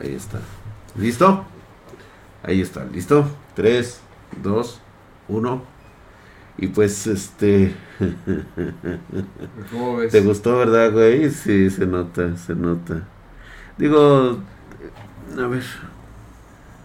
Ahí 0.00 0.14
está. 0.14 0.38
¿Listo? 0.96 1.44
Ahí 2.42 2.60
está, 2.60 2.84
¿listo? 2.84 3.24
3, 3.54 4.00
2, 4.42 4.80
1. 5.28 5.62
Y 6.58 6.66
pues, 6.68 7.06
este... 7.06 7.74
¿Cómo 9.70 9.96
ves? 9.96 10.12
¿Te 10.12 10.20
gustó, 10.20 10.58
verdad, 10.58 10.92
güey? 10.92 11.30
Sí, 11.30 11.70
se 11.70 11.86
nota, 11.86 12.36
se 12.36 12.54
nota. 12.54 13.06
Digo, 13.78 14.38
a 15.38 15.46
ver. 15.46 15.62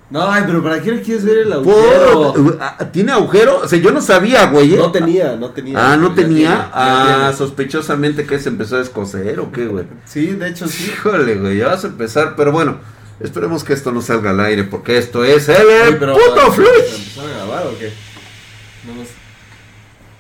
No, 0.10 0.26
ay, 0.26 0.44
pero 0.46 0.64
¿para 0.64 0.82
qué 0.82 0.94
le 0.94 1.02
quieres 1.02 1.26
ver 1.26 1.40
el 1.40 1.52
agujero? 1.52 2.58
Ah, 2.62 2.78
¿Tiene 2.94 3.12
agujero? 3.12 3.60
O 3.64 3.68
sea, 3.68 3.78
yo 3.78 3.92
no 3.92 4.00
sabía, 4.00 4.46
güey. 4.46 4.74
¿eh? 4.74 4.78
No 4.78 4.90
tenía, 4.90 5.36
no 5.36 5.50
tenía. 5.50 5.94
Ah, 5.94 5.98
no 5.98 6.14
tenía. 6.14 6.50
tiene, 6.50 6.66
ah, 6.74 7.18
tiene. 7.18 7.34
sospechosamente 7.34 8.26
que 8.26 8.40
se 8.40 8.48
empezó 8.48 8.76
a 8.76 8.80
descoser 8.80 9.38
o 9.42 9.52
qué, 9.52 9.68
güey. 9.68 9.86
Sí, 10.06 10.28
de 10.28 10.48
hecho 10.48 10.68
sí. 10.70 10.92
Híjole, 10.94 11.36
güey, 11.36 11.58
ya 11.58 11.68
vas 11.68 11.84
a 11.84 11.88
empezar. 11.88 12.36
Pero 12.38 12.54
bueno, 12.54 12.78
esperemos 13.20 13.64
que 13.64 13.74
esto 13.74 13.92
no 13.92 14.02
salga 14.02 14.30
al 14.32 14.40
aire 14.40 14.64
porque 14.64 14.98
esto 14.98 15.24
es 15.24 15.50
el 15.50 15.56
Oye, 15.66 15.94
pero 16.00 16.14
puto 16.14 16.36
¿para- 16.36 16.52
flush. 16.52 16.68
para 16.68 16.86
¿Empezar 16.98 17.26
a 17.26 17.30
grabar 17.30 17.68
o 17.68 17.78
qué? 17.80 17.94
No 18.86 18.96
nos- 18.96 19.08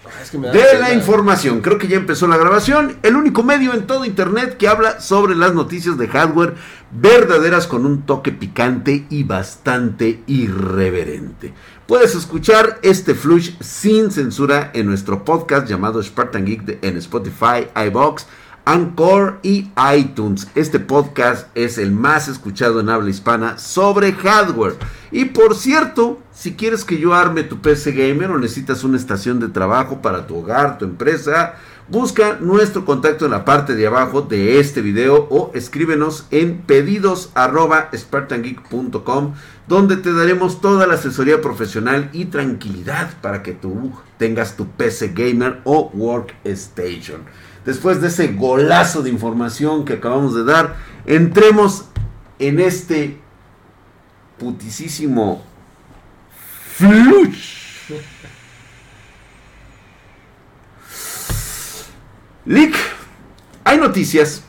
Ah, 0.06 0.22
es 0.24 0.32
que 0.32 0.38
me 0.38 0.48
da 0.48 0.54
De 0.54 0.60
pena. 0.64 0.80
la 0.80 0.94
información, 0.94 1.60
creo 1.62 1.78
que 1.78 1.88
ya 1.90 1.98
empezó 1.98 2.28
la 2.28 2.38
grabación. 2.38 2.98
El 3.04 3.18
único 3.18 3.44
medio 3.44 3.74
en 3.74 3.86
todo 3.88 4.06
internet 4.06 4.56
que 4.58 4.68
habla 4.70 5.02
sobre 5.02 5.36
las 5.36 5.54
noticias 5.54 5.98
de 5.98 6.08
hardware 6.08 6.56
verdaderas 6.92 7.68
con 7.68 7.86
un 7.86 8.04
toque 8.04 8.32
picante 8.32 9.06
y 9.10 9.24
bastante 9.24 10.24
irreverente. 10.28 11.54
Puedes 11.88 12.16
escuchar 12.16 12.80
este 12.84 13.16
flush 13.16 13.52
sin 13.60 14.12
censura 14.12 14.72
en 14.74 14.86
nuestro 14.88 15.26
podcast 15.26 15.68
llamado 15.68 16.02
Spartan 16.02 16.46
Geek 16.46 16.80
en 16.84 16.98
Spotify, 16.98 17.68
iBox, 17.88 18.28
Anchor 18.68 19.40
y 19.44 19.72
iTunes. 19.96 20.50
Este 20.54 20.82
podcast 20.82 21.48
es 21.56 21.78
el 21.78 21.94
más 21.94 22.28
escuchado 22.28 22.82
en 22.82 22.90
habla 22.90 23.10
hispana 23.10 23.58
sobre 23.58 24.12
hardware. 24.12 24.76
Y 25.10 25.24
por 25.24 25.56
cierto, 25.56 26.20
si 26.34 26.56
quieres 26.56 26.84
que 26.84 27.00
yo 27.00 27.14
arme 27.14 27.44
tu 27.44 27.62
PC 27.62 27.94
gamer 27.94 28.30
o 28.30 28.38
necesitas 28.38 28.84
una 28.84 28.98
estación 28.98 29.40
de 29.40 29.48
trabajo 29.48 30.02
para 30.02 30.28
tu 30.28 30.40
hogar, 30.40 30.78
tu 30.78 30.84
empresa, 30.84 31.54
busca 31.90 32.38
nuestro 32.40 32.86
contacto 32.86 33.26
en 33.26 33.32
la 33.32 33.46
parte 33.46 33.76
de 33.76 33.88
abajo 33.88 34.22
de 34.22 34.60
este 34.60 34.82
video 34.82 35.28
o 35.30 35.52
escríbenos 35.54 36.28
en 36.32 36.62
pedidos 36.62 37.32
arroba 37.34 37.90
spartangeek.com 37.96 39.34
donde 39.68 39.98
te 39.98 40.14
daremos 40.14 40.62
toda 40.62 40.88
la 40.88 40.96
asesoría 40.96 41.42
profesional 41.42 42.10
y 42.14 42.26
tranquilidad 42.26 43.12
para 43.22 43.44
que 43.44 43.54
tú 43.54 43.92
tengas 44.18 44.56
tu 44.58 44.68
PC 44.68 45.10
gamer 45.10 45.62
o 45.64 45.90
workstation. 45.94 47.22
Después 47.66 48.02
de 48.02 48.08
ese 48.08 48.30
golazo 48.30 49.04
de 49.04 49.10
información 49.10 49.84
que 49.84 49.94
acabamos 49.94 50.34
de 50.34 50.46
dar, 50.46 50.78
entremos 51.06 51.86
en 52.40 52.60
este 52.60 53.18
putisísimo 54.38 55.44
flush. 56.76 57.58
Lick, 62.48 62.76
hay 63.66 63.78
noticias. 63.78 64.42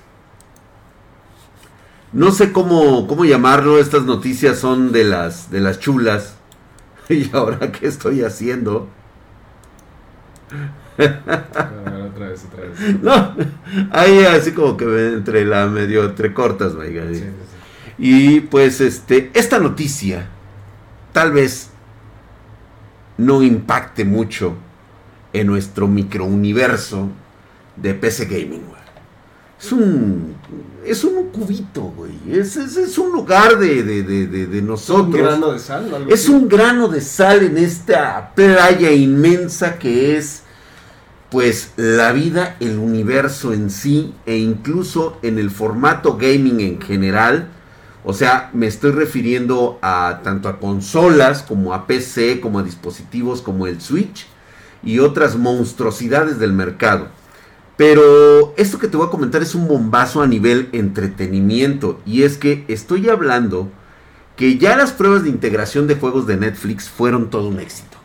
No 2.12 2.30
sé 2.30 2.52
cómo, 2.52 3.08
cómo 3.08 3.24
llamarlo, 3.24 3.78
estas 3.78 4.04
noticias 4.04 4.58
son 4.58 4.92
de 4.92 5.02
las, 5.02 5.50
de 5.50 5.60
las 5.60 5.80
chulas. 5.80 6.36
¿Y 7.08 7.28
ahora 7.34 7.72
qué 7.72 7.88
estoy 7.88 8.22
haciendo? 8.22 8.88
Otra 10.96 12.28
vez, 12.28 12.44
otra 12.44 12.64
vez. 12.68 12.96
No, 13.02 13.34
ahí 13.90 14.24
así 14.24 14.52
como 14.52 14.76
que 14.76 14.84
entre 14.84 15.44
la 15.44 15.66
medio 15.66 16.04
entre 16.04 16.32
cortas, 16.32 16.76
vaya. 16.76 17.02
Sí, 17.08 17.16
sí, 17.16 17.24
sí. 17.24 17.26
Y 17.98 18.40
pues 18.42 18.80
este, 18.80 19.32
esta 19.34 19.58
noticia 19.58 20.28
tal 21.12 21.32
vez 21.32 21.70
no 23.16 23.42
impacte 23.42 24.04
mucho 24.04 24.54
en 25.32 25.48
nuestro 25.48 25.88
microuniverso 25.88 27.10
de 27.82 27.94
PC 27.94 28.26
Gaming, 28.26 28.66
güey. 28.66 28.78
Es 29.60 29.72
un, 29.72 30.36
es 30.84 31.02
un 31.04 31.30
cubito, 31.30 31.82
güey. 31.82 32.12
Es, 32.30 32.56
es, 32.56 32.76
es 32.76 32.96
un 32.98 33.12
lugar 33.12 33.58
de, 33.58 33.82
de, 33.82 34.02
de, 34.04 34.26
de, 34.28 34.46
de 34.46 34.60
¿Un 34.60 34.66
nosotros. 34.68 35.14
grano 35.14 35.52
de 35.52 35.58
sal? 35.58 35.92
o 35.92 35.96
algo 35.96 36.12
Es 36.12 36.22
así? 36.24 36.30
un 36.30 36.48
grano 36.48 36.88
de 36.88 37.00
sal 37.00 37.42
en 37.42 37.58
esta 37.58 38.32
playa 38.34 38.92
inmensa 38.92 39.78
que 39.78 40.16
es, 40.16 40.44
pues, 41.30 41.72
la 41.76 42.12
vida, 42.12 42.56
el 42.60 42.78
universo 42.78 43.52
en 43.52 43.70
sí, 43.70 44.14
e 44.26 44.36
incluso 44.38 45.18
en 45.22 45.38
el 45.38 45.50
formato 45.50 46.16
gaming 46.16 46.60
en 46.60 46.80
general. 46.80 47.50
O 48.04 48.14
sea, 48.14 48.50
me 48.54 48.66
estoy 48.68 48.92
refiriendo 48.92 49.78
a 49.82 50.20
tanto 50.22 50.48
a 50.48 50.60
consolas 50.60 51.42
como 51.42 51.74
a 51.74 51.86
PC, 51.86 52.40
como 52.40 52.60
a 52.60 52.62
dispositivos 52.62 53.42
como 53.42 53.66
el 53.66 53.80
Switch 53.80 54.26
y 54.84 55.00
otras 55.00 55.36
monstruosidades 55.36 56.38
del 56.38 56.52
mercado. 56.52 57.08
Pero 57.78 58.52
esto 58.58 58.78
que 58.78 58.88
te 58.88 58.96
voy 58.98 59.06
a 59.06 59.10
comentar 59.10 59.40
es 59.40 59.54
un 59.54 59.66
bombazo 59.68 60.20
a 60.20 60.26
nivel 60.26 60.68
entretenimiento. 60.72 62.00
Y 62.04 62.24
es 62.24 62.36
que 62.36 62.64
estoy 62.68 63.08
hablando 63.08 63.70
que 64.36 64.58
ya 64.58 64.76
las 64.76 64.92
pruebas 64.92 65.22
de 65.22 65.30
integración 65.30 65.86
de 65.86 65.94
juegos 65.94 66.26
de 66.26 66.36
Netflix 66.36 66.90
fueron 66.90 67.30
todo 67.30 67.48
un 67.48 67.60
éxito. 67.60 67.96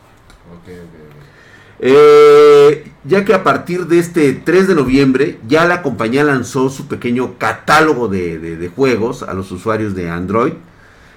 Ok, 0.52 0.68
ok, 0.68 0.74
ok. 0.78 1.24
Eh, 1.80 2.92
ya 3.04 3.24
que 3.24 3.34
a 3.34 3.42
partir 3.42 3.86
de 3.86 3.98
este 3.98 4.32
3 4.32 4.68
de 4.68 4.74
noviembre 4.76 5.38
ya 5.48 5.66
la 5.66 5.82
compañía 5.82 6.22
lanzó 6.24 6.70
su 6.70 6.86
pequeño 6.86 7.36
catálogo 7.36 8.06
de, 8.08 8.38
de- 8.38 8.56
de 8.56 8.68
juegos 8.68 9.22
a 9.24 9.34
los 9.34 9.50
usuarios 9.50 9.94
de 9.96 10.08
Android. 10.08 10.52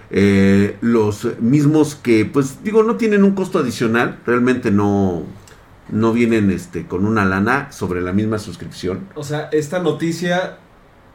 Eh, 0.09 0.77
los 0.81 1.27
mismos 1.39 1.93
que, 1.95 2.25
pues 2.25 2.63
digo, 2.63 2.81
no 2.81 2.95
tienen 2.95 3.23
un 3.23 3.33
costo 3.35 3.59
adicional, 3.59 4.17
realmente 4.25 4.71
no, 4.71 5.23
no 5.89 6.11
vienen 6.13 6.51
este, 6.51 6.85
con 6.87 7.05
una 7.05 7.25
lana 7.25 7.71
sobre 7.71 8.01
la 8.01 8.13
misma 8.13 8.39
suscripción. 8.39 9.07
O 9.15 9.23
sea, 9.23 9.49
esta 9.51 9.79
noticia 9.79 10.57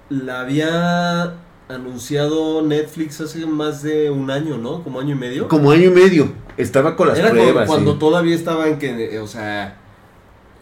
la 0.09 0.41
había 0.41 1.35
anunciado 1.69 2.63
Netflix 2.63 3.21
hace 3.21 3.47
más 3.47 3.83
de 3.83 4.11
un 4.11 4.31
año, 4.31 4.59
¿no? 4.59 4.83
Como 4.83 5.01
año 5.01 5.15
y 5.15 5.19
medio. 5.19 5.49
Como 5.49 5.71
año 5.71 5.85
y 5.85 5.91
medio, 5.95 6.33
estaba 6.57 6.97
con 6.97 7.09
las 7.09 7.19
Era 7.19 7.31
pruebas. 7.31 7.67
cuando 7.67 7.93
sí. 7.93 7.99
todavía 7.99 8.35
estaba 8.35 8.69
en 8.69 8.79
que, 8.79 9.19
o 9.21 9.27
sea, 9.27 9.79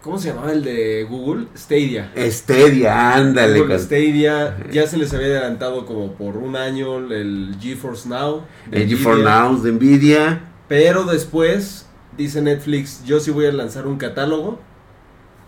¿cómo 0.03 0.19
se 0.19 0.28
llamaba 0.28 0.53
el 0.53 0.62
de 0.62 1.04
Google? 1.09 1.47
Stadia. 1.56 2.12
Stadia, 2.16 3.15
ándale. 3.15 3.59
Google 3.60 3.76
con- 3.76 3.84
Stadia 3.84 4.56
ya 4.70 4.87
se 4.87 4.97
les 4.99 5.12
había 5.15 5.28
adelantado 5.28 5.84
como 5.87 6.12
por 6.12 6.37
un 6.37 6.54
año 6.56 6.99
el 6.99 7.56
GeForce 7.60 8.09
Now. 8.09 8.43
El 8.70 8.88
GeForce. 8.88 9.22
Now 9.25 9.60
de 9.60 9.72
Nvidia. 9.72 10.41
Pero 10.69 11.04
después 11.04 11.87
dice 12.16 12.43
Netflix, 12.43 13.04
yo 13.04 13.21
sí 13.21 13.31
voy 13.31 13.47
a 13.47 13.53
lanzar 13.53 13.87
un 13.87 13.97
catálogo. 13.97 14.60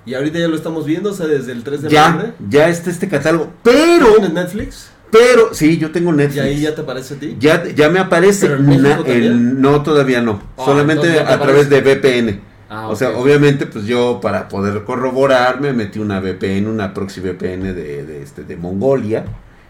Y 0.05 0.15
ahorita 0.15 0.39
ya 0.41 0.49
lo 0.49 0.56
estamos 0.56 0.84
viendo, 0.84 1.11
o 1.11 1.15
sea, 1.15 1.27
desde 1.27 1.53
el 1.53 1.62
3 1.62 1.83
de 1.83 1.89
Ya, 1.91 2.11
noviembre. 2.11 2.34
ya 2.49 2.69
está 2.69 2.91
este 2.91 3.09
catálogo. 3.09 3.53
Pero, 3.62 4.15
¿Tienes 4.15 4.33
Netflix? 4.33 4.91
pero, 5.12 5.55
sí, 5.55 5.78
yo 5.78 5.93
tengo 5.93 6.11
Netflix. 6.12 6.37
Y 6.37 6.41
ahí 6.49 6.61
ya 6.61 6.75
te 6.75 6.81
aparece 6.81 7.15
a 7.15 7.19
ti. 7.19 7.37
Ya, 7.39 7.65
ya 7.72 7.89
me 7.89 8.01
aparece. 8.01 8.49
No, 8.49 9.83
todavía 9.83 10.21
no. 10.21 10.43
Ah, 10.56 10.62
Solamente 10.65 11.21
a 11.21 11.39
través 11.41 11.69
de 11.71 11.81
VPN. 11.83 12.41
Ah, 12.69 12.89
O 12.89 12.97
sea, 12.97 13.11
obviamente, 13.11 13.67
pues 13.67 13.84
yo 13.84 14.19
para 14.22 14.49
poder 14.49 14.83
corroborar 14.84 15.61
me 15.61 15.72
metí 15.75 15.99
una 15.99 16.19
VPN, 16.21 16.67
una 16.67 16.95
proxy 16.95 17.21
VPN 17.21 17.75
de, 17.75 18.05
de, 18.05 18.22
este, 18.22 18.43
de 18.45 18.56
Mongolia 18.56 19.25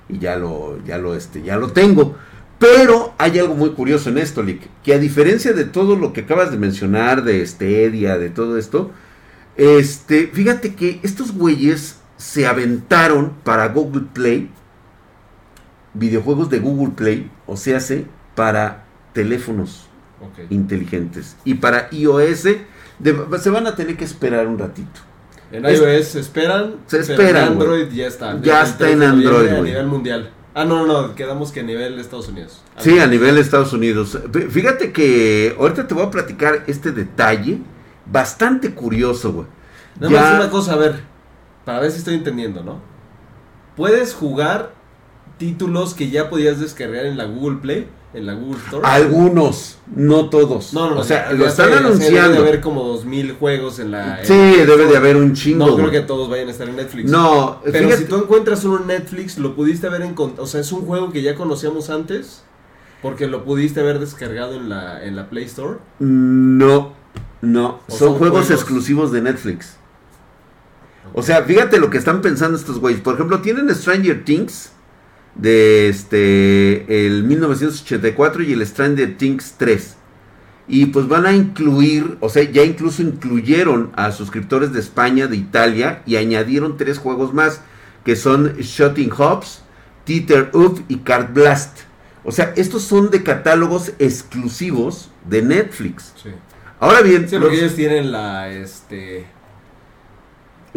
y 0.08 0.19
ya 0.20 0.36
lo, 0.36 0.78
ya 0.86 0.97
lo, 0.98 1.14
este, 1.16 1.42
ya 1.42 1.56
lo 1.56 1.69
tengo. 1.72 2.16
Pero 2.62 3.12
hay 3.18 3.38
algo 3.38 3.54
muy 3.54 3.70
curioso 3.70 4.08
en 4.08 4.18
esto, 4.18 4.42
Lick, 4.42 4.62
que 4.84 4.94
a 4.94 4.98
diferencia 4.98 5.52
de 5.52 5.64
todo 5.64 5.96
lo 5.96 6.12
que 6.12 6.20
acabas 6.22 6.50
de 6.50 6.56
mencionar, 6.58 7.24
de 7.24 7.44
Stadia, 7.46 8.16
de 8.18 8.30
todo 8.30 8.56
esto, 8.56 8.90
este, 9.56 10.28
fíjate 10.28 10.74
que 10.74 11.00
estos 11.02 11.32
güeyes 11.32 11.98
se 12.16 12.46
aventaron 12.46 13.32
para 13.42 13.68
Google 13.68 14.04
Play, 14.12 14.48
videojuegos 15.94 16.50
de 16.50 16.58
Google 16.60 16.94
Play, 16.94 17.31
o 17.46 17.56
sea, 17.56 17.81
se 17.81 18.06
para 18.34 18.84
teléfonos 19.12 19.88
inteligentes. 20.50 21.37
Y 21.44 21.54
para 21.54 21.88
iOS 21.90 22.44
de- 22.44 22.60
se 23.40 23.50
van 23.50 23.66
a 23.66 23.75
tener 23.75 23.96
que 23.96 24.04
esperar 24.04 24.46
un 24.46 24.58
ratito. 24.58 25.00
En 25.50 25.64
iOS 25.64 26.06
se 26.06 26.20
esperan. 26.20 26.76
Se 26.87 27.00
esperan, 27.00 27.46
En 27.48 27.52
Android 27.52 27.88
ya 27.90 28.06
está. 28.06 28.40
Ya 28.40 28.62
está 28.62 28.78
3 28.78 28.92
en 28.92 29.02
Android, 29.02 29.48
A 29.48 29.60
nivel 29.60 29.87
mundial. 29.87 30.31
Ah, 30.54 30.64
no, 30.64 30.87
no, 30.87 31.08
no. 31.08 31.14
Quedamos 31.14 31.50
que 31.52 31.60
a 31.60 31.62
nivel 31.62 31.96
de 31.96 32.02
Estados 32.02 32.28
Unidos. 32.28 32.62
Sí, 32.78 32.99
a 32.99 33.06
nivel 33.06 33.34
de 33.37 33.40
Estados 33.40 33.72
Unidos. 33.72 34.19
Fí- 34.31 34.49
Fíjate 34.50 34.93
que 34.93 35.56
ahorita 35.58 35.87
te 35.87 35.94
voy 35.94 36.04
a 36.04 36.10
platicar 36.10 36.64
este 36.66 36.93
detalle 36.93 37.58
bastante 38.06 38.75
curioso, 38.75 39.32
güey. 39.32 39.46
Nada 39.99 40.12
Ya- 40.12 40.20
más 40.20 40.34
una 40.40 40.50
cosa, 40.50 40.72
a 40.75 40.76
ver. 40.76 41.00
Para 41.64 41.81
ver 41.81 41.90
si 41.90 41.99
estoy 41.99 42.14
entendiendo, 42.14 42.62
¿no? 42.62 42.81
Puedes 43.76 44.14
jugar 44.14 44.72
títulos 45.38 45.94
que 45.94 46.10
ya 46.10 46.28
podías 46.28 46.60
descargar 46.60 47.06
en 47.06 47.16
la 47.16 47.25
Google 47.25 47.58
Play, 47.60 47.88
en 48.14 48.26
la 48.26 48.35
Google 48.35 48.59
Store. 48.64 48.87
Algunos, 48.87 49.79
no 49.94 50.29
todos. 50.29 50.75
No, 50.75 50.88
no, 50.88 50.94
no. 50.97 51.00
o 51.00 51.05
sea, 51.05 51.32
lo 51.32 51.47
están 51.47 51.67
sé, 51.67 51.70
Debe 51.75 51.82
de 51.82 51.87
anunciando. 51.88 52.38
haber 52.41 52.61
como 52.61 52.85
2000 52.85 53.32
juegos 53.35 53.79
en 53.79 53.91
la. 53.91 54.20
en 54.20 54.26
Sí, 54.26 54.32
debe 54.35 54.87
de 54.87 54.97
haber 54.97 55.17
un 55.17 55.32
chingo. 55.35 55.67
No 55.67 55.76
creo 55.76 55.91
que 55.91 56.00
todos 56.00 56.29
vayan 56.29 56.49
a 56.49 56.50
estar 56.50 56.69
en 56.69 56.76
Netflix. 56.76 57.11
No, 57.11 57.61
Pero 57.64 57.79
fíjate, 57.79 57.97
si 58.03 58.05
tú 58.09 58.17
encuentras 58.17 58.64
uno 58.64 58.81
en 58.81 58.87
Netflix, 58.87 59.38
lo 59.38 59.55
pudiste 59.55 59.87
haber 59.87 60.03
encontrado. 60.03 60.43
O 60.44 60.47
sea, 60.47 60.61
es 60.61 60.73
un 60.73 60.85
juego 60.87 61.11
que 61.11 61.23
ya 61.23 61.35
conocíamos 61.35 61.91
antes. 61.91 62.43
Porque 63.00 63.26
lo 63.26 63.44
pudiste 63.44 63.81
haber 63.81 63.99
descargado 63.99 64.55
en 64.55 64.69
la, 64.69 65.05
en 65.05 65.17
la 65.17 65.29
Play 65.29 65.44
Store. 65.47 65.79
no, 65.99 66.93
no, 67.41 67.81
¿O 67.88 67.91
son, 67.91 67.99
son 67.99 68.19
juegos, 68.19 68.47
juegos? 68.47 68.50
exclusivos 68.62 69.11
de 69.11 69.23
Netflix. 69.23 69.75
O 71.12 71.23
sea, 71.23 71.43
fíjate 71.43 71.79
lo 71.81 71.91
que 71.91 71.99
están 71.99 72.23
pensando 72.23 72.56
estos 72.56 72.79
güeyes. 72.79 73.00
Por 73.00 73.14
ejemplo, 73.14 73.41
tienen 73.41 73.75
Stranger 73.75 74.25
Things 74.25 74.70
de 75.34 75.88
este 75.88 77.06
el 77.06 77.25
1984 77.25 78.43
y 78.43 78.52
el 78.52 78.67
Stranger 78.67 79.17
Things 79.17 79.55
3. 79.58 79.96
Y 80.69 80.87
pues 80.87 81.08
van 81.08 81.26
a 81.26 81.32
incluir, 81.32 82.17
o 82.20 82.29
sea, 82.29 82.44
ya 82.44 82.62
incluso 82.62 83.02
incluyeron 83.02 83.90
a 83.96 84.12
suscriptores 84.12 84.73
de 84.73 84.81
España, 84.81 85.26
de 85.26 85.37
Italia 85.37 86.02
y 86.06 86.17
añadieron 86.17 86.76
tres 86.76 86.99
juegos 86.99 87.34
más 87.34 87.61
que 88.05 88.14
son 88.17 88.55
Shooting 88.58 89.11
Hops, 89.17 89.62
Teeter 90.05 90.50
Up 90.55 90.82
y 90.88 90.99
Card 90.99 91.32
Blast. 91.35 91.78
O 92.25 92.31
sea, 92.31 92.52
estos 92.56 92.82
son 92.85 93.11
de 93.11 93.23
catálogos 93.25 93.93
exclusivos 93.99 95.11
de 95.28 95.43
Netflix. 95.43 96.12
Sí. 96.23 96.31
Ahora 96.78 97.00
bien, 97.02 97.28
Sí, 97.28 97.37
porque 97.38 97.55
los- 97.56 97.64
ellos 97.64 97.75
tienen 97.76 98.12
la. 98.12 98.50
Este. 98.50 99.26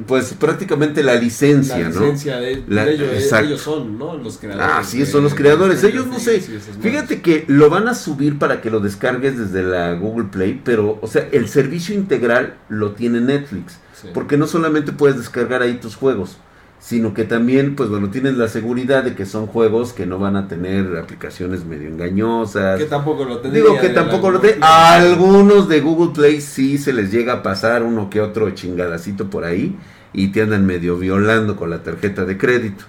Pues 0.06 0.34
prácticamente 0.34 1.04
la 1.04 1.16
licencia, 1.16 1.78
la 1.78 1.90
¿no? 1.90 2.00
licencia 2.02 2.38
de, 2.38 2.64
La- 2.68 2.86
de 2.86 2.96
ellos, 2.96 3.10
exacto. 3.14 3.48
ellos 3.48 3.62
son, 3.62 3.98
¿no? 3.98 4.18
Los 4.18 4.38
creadores. 4.38 4.68
Ah, 4.70 4.84
sí, 4.84 5.06
son 5.06 5.24
los 5.24 5.34
creadores. 5.34 5.84
Ellos 5.84 6.08
no 6.08 6.20
sé. 6.20 6.42
Fíjate 6.42 7.22
que 7.22 7.46
lo 7.48 7.70
van 7.70 7.88
a 7.88 7.96
subir 7.96 8.38
para 8.38 8.60
que 8.62 8.70
lo 8.70 8.82
descargues 8.82 9.38
desde 9.38 9.64
la 9.64 9.94
Google 9.94 10.26
Play, 10.32 10.62
pero, 10.64 11.00
o 11.02 11.08
sea, 11.08 11.28
el 11.32 11.48
servicio 11.48 11.96
integral 11.96 12.56
lo 12.68 12.92
tiene 12.92 13.22
Netflix. 13.22 13.78
Sí. 14.02 14.10
Porque 14.14 14.36
no 14.38 14.48
solamente 14.48 14.92
puedes 14.92 15.18
descargar 15.18 15.62
ahí 15.62 15.76
tus 15.76 15.96
juegos, 15.96 16.38
sino 16.80 17.14
que 17.16 17.24
también, 17.24 17.76
pues 17.76 17.90
bueno, 17.90 18.10
tienes 18.12 18.36
la 18.36 18.48
seguridad 18.48 19.04
de 19.04 19.16
que 19.16 19.26
son 19.26 19.48
juegos 19.48 19.92
que 19.94 20.06
no 20.06 20.20
van 20.20 20.36
a 20.36 20.48
tener 20.48 20.98
aplicaciones 20.98 21.66
medio 21.66 21.88
engañosas. 21.88 22.78
Que 22.78 22.86
tampoco 22.86 23.26
lo 23.26 23.40
tendría. 23.40 23.64
Digo 23.64 23.80
que 23.80 23.88
de 23.90 23.94
tampoco 23.96 24.30
lo 24.30 24.40
te... 24.40 24.58
Algunos 24.62 25.68
de 25.68 25.82
Google 25.82 26.14
Play 26.14 26.42
sí 26.42 26.78
se 26.78 26.94
les 26.94 27.12
llega 27.12 27.34
a 27.34 27.44
pasar 27.44 27.82
uno 27.84 28.10
que 28.10 28.22
otro 28.22 28.50
chingadacito 28.52 29.30
por 29.32 29.46
ahí 29.46 29.76
y 30.14 30.28
te 30.28 30.44
andan 30.44 30.66
medio 30.66 30.98
violando 30.98 31.56
con 31.56 31.70
la 31.72 31.82
tarjeta 31.82 32.24
de 32.26 32.38
crédito. 32.38 32.86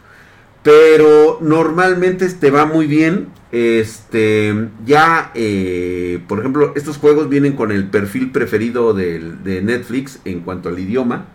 Pero 0.63 1.39
normalmente 1.41 2.29
te 2.29 2.51
va 2.51 2.67
muy 2.67 2.87
bien. 2.87 3.29
Este, 3.53 4.69
ya, 4.85 5.31
eh, 5.35 6.21
por 6.29 6.41
ejemplo, 6.41 6.73
estos 6.77 6.99
juegos 6.99 7.29
vienen 7.29 7.55
con 7.55 7.71
el 7.73 7.87
perfil 7.87 8.31
preferido 8.33 8.93
del- 8.93 9.43
de 9.45 9.63
Netflix 9.63 10.19
en 10.25 10.41
cuanto 10.41 10.69
al 10.69 10.79
idioma. 10.79 11.27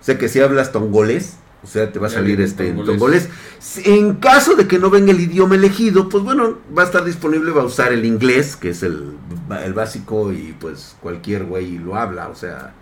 O 0.00 0.02
sea 0.04 0.16
que 0.18 0.28
si 0.28 0.40
hablas 0.40 0.72
tongolés, 0.72 1.36
o 1.68 1.70
sea, 1.70 1.92
te 1.92 1.98
va 1.98 2.06
a 2.06 2.10
salir 2.10 2.40
este 2.40 2.68
en 2.68 2.82
tongolés. 2.82 3.28
En 3.84 4.14
caso 4.14 4.56
de 4.56 4.66
que 4.66 4.78
no 4.78 4.88
venga 4.88 5.12
el 5.12 5.20
idioma 5.20 5.54
elegido, 5.54 6.08
pues 6.08 6.24
bueno, 6.24 6.58
va 6.76 6.82
a 6.82 6.86
estar 6.86 7.04
disponible, 7.04 7.50
va 7.50 7.60
a 7.60 7.66
usar 7.66 7.92
el 7.92 8.06
inglés, 8.06 8.56
que 8.56 8.70
es 8.70 8.82
el, 8.82 9.12
el 9.62 9.74
básico 9.74 10.32
y 10.32 10.56
pues 10.58 10.96
cualquier 11.00 11.44
güey 11.44 11.78
lo 11.78 11.96
habla, 11.96 12.28
o 12.28 12.34
sea... 12.34 12.72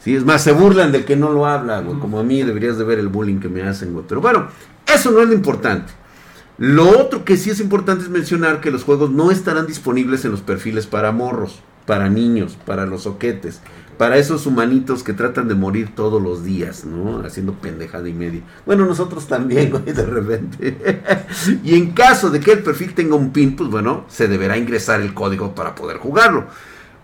Sí, 0.00 0.14
es 0.14 0.24
más, 0.24 0.42
se 0.42 0.52
burlan 0.52 0.92
del 0.92 1.04
que 1.04 1.16
no 1.16 1.32
lo 1.32 1.46
habla, 1.46 1.80
güey. 1.80 1.98
Como 1.98 2.20
a 2.20 2.22
mí 2.22 2.42
deberías 2.42 2.78
de 2.78 2.84
ver 2.84 3.00
el 3.00 3.08
bullying 3.08 3.40
que 3.40 3.48
me 3.48 3.62
hacen, 3.62 3.92
güey. 3.92 4.04
Pero 4.08 4.20
bueno, 4.20 4.48
eso 4.86 5.10
no 5.10 5.20
es 5.20 5.28
lo 5.28 5.34
importante. 5.34 5.92
Lo 6.58 6.88
otro 7.00 7.24
que 7.24 7.36
sí 7.36 7.50
es 7.50 7.58
importante 7.58 8.04
es 8.04 8.10
mencionar 8.10 8.60
que 8.60 8.70
los 8.70 8.84
juegos 8.84 9.10
no 9.10 9.32
estarán 9.32 9.66
disponibles 9.66 10.24
en 10.24 10.30
los 10.30 10.42
perfiles 10.42 10.86
para 10.86 11.10
morros, 11.10 11.60
para 11.86 12.08
niños, 12.08 12.56
para 12.64 12.86
los 12.86 13.02
soquetes, 13.02 13.60
para 13.98 14.18
esos 14.18 14.46
humanitos 14.46 15.02
que 15.02 15.12
tratan 15.12 15.48
de 15.48 15.54
morir 15.54 15.94
todos 15.94 16.22
los 16.22 16.44
días, 16.44 16.84
¿no? 16.84 17.20
Haciendo 17.20 17.54
pendejada 17.54 18.08
y 18.08 18.12
media. 18.12 18.42
Bueno, 18.66 18.84
nosotros 18.84 19.26
también, 19.26 19.70
güey, 19.72 19.84
de 19.84 20.06
repente. 20.06 21.00
y 21.64 21.74
en 21.74 21.92
caso 21.92 22.30
de 22.30 22.40
que 22.40 22.52
el 22.52 22.62
perfil 22.62 22.94
tenga 22.94 23.14
un 23.14 23.32
pin, 23.32 23.56
pues 23.56 23.70
bueno, 23.70 24.04
se 24.08 24.28
deberá 24.28 24.56
ingresar 24.58 25.00
el 25.00 25.14
código 25.14 25.54
para 25.54 25.74
poder 25.74 25.98
jugarlo. 25.98 26.46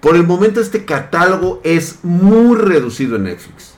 Por 0.01 0.17
el 0.17 0.27
momento 0.27 0.61
este 0.61 0.85
catálogo 0.85 1.61
es 1.63 2.01
muy 2.03 2.57
reducido 2.57 3.17
en 3.17 3.25
Netflix, 3.25 3.75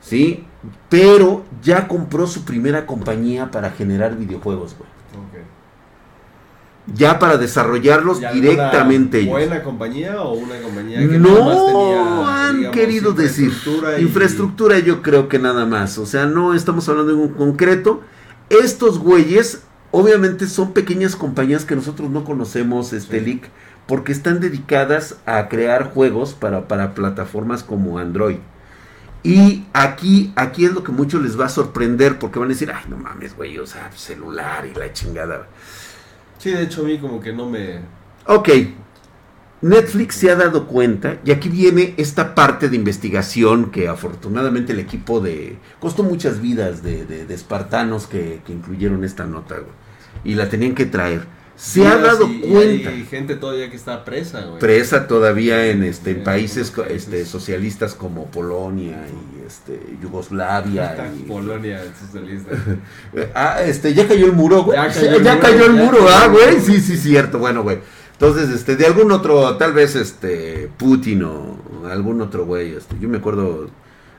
¿sí? 0.00 0.44
Pero 0.88 1.44
ya 1.62 1.86
compró 1.86 2.26
su 2.26 2.44
primera 2.44 2.86
compañía 2.86 3.50
para 3.50 3.70
generar 3.70 4.16
videojuegos, 4.16 4.74
güey. 4.78 4.95
Ya 6.94 7.18
para 7.18 7.36
desarrollarlos 7.36 8.20
¿Y 8.20 8.24
alguna 8.26 8.42
directamente 8.48 9.18
ellos. 9.20 9.30
¿Buena 9.32 9.62
compañía 9.62 10.20
o 10.22 10.34
una 10.34 10.60
compañía 10.60 11.00
que 11.00 11.18
nada 11.18 11.18
más 11.44 11.56
No 11.56 11.66
tenía, 11.66 12.46
han 12.48 12.56
digamos, 12.58 12.76
querido 12.76 13.12
decir 13.12 13.46
infraestructura 13.46 13.98
y- 13.98 14.02
infraestructura 14.02 14.78
yo 14.78 15.02
creo 15.02 15.28
que 15.28 15.38
nada 15.40 15.66
más, 15.66 15.98
o 15.98 16.06
sea, 16.06 16.26
no 16.26 16.54
estamos 16.54 16.88
hablando 16.88 17.12
de 17.12 17.18
un 17.18 17.28
concreto. 17.34 18.02
Estos 18.50 18.98
güeyes 19.00 19.62
obviamente 19.90 20.46
son 20.46 20.72
pequeñas 20.74 21.16
compañías 21.16 21.64
que 21.64 21.74
nosotros 21.74 22.08
no 22.10 22.24
conocemos, 22.24 22.92
este 22.92 23.18
Sí. 23.18 23.24
leak, 23.24 23.48
porque 23.88 24.12
están 24.12 24.38
dedicadas 24.40 25.16
a 25.26 25.48
crear 25.48 25.92
juegos 25.92 26.34
para, 26.34 26.68
para 26.68 26.94
plataformas 26.94 27.64
como 27.64 27.98
Android. 27.98 28.36
Y 29.24 29.64
aquí, 29.72 30.32
aquí 30.36 30.64
es 30.66 30.72
lo 30.72 30.84
que 30.84 30.92
mucho 30.92 31.18
les 31.18 31.38
va 31.38 31.46
a 31.46 31.48
sorprender 31.48 32.18
porque 32.20 32.38
van 32.38 32.46
a 32.46 32.52
decir, 32.52 32.70
ay, 32.72 32.84
no 32.88 32.96
mames, 32.96 33.34
güey, 33.36 33.58
o 33.58 33.66
sea, 33.66 33.90
celular 33.96 34.66
y 34.72 34.78
la 34.78 34.92
chingada. 34.92 35.48
Sí, 36.46 36.52
de 36.52 36.62
hecho 36.62 36.82
a 36.82 36.84
mí 36.84 36.96
como 36.98 37.18
que 37.20 37.32
no 37.32 37.50
me... 37.50 37.80
Ok, 38.24 38.48
Netflix 39.62 40.14
se 40.14 40.30
ha 40.30 40.36
dado 40.36 40.68
cuenta, 40.68 41.18
y 41.24 41.32
aquí 41.32 41.48
viene 41.48 41.94
esta 41.96 42.36
parte 42.36 42.68
de 42.68 42.76
investigación 42.76 43.72
que 43.72 43.88
afortunadamente 43.88 44.72
el 44.72 44.78
equipo 44.78 45.18
de... 45.18 45.58
Costó 45.80 46.04
muchas 46.04 46.40
vidas 46.40 46.84
de, 46.84 47.04
de- 47.04 47.26
de 47.26 47.34
espartanos 47.34 48.06
que, 48.06 48.42
que 48.46 48.52
incluyeron 48.52 49.02
esta 49.02 49.24
nota, 49.26 49.56
y 50.22 50.34
la 50.36 50.48
tenían 50.48 50.76
que 50.76 50.86
traer. 50.86 51.22
Se 51.56 51.86
ha 51.86 51.96
dado 51.96 52.28
y- 52.28 52.36
y 52.44 52.50
cuenta, 52.52 52.90
hay 52.90 53.04
gente 53.06 53.34
todavía 53.34 53.70
que 53.70 53.76
está 53.76 54.04
presa, 54.04 54.42
güey. 54.42 54.58
presa 54.58 55.06
todavía 55.08 55.68
en, 55.68 55.82
este, 55.84 56.10
en 56.10 56.18
En 56.18 56.24
países, 56.24 56.70
este, 56.90 57.24
socialistas 57.24 57.94
como 57.94 58.26
Polonia 58.26 59.06
y 59.08 59.46
este, 59.46 59.80
Yugoslavia. 60.02 61.10
y- 61.18 61.22
Polonia 61.22 61.80
socialista. 61.98 62.50
Ah, 63.34 63.62
este, 63.62 63.94
ya 63.94 64.06
cayó 64.06 64.26
el 64.26 64.32
muro, 64.32 64.64
güey. 64.64 64.76
Ya 64.78 64.88
Ya 64.88 65.00
cayó 65.40 65.40
cayó, 65.40 65.64
el 65.66 65.72
muro, 65.72 65.84
el 65.96 66.02
muro, 66.02 66.08
ah, 66.10 66.28
güey. 66.28 66.60
Sí, 66.60 66.80
sí, 66.80 66.96
cierto. 66.98 67.38
Bueno, 67.38 67.62
güey. 67.62 67.78
Entonces, 68.12 68.50
este, 68.50 68.76
de 68.76 68.86
algún 68.86 69.10
otro, 69.12 69.56
tal 69.56 69.72
vez, 69.72 69.94
este, 69.96 70.70
Putin 70.76 71.22
o 71.24 71.58
algún 71.90 72.20
otro 72.20 72.44
güey. 72.46 72.74
Este, 72.74 72.96
yo 73.00 73.08
me 73.08 73.18
acuerdo 73.18 73.68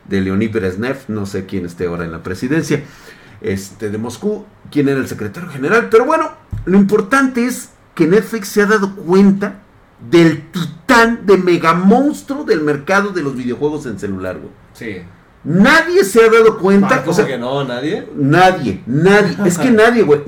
de 0.06 0.22
Leonid 0.22 0.51
Brezhnev, 0.51 0.98
no 1.07 1.25
sé 1.25 1.45
quién 1.45 1.66
esté 1.66 1.86
ahora 1.88 2.06
en 2.06 2.12
la 2.12 2.24
presidencia, 2.24 2.83
este, 3.42 3.90
de 3.90 3.98
Moscú, 3.98 4.45
quién 4.72 4.88
era 4.90 5.00
el 5.00 5.07
secretario 5.07 5.50
general. 5.50 5.90
Pero 5.92 6.06
bueno, 6.06 6.31
lo 6.68 6.78
importante 6.78 7.46
es 7.46 7.69
que 7.96 8.06
Netflix 8.06 8.50
se 8.50 8.62
ha 8.62 8.66
dado 8.66 8.94
cuenta 8.94 9.62
del 10.12 10.52
titán, 10.52 11.26
de 11.26 11.38
mega 11.38 11.74
monstruo 11.74 12.44
del 12.44 12.62
mercado 12.62 13.12
de 13.12 13.24
los 13.24 13.36
videojuegos 13.36 13.86
en 13.86 13.97
celular, 13.97 14.38
güey. 14.38 14.52
Sí. 14.74 14.97
Nadie 15.45 16.04
se 16.04 16.21
ha 16.21 16.30
dado 16.30 16.57
cuenta. 16.57 16.95
Ah, 16.95 17.00
o 17.00 17.06
¿cómo 17.06 17.14
sea, 17.14 17.26
que 17.26 17.38
no? 17.38 17.64
¿Nadie? 17.64 18.09
Nadie, 18.14 18.83
nadie. 18.86 19.38
Es 19.45 19.57
que 19.57 19.71
nadie, 19.71 20.04
güey. 20.04 20.19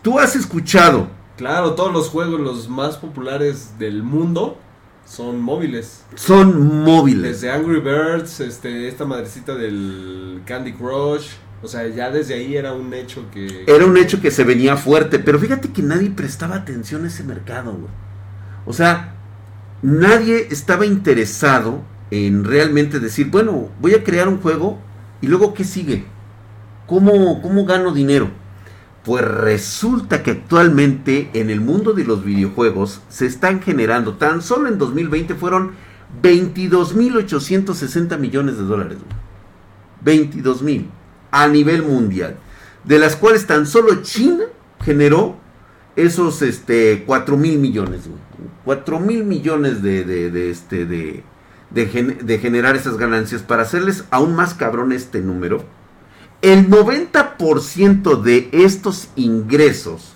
Tú 0.00 0.20
has 0.20 0.36
escuchado. 0.36 1.08
Claro, 1.36 1.74
todos 1.74 1.92
los 1.92 2.08
juegos 2.08 2.38
los 2.38 2.68
más 2.68 2.96
populares 2.96 3.72
del 3.80 4.04
mundo 4.04 4.58
son 5.04 5.40
móviles. 5.40 6.04
Son 6.14 6.84
móviles. 6.84 7.32
Desde 7.32 7.50
Angry 7.50 7.80
Birds, 7.80 8.38
este, 8.38 8.86
esta 8.86 9.04
madrecita 9.04 9.56
del 9.56 10.42
Candy 10.44 10.72
Crush. 10.72 11.30
O 11.62 11.68
sea, 11.68 11.86
ya 11.88 12.10
desde 12.10 12.34
ahí 12.34 12.56
era 12.56 12.72
un 12.72 12.92
hecho 12.94 13.26
que... 13.30 13.64
Era 13.66 13.84
un 13.84 13.96
hecho 13.96 14.20
que 14.20 14.30
se 14.30 14.44
venía 14.44 14.76
fuerte. 14.76 15.18
Pero 15.18 15.38
fíjate 15.38 15.70
que 15.70 15.82
nadie 15.82 16.10
prestaba 16.10 16.56
atención 16.56 17.04
a 17.04 17.08
ese 17.08 17.22
mercado, 17.22 17.72
güey. 17.72 17.92
O 18.64 18.72
sea, 18.72 19.14
nadie 19.82 20.48
estaba 20.50 20.86
interesado 20.86 21.82
en 22.10 22.44
realmente 22.44 22.98
decir, 22.98 23.30
bueno, 23.30 23.68
voy 23.80 23.94
a 23.94 24.02
crear 24.02 24.28
un 24.28 24.40
juego 24.40 24.78
y 25.20 25.26
luego 25.26 25.52
¿qué 25.54 25.64
sigue? 25.64 26.06
¿Cómo, 26.86 27.42
cómo 27.42 27.66
gano 27.66 27.92
dinero? 27.92 28.30
Pues 29.04 29.24
resulta 29.24 30.22
que 30.22 30.30
actualmente 30.32 31.30
en 31.34 31.50
el 31.50 31.60
mundo 31.60 31.92
de 31.92 32.04
los 32.04 32.24
videojuegos 32.24 33.02
se 33.08 33.26
están 33.26 33.62
generando, 33.62 34.14
tan 34.14 34.42
solo 34.42 34.68
en 34.68 34.78
2020 34.78 35.34
fueron 35.34 35.72
22.860 36.22 38.18
millones 38.18 38.56
de 38.56 38.64
dólares. 38.64 38.98
güey. 40.04 40.18
22.000 40.26 40.99
a 41.30 41.48
nivel 41.48 41.82
mundial. 41.82 42.36
De 42.84 42.98
las 42.98 43.16
cuales 43.16 43.46
tan 43.46 43.66
solo 43.66 44.02
China 44.02 44.44
generó 44.84 45.36
esos 45.96 46.40
este, 46.42 47.04
4 47.06 47.36
mil 47.36 47.58
millones. 47.58 48.06
güey. 48.08 48.20
4 48.64 49.00
mil 49.00 49.24
millones 49.24 49.82
de, 49.82 50.04
de, 50.04 50.30
de, 50.30 50.50
este, 50.50 50.86
de, 50.86 51.22
de, 51.70 51.86
gen- 51.86 52.18
de 52.22 52.38
generar 52.38 52.76
esas 52.76 52.96
ganancias. 52.96 53.42
Para 53.42 53.62
hacerles 53.62 54.04
aún 54.10 54.34
más 54.34 54.54
cabrón 54.54 54.92
este 54.92 55.20
número, 55.20 55.64
el 56.42 56.70
90% 56.70 58.22
de 58.22 58.48
estos 58.52 59.08
ingresos 59.16 60.14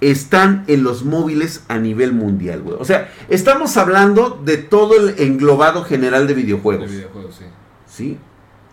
están 0.00 0.62
en 0.68 0.84
los 0.84 1.04
móviles 1.04 1.64
a 1.66 1.78
nivel 1.78 2.12
mundial, 2.12 2.62
güey. 2.62 2.76
O 2.78 2.84
sea, 2.84 3.12
estamos 3.28 3.76
hablando 3.76 4.40
de 4.44 4.56
todo 4.56 4.94
el 4.96 5.18
englobado 5.18 5.82
general 5.82 6.28
de 6.28 6.34
videojuegos. 6.34 6.88
De 6.88 6.96
videojuegos, 6.98 7.34
sí. 7.36 7.44
¿Sí? 7.86 8.18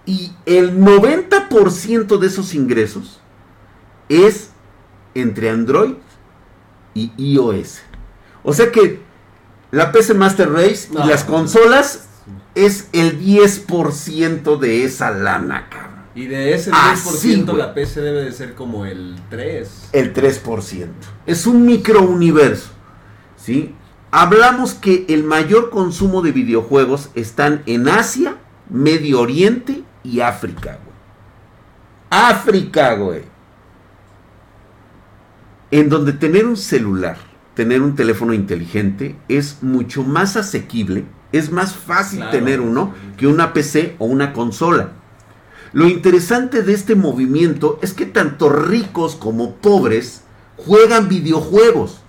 Y 0.05 0.31
el 0.45 0.77
90% 0.79 2.17
de 2.19 2.27
esos 2.27 2.53
ingresos 2.53 3.19
es 4.09 4.49
entre 5.15 5.49
Android 5.49 5.93
y 6.93 7.11
iOS. 7.17 7.79
O 8.43 8.53
sea 8.53 8.71
que 8.71 9.01
la 9.71 9.91
PC 9.91 10.13
Master 10.13 10.51
Race 10.51 10.89
No. 10.93 11.03
y 11.05 11.07
las 11.09 11.23
consolas 11.23 12.07
es 12.53 12.87
el 12.93 13.19
10% 13.19 14.57
de 14.59 14.83
esa 14.83 15.11
lana, 15.11 15.67
cabrón. 15.69 15.95
Y 16.13 16.27
de 16.27 16.53
ese 16.53 16.71
10% 16.71 16.75
Así, 16.93 17.41
güey. 17.41 17.57
la 17.57 17.73
PC 17.73 17.99
debe 18.01 18.23
de 18.23 18.31
ser 18.31 18.53
como 18.53 18.85
el 18.85 19.15
3. 19.29 19.89
El 19.91 20.13
3%. 20.13 20.87
Es 21.25 21.45
un 21.47 21.65
microuniverso. 21.65 22.69
¿Sí? 23.37 23.75
Hablamos 24.11 24.75
que 24.75 25.05
el 25.09 25.23
mayor 25.23 25.69
consumo 25.71 26.21
de 26.21 26.31
videojuegos 26.31 27.09
están 27.15 27.63
en 27.65 27.89
Asia, 27.89 28.37
Medio 28.69 29.19
Oriente 29.19 29.83
y 30.05 30.21
África, 30.21 30.77
güey. 30.83 30.95
África, 32.09 32.93
güey. 32.93 33.23
En 35.71 35.89
donde 35.89 36.13
tener 36.13 36.45
un 36.45 36.57
celular, 36.57 37.17
tener 37.55 37.81
un 37.81 37.95
teléfono 37.95 38.33
inteligente 38.33 39.15
es 39.27 39.63
mucho 39.63 40.03
más 40.03 40.37
asequible, 40.37 41.05
es 41.31 41.51
más 41.51 41.75
fácil 41.75 42.19
Claro, 42.19 42.31
tener 42.31 42.61
uno 42.61 42.93
que 43.17 43.27
una 43.27 43.51
PC 43.53 43.95
o 43.97 44.05
una 44.05 44.31
consola. 44.31 44.91
Lo 45.73 45.87
interesante 45.87 46.61
de 46.61 46.73
este 46.73 46.95
movimiento 46.95 47.79
es 47.81 47.93
que 47.93 48.05
tanto 48.05 48.49
ricos 48.49 49.15
como 49.15 49.55
pobres 49.55 50.21
juegan 50.55 51.09
videojuegos 51.09 52.01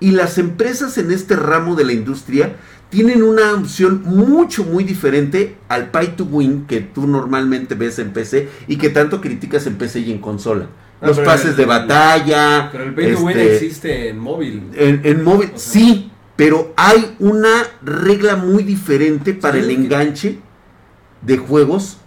y 0.00 0.12
las 0.12 0.38
empresas 0.38 0.98
en 0.98 1.10
este 1.10 1.34
ramo 1.34 1.74
de 1.74 1.84
la 1.84 1.92
industria 1.92 2.56
tienen 2.90 3.22
una 3.22 3.52
opción 3.54 4.02
mucho 4.04 4.64
muy 4.64 4.82
diferente 4.84 5.56
al 5.68 5.90
pay 5.90 6.08
to 6.16 6.24
win 6.24 6.66
que 6.66 6.80
tú 6.80 7.06
normalmente 7.06 7.74
ves 7.74 7.98
en 7.98 8.12
PC 8.12 8.48
y 8.66 8.76
que 8.76 8.88
tanto 8.88 9.20
criticas 9.20 9.66
en 9.66 9.76
PC 9.76 10.00
y 10.00 10.12
en 10.12 10.18
consola. 10.18 10.66
Ah, 11.00 11.08
Los 11.08 11.20
pases 11.20 11.50
el- 11.50 11.56
de 11.56 11.64
batalla. 11.66 12.68
Pero 12.72 12.84
el 12.84 12.94
pay 12.94 13.14
to 13.14 13.20
win 13.20 13.36
este, 13.38 13.54
existe 13.54 14.08
en 14.08 14.18
móvil. 14.18 14.62
en, 14.74 15.00
en 15.04 15.22
móvil, 15.22 15.50
O 15.54 15.58
sea, 15.58 15.72
sí, 15.72 16.10
pero 16.34 16.72
hay 16.76 17.14
una 17.18 17.62
regla 17.82 18.36
muy 18.36 18.62
diferente 18.64 19.34
para 19.34 19.54
Sí, 19.54 19.60
el 19.60 19.70
enganche 19.70 20.38
de 21.22 21.36
juegos 21.36 21.98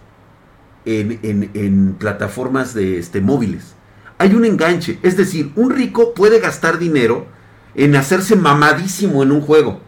en, 0.84 1.18
en- 1.22 1.50
en 1.54 1.94
plataformas 1.98 2.74
de 2.74 2.98
este, 2.98 3.20
móviles. 3.20 3.74
Hay 4.18 4.34
un 4.34 4.44
enganche, 4.44 4.98
es 5.02 5.16
decir, 5.16 5.52
un 5.56 5.70
rico 5.70 6.12
puede 6.14 6.40
gastar 6.40 6.78
dinero 6.78 7.26
en 7.74 7.94
hacerse 7.96 8.36
mamadísimo 8.36 9.22
en 9.22 9.32
un 9.32 9.40
juego. 9.40 9.80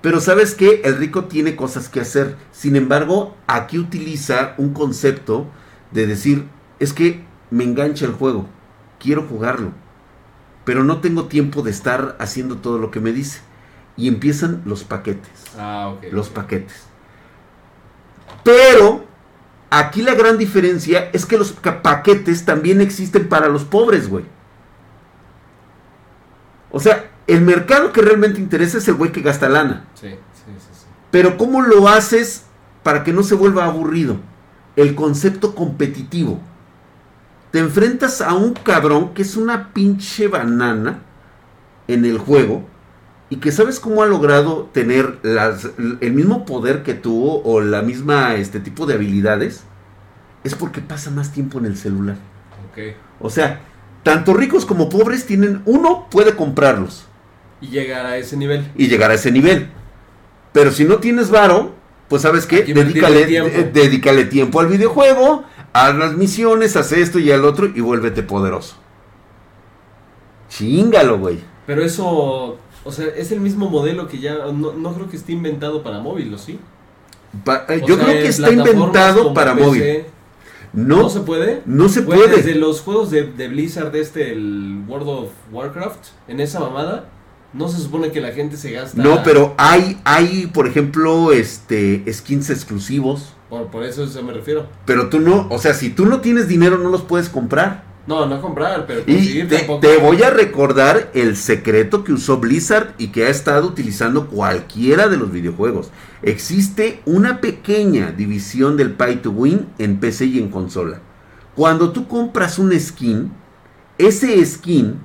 Pero 0.00 0.20
sabes 0.20 0.54
que 0.54 0.82
el 0.84 0.96
rico 0.96 1.24
tiene 1.24 1.56
cosas 1.56 1.88
que 1.88 2.00
hacer. 2.00 2.36
Sin 2.52 2.76
embargo, 2.76 3.36
aquí 3.46 3.78
utiliza 3.78 4.54
un 4.56 4.72
concepto 4.72 5.46
de 5.90 6.06
decir, 6.06 6.46
es 6.78 6.92
que 6.92 7.24
me 7.50 7.64
engancha 7.64 8.04
el 8.04 8.12
juego, 8.12 8.46
quiero 9.00 9.22
jugarlo, 9.26 9.72
pero 10.64 10.84
no 10.84 11.00
tengo 11.00 11.24
tiempo 11.24 11.62
de 11.62 11.70
estar 11.72 12.16
haciendo 12.20 12.58
todo 12.58 12.78
lo 12.78 12.90
que 12.90 13.00
me 13.00 13.12
dice. 13.12 13.40
Y 13.96 14.06
empiezan 14.06 14.62
los 14.64 14.84
paquetes, 14.84 15.32
Ah, 15.58 15.92
ok. 15.96 16.12
los 16.12 16.28
paquetes. 16.28 16.84
Pero 18.44 19.04
aquí 19.70 20.02
la 20.02 20.14
gran 20.14 20.38
diferencia 20.38 21.10
es 21.12 21.26
que 21.26 21.36
los 21.36 21.50
paquetes 21.52 22.44
también 22.44 22.80
existen 22.80 23.28
para 23.28 23.48
los 23.48 23.64
pobres, 23.64 24.08
güey. 24.08 24.24
O 26.70 26.78
sea, 26.78 27.10
el 27.28 27.42
mercado 27.42 27.92
que 27.92 28.02
realmente 28.02 28.40
interesa 28.40 28.78
es 28.78 28.88
el 28.88 28.94
güey 28.94 29.12
que 29.12 29.20
gasta 29.20 29.48
lana. 29.48 29.84
Sí, 29.94 30.08
sí, 30.08 30.16
sí. 30.58 30.68
sí. 30.72 30.86
Pero 31.12 31.36
¿cómo 31.36 31.62
lo 31.62 31.86
haces 31.88 32.44
para 32.82 33.04
que 33.04 33.12
no 33.12 33.22
se 33.22 33.36
vuelva 33.36 33.64
aburrido? 33.66 34.16
El 34.74 34.94
concepto 34.96 35.54
competitivo. 35.54 36.40
Te 37.52 37.60
enfrentas 37.60 38.20
a 38.20 38.34
un 38.34 38.52
cabrón 38.54 39.14
que 39.14 39.22
es 39.22 39.36
una 39.36 39.72
pinche 39.72 40.28
banana 40.28 41.00
en 41.86 42.04
el 42.04 42.18
juego 42.18 42.66
y 43.30 43.36
que 43.36 43.52
sabes 43.52 43.80
cómo 43.80 44.02
ha 44.02 44.06
logrado 44.06 44.68
tener 44.72 45.18
las- 45.22 45.68
el 46.00 46.12
mismo 46.12 46.44
poder 46.46 46.82
que 46.82 46.94
tú 46.94 47.40
o 47.44 47.60
la 47.60 47.82
misma 47.82 48.34
este 48.34 48.60
tipo 48.60 48.86
de 48.86 48.94
habilidades. 48.94 49.64
Es 50.44 50.54
porque 50.54 50.80
pasa 50.80 51.10
más 51.10 51.32
tiempo 51.32 51.58
en 51.58 51.66
el 51.66 51.76
celular. 51.76 52.16
Ok. 52.70 52.94
O 53.20 53.28
sea, 53.30 53.60
tanto 54.02 54.32
ricos 54.34 54.64
como 54.64 54.88
pobres 54.88 55.26
tienen, 55.26 55.62
uno 55.66 56.06
puede 56.10 56.36
comprarlos 56.36 57.06
Y 57.60 57.68
llegar 57.68 58.06
a 58.06 58.16
ese 58.16 58.36
nivel. 58.36 58.70
y 58.76 58.86
llegar 58.88 59.10
a 59.10 59.14
ese 59.14 59.30
nivel. 59.32 59.68
Pero 60.52 60.70
si 60.72 60.84
no 60.84 60.96
tienes 60.98 61.30
varo, 61.30 61.74
pues 62.08 62.22
sabes 62.22 62.46
qué, 62.46 62.62
dedícale 62.62 63.26
tiempo. 63.26 63.50
eh, 63.54 63.70
dedícale 63.72 64.24
tiempo 64.24 64.60
al 64.60 64.66
videojuego, 64.68 65.44
haz 65.72 65.94
las 65.96 66.14
misiones, 66.16 66.76
haz 66.76 66.92
esto 66.92 67.18
y 67.18 67.30
al 67.32 67.44
otro 67.44 67.66
y 67.66 67.80
vuélvete 67.80 68.22
poderoso. 68.22 68.76
Chingalo, 70.48 71.18
güey. 71.18 71.38
Pero 71.66 71.82
eso, 71.82 72.56
o 72.84 72.92
sea, 72.92 73.06
es 73.08 73.30
el 73.32 73.40
mismo 73.40 73.68
modelo 73.68 74.08
que 74.08 74.18
ya, 74.18 74.34
no, 74.52 74.72
no 74.72 74.94
creo 74.94 75.10
que 75.10 75.16
esté 75.16 75.32
inventado 75.32 75.82
para 75.82 75.98
móvil, 75.98 76.32
¿o 76.32 76.38
sí? 76.38 76.58
Pa- 77.44 77.66
eh, 77.68 77.80
O 77.82 77.86
yo 77.86 77.96
sea, 77.96 78.04
creo 78.06 78.22
que 78.22 78.28
está 78.28 78.50
inventado 78.50 79.34
para 79.34 79.54
PC, 79.54 79.66
móvil. 79.66 79.84
¿No, 80.72 80.96
No, 81.02 81.08
se 81.10 81.20
puede? 81.20 81.62
no 81.66 81.88
se 81.88 82.02
puede. 82.02 82.28
Desde 82.36 82.54
los 82.54 82.80
juegos 82.80 83.10
de, 83.10 83.24
de 83.24 83.48
Blizzard, 83.48 83.94
este, 83.96 84.32
el 84.32 84.82
World 84.88 85.08
of 85.08 85.28
Warcraft, 85.52 86.06
en 86.28 86.40
esa 86.40 86.60
mamada, 86.60 87.08
no 87.52 87.68
se 87.68 87.78
supone 87.78 88.12
que 88.12 88.20
la 88.20 88.32
gente 88.32 88.56
se 88.56 88.72
gasta. 88.72 89.02
No, 89.02 89.22
pero 89.22 89.54
hay, 89.56 90.00
hay, 90.04 90.46
por 90.48 90.66
ejemplo, 90.66 91.32
este, 91.32 92.04
skins 92.12 92.50
exclusivos. 92.50 93.34
Por, 93.48 93.68
por 93.68 93.84
eso 93.84 94.06
me 94.22 94.32
refiero. 94.32 94.66
Pero 94.84 95.08
tú 95.08 95.20
no, 95.20 95.46
o 95.50 95.58
sea, 95.58 95.72
si 95.74 95.90
tú 95.90 96.04
no 96.06 96.20
tienes 96.20 96.48
dinero, 96.48 96.78
no 96.78 96.90
los 96.90 97.02
puedes 97.02 97.28
comprar. 97.28 97.88
No, 98.06 98.24
no 98.24 98.40
comprar, 98.40 98.86
pero 98.86 99.02
Y 99.06 99.44
te, 99.44 99.58
tampoco. 99.58 99.80
te 99.80 99.98
voy 99.98 100.22
a 100.22 100.30
recordar 100.30 101.10
el 101.12 101.36
secreto 101.36 102.04
que 102.04 102.14
usó 102.14 102.38
Blizzard 102.38 102.94
y 102.96 103.08
que 103.08 103.26
ha 103.26 103.28
estado 103.28 103.66
utilizando 103.66 104.28
cualquiera 104.28 105.08
de 105.08 105.18
los 105.18 105.30
videojuegos. 105.30 105.90
Existe 106.22 107.02
una 107.04 107.42
pequeña 107.42 108.12
división 108.12 108.78
del 108.78 108.92
pay 108.92 109.16
to 109.16 109.30
win 109.30 109.66
en 109.78 110.00
PC 110.00 110.24
y 110.24 110.38
en 110.38 110.48
consola. 110.48 111.00
Cuando 111.54 111.92
tú 111.92 112.08
compras 112.08 112.58
un 112.58 112.78
skin, 112.80 113.30
ese 113.98 114.44
skin 114.46 115.00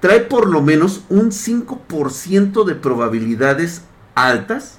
trae 0.00 0.20
por 0.20 0.48
lo 0.48 0.62
menos 0.62 1.02
un 1.08 1.30
5% 1.30 2.64
de 2.64 2.74
probabilidades 2.74 3.82
altas, 4.14 4.78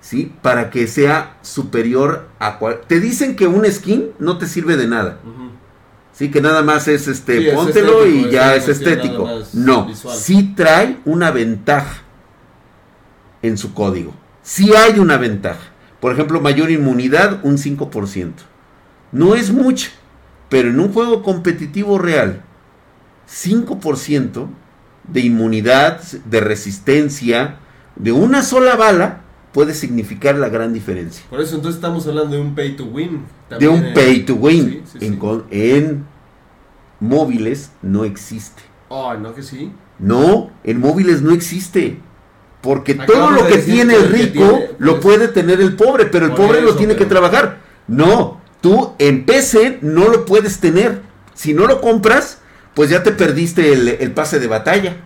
¿sí? 0.00 0.32
Para 0.42 0.70
que 0.70 0.86
sea 0.86 1.38
superior 1.42 2.28
a 2.38 2.58
cual... 2.58 2.80
Te 2.86 3.00
dicen 3.00 3.36
que 3.36 3.46
un 3.46 3.64
skin 3.66 4.10
no 4.18 4.38
te 4.38 4.46
sirve 4.46 4.76
de 4.76 4.86
nada. 4.86 5.20
Sí, 6.12 6.30
que 6.30 6.40
nada 6.40 6.62
más 6.62 6.86
es 6.88 7.08
este, 7.08 7.50
Sí, 7.50 7.56
póntelo 7.56 8.04
estético, 8.04 8.28
y 8.28 8.30
ya 8.30 8.54
es 8.54 8.68
estético. 8.68 9.28
No, 9.54 9.86
visual. 9.86 10.16
sí 10.16 10.52
trae 10.54 10.98
una 11.04 11.30
ventaja 11.30 12.02
en 13.42 13.56
su 13.56 13.72
código. 13.72 14.14
Sí 14.42 14.74
hay 14.74 14.98
una 14.98 15.16
ventaja. 15.16 15.70
Por 16.00 16.12
ejemplo, 16.12 16.40
mayor 16.40 16.70
inmunidad, 16.70 17.40
un 17.42 17.56
5%. 17.56 18.32
No 19.12 19.34
es 19.34 19.50
mucho, 19.50 19.90
pero 20.48 20.68
en 20.68 20.80
un 20.80 20.92
juego 20.92 21.22
competitivo 21.22 21.98
real, 21.98 22.42
5% 23.30 24.46
de 25.08 25.20
inmunidad, 25.20 26.00
de 26.02 26.40
resistencia, 26.40 27.56
de 27.96 28.12
una 28.12 28.42
sola 28.42 28.76
bala, 28.76 29.20
puede 29.52 29.74
significar 29.74 30.36
la 30.36 30.48
gran 30.48 30.72
diferencia 30.72 31.24
Por 31.28 31.40
eso 31.40 31.56
entonces 31.56 31.76
estamos 31.76 32.06
hablando 32.06 32.36
de 32.36 32.42
un 32.42 32.54
pay 32.54 32.76
to 32.76 32.84
win. 32.84 33.22
de 33.48 33.48
también 33.48 33.72
un 33.72 33.84
en- 33.86 33.94
pay 33.94 34.22
to 34.24 34.34
win. 34.34 34.82
Sí, 34.84 34.98
sí, 34.98 35.06
en, 35.06 35.12
sí. 35.14 35.18
con- 35.18 35.44
en 35.50 36.06
móviles 37.00 37.70
no 37.82 38.04
existe. 38.04 38.62
Ay, 38.90 39.18
no 39.20 39.34
que 39.34 39.42
sí. 39.42 39.72
No, 39.98 40.50
en 40.64 40.80
móviles 40.80 41.22
no 41.22 41.32
existe. 41.32 41.98
Porque 42.60 42.94
todo 42.94 43.30
lo 43.30 43.44
de 43.44 43.52
que 43.52 43.58
tiene 43.58 43.94
el 43.94 44.08
rico 44.10 44.46
tiene, 44.46 44.70
lo 44.78 45.00
pues, 45.00 45.02
puede 45.16 45.28
tener 45.28 45.60
el 45.60 45.76
pobre, 45.76 46.06
pero 46.06 46.26
el 46.26 46.32
pobre 46.32 46.60
lo 46.60 46.76
tiene 46.76 46.94
que 46.94 47.06
trabajar. 47.06 47.58
No, 47.88 48.40
tú 48.60 48.92
en 48.98 49.24
PC 49.24 49.78
no 49.80 50.08
lo 50.08 50.26
puedes 50.26 50.60
tener. 50.60 51.00
Si 51.34 51.54
no 51.54 51.66
lo 51.66 51.80
compras, 51.80 52.39
pues 52.74 52.90
ya 52.90 53.02
te 53.02 53.12
perdiste 53.12 53.72
el, 53.72 53.88
el 53.88 54.12
pase 54.12 54.38
de 54.40 54.46
batalla. 54.46 54.96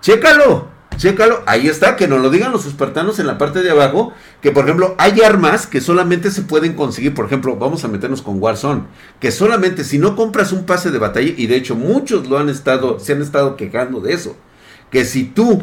Chécalo, 0.00 0.68
chécalo. 0.96 1.42
Ahí 1.46 1.68
está, 1.68 1.94
que 1.96 2.08
nos 2.08 2.20
lo 2.20 2.28
digan 2.28 2.50
los 2.50 2.66
espartanos 2.66 3.18
en 3.18 3.26
la 3.26 3.38
parte 3.38 3.62
de 3.62 3.70
abajo. 3.70 4.12
Que 4.40 4.50
por 4.50 4.64
ejemplo, 4.64 4.96
hay 4.98 5.20
armas 5.20 5.66
que 5.66 5.80
solamente 5.80 6.30
se 6.30 6.42
pueden 6.42 6.74
conseguir. 6.74 7.14
Por 7.14 7.26
ejemplo, 7.26 7.56
vamos 7.56 7.84
a 7.84 7.88
meternos 7.88 8.20
con 8.20 8.42
Warzone. 8.42 8.84
Que 9.20 9.30
solamente 9.30 9.84
si 9.84 9.98
no 9.98 10.16
compras 10.16 10.52
un 10.52 10.66
pase 10.66 10.90
de 10.90 10.98
batalla, 10.98 11.32
y 11.36 11.46
de 11.46 11.56
hecho 11.56 11.76
muchos 11.76 12.28
lo 12.28 12.38
han 12.38 12.48
estado, 12.48 12.98
se 12.98 13.12
han 13.12 13.22
estado 13.22 13.56
quejando 13.56 14.00
de 14.00 14.12
eso. 14.12 14.36
Que 14.90 15.04
si 15.04 15.24
tú 15.24 15.62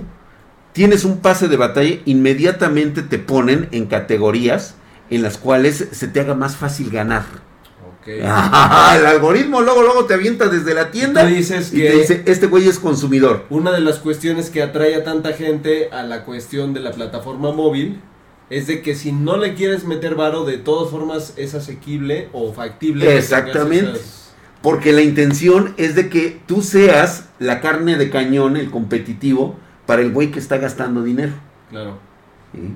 tienes 0.72 1.04
un 1.04 1.20
pase 1.20 1.50
de 1.50 1.58
batalla, 1.58 2.00
inmediatamente 2.06 3.02
te 3.02 3.20
ponen 3.20 3.68
en 3.72 3.88
categorías 3.88 4.76
en 5.10 5.22
las 5.22 5.38
cuales 5.38 5.90
se 5.92 6.08
te 6.08 6.22
haga 6.22 6.36
más 6.36 6.56
fácil 6.56 6.90
ganar. 6.92 7.26
El 8.06 9.06
algoritmo 9.06 9.62
luego, 9.62 9.82
luego 9.84 10.06
te 10.06 10.14
avienta 10.16 10.48
desde 10.50 10.74
la 10.74 10.90
tienda 10.92 11.26
dices 11.26 11.74
y 11.74 11.78
que- 11.78 11.90
te 11.90 11.96
dice, 11.98 12.24
este 12.26 12.48
güey 12.48 12.68
es 12.68 12.80
consumidor. 12.80 13.46
Una 13.50 13.72
de 13.72 13.82
las 13.82 14.00
cuestiones 14.00 14.50
que 14.50 14.62
atrae 14.64 14.96
a 14.96 15.04
tanta 15.04 15.34
gente 15.34 15.90
a 15.92 16.04
la 16.04 16.24
cuestión 16.26 16.74
de 16.74 16.80
la 16.80 16.92
plataforma 16.92 17.52
móvil 17.52 18.02
es 18.50 18.66
de 18.68 18.82
que 18.82 18.96
si 18.96 19.12
no 19.12 19.38
le 19.38 19.54
quieres 19.54 19.84
meter 19.86 20.16
varo, 20.16 20.44
de 20.46 20.58
todas 20.58 20.90
formas 20.90 21.34
es 21.38 21.54
asequible 21.54 22.30
o 22.34 22.52
factible. 22.54 23.16
Exactamente. 23.18 23.92
esas- 23.92 24.34
Porque 24.62 24.92
la 24.92 25.02
intención 25.02 25.74
es 25.78 25.96
de 25.96 26.10
que 26.10 26.42
tú 26.48 26.62
seas 26.62 27.26
la 27.38 27.62
carne 27.62 27.96
de 27.98 28.10
cañón, 28.10 28.58
el 28.58 28.72
competitivo, 28.72 29.58
para 29.86 30.02
el 30.02 30.12
güey 30.12 30.32
que 30.32 30.40
está 30.40 30.58
gastando 30.58 31.04
dinero. 31.04 31.32
Claro. 31.70 31.98
¿sí? 32.54 32.76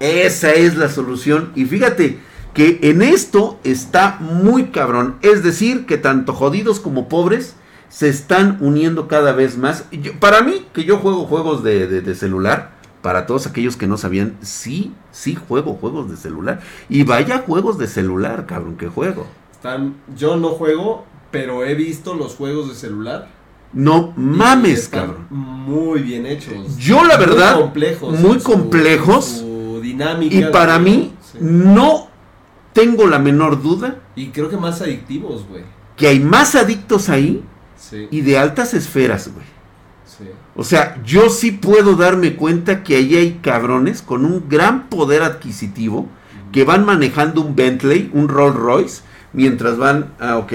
Esa 0.00 0.52
es 0.52 0.76
la 0.76 0.88
solución. 0.88 1.52
Y 1.54 1.64
fíjate 1.64 2.18
que 2.54 2.78
en 2.82 3.02
esto 3.02 3.58
está 3.64 4.18
muy 4.20 4.66
cabrón. 4.66 5.16
Es 5.22 5.42
decir, 5.42 5.86
que 5.86 5.96
tanto 5.98 6.32
jodidos 6.34 6.80
como 6.80 7.08
pobres 7.08 7.56
se 7.88 8.08
están 8.08 8.58
uniendo 8.60 9.08
cada 9.08 9.32
vez 9.32 9.56
más. 9.58 9.84
Yo- 9.90 10.18
para 10.18 10.42
mí, 10.42 10.66
que 10.72 10.84
yo 10.84 10.98
juego 10.98 11.24
juegos 11.26 11.62
de, 11.62 11.86
de- 11.86 12.00
de 12.00 12.14
celular, 12.14 12.72
para 13.02 13.26
todos 13.26 13.46
aquellos 13.46 13.76
que 13.76 13.86
no 13.86 13.96
sabían, 13.98 14.36
sí, 14.42 14.92
sí 15.10 15.34
juego 15.34 15.74
juegos 15.74 16.10
de 16.10 16.16
celular. 16.16 16.60
Y 16.88 17.02
vaya 17.04 17.38
juegos 17.46 17.76
de 17.78 17.86
celular, 17.88 18.46
cabrón, 18.46 18.76
que 18.76 18.88
juego. 18.88 19.26
Están, 19.52 19.96
yo 20.16 20.36
no 20.36 20.50
juego, 20.50 21.04
pero 21.30 21.64
he 21.64 21.74
visto 21.74 22.14
los 22.14 22.34
juegos 22.36 22.68
de 22.68 22.74
celular. 22.74 23.28
No 23.72 24.12
mames, 24.16 24.80
están 24.84 25.06
cabrón. 25.06 25.26
Muy 25.30 26.00
bien 26.02 26.26
hechos. 26.26 26.76
Yo, 26.76 27.02
la 27.04 27.16
verdad, 27.16 27.54
muy 27.54 27.62
complejos. 27.64 28.18
muy 28.20 28.38
su- 28.40 28.44
complejos. 28.52 29.24
su 29.24 29.80
dinámica. 29.82 30.36
Y 30.36 30.44
para 30.52 30.78
mí, 30.78 31.12
sí. 31.32 31.38
no 31.40 32.08
tengo 32.72 33.06
la 33.06 33.18
menor 33.18 33.62
duda 33.62 33.96
Y 34.16 34.28
creo 34.28 34.48
que 34.48 34.56
más 34.56 34.80
adictivos, 34.82 35.46
güey. 35.48 35.64
que 35.96 36.08
hay 36.08 36.20
más 36.20 36.54
adictos 36.54 37.08
ahí 37.08 37.42
Sí. 37.76 38.06
y 38.10 38.20
de 38.20 38.38
altas 38.38 38.74
esferas, 38.74 39.30
güey. 39.32 39.46
sí. 40.06 40.24
O 40.54 40.64
sea, 40.64 41.02
yo 41.04 41.30
sí 41.30 41.50
puedo 41.52 41.96
darme 41.96 42.36
cuenta 42.36 42.82
que 42.84 42.96
ahí 42.96 43.16
hay 43.16 43.40
cabrones 43.42 44.02
con 44.02 44.24
un 44.24 44.48
gran 44.48 44.88
poder 44.88 45.22
adquisitivo 45.22 46.08
que 46.52 46.64
van 46.64 46.84
manejando 46.84 47.40
un 47.40 47.56
Bentley, 47.56 48.10
un 48.12 48.28
Rolls 48.28 48.56
Royce, 48.56 49.02
mientras 49.32 49.78
van, 49.78 50.12
ah, 50.20 50.36
ok, 50.36 50.52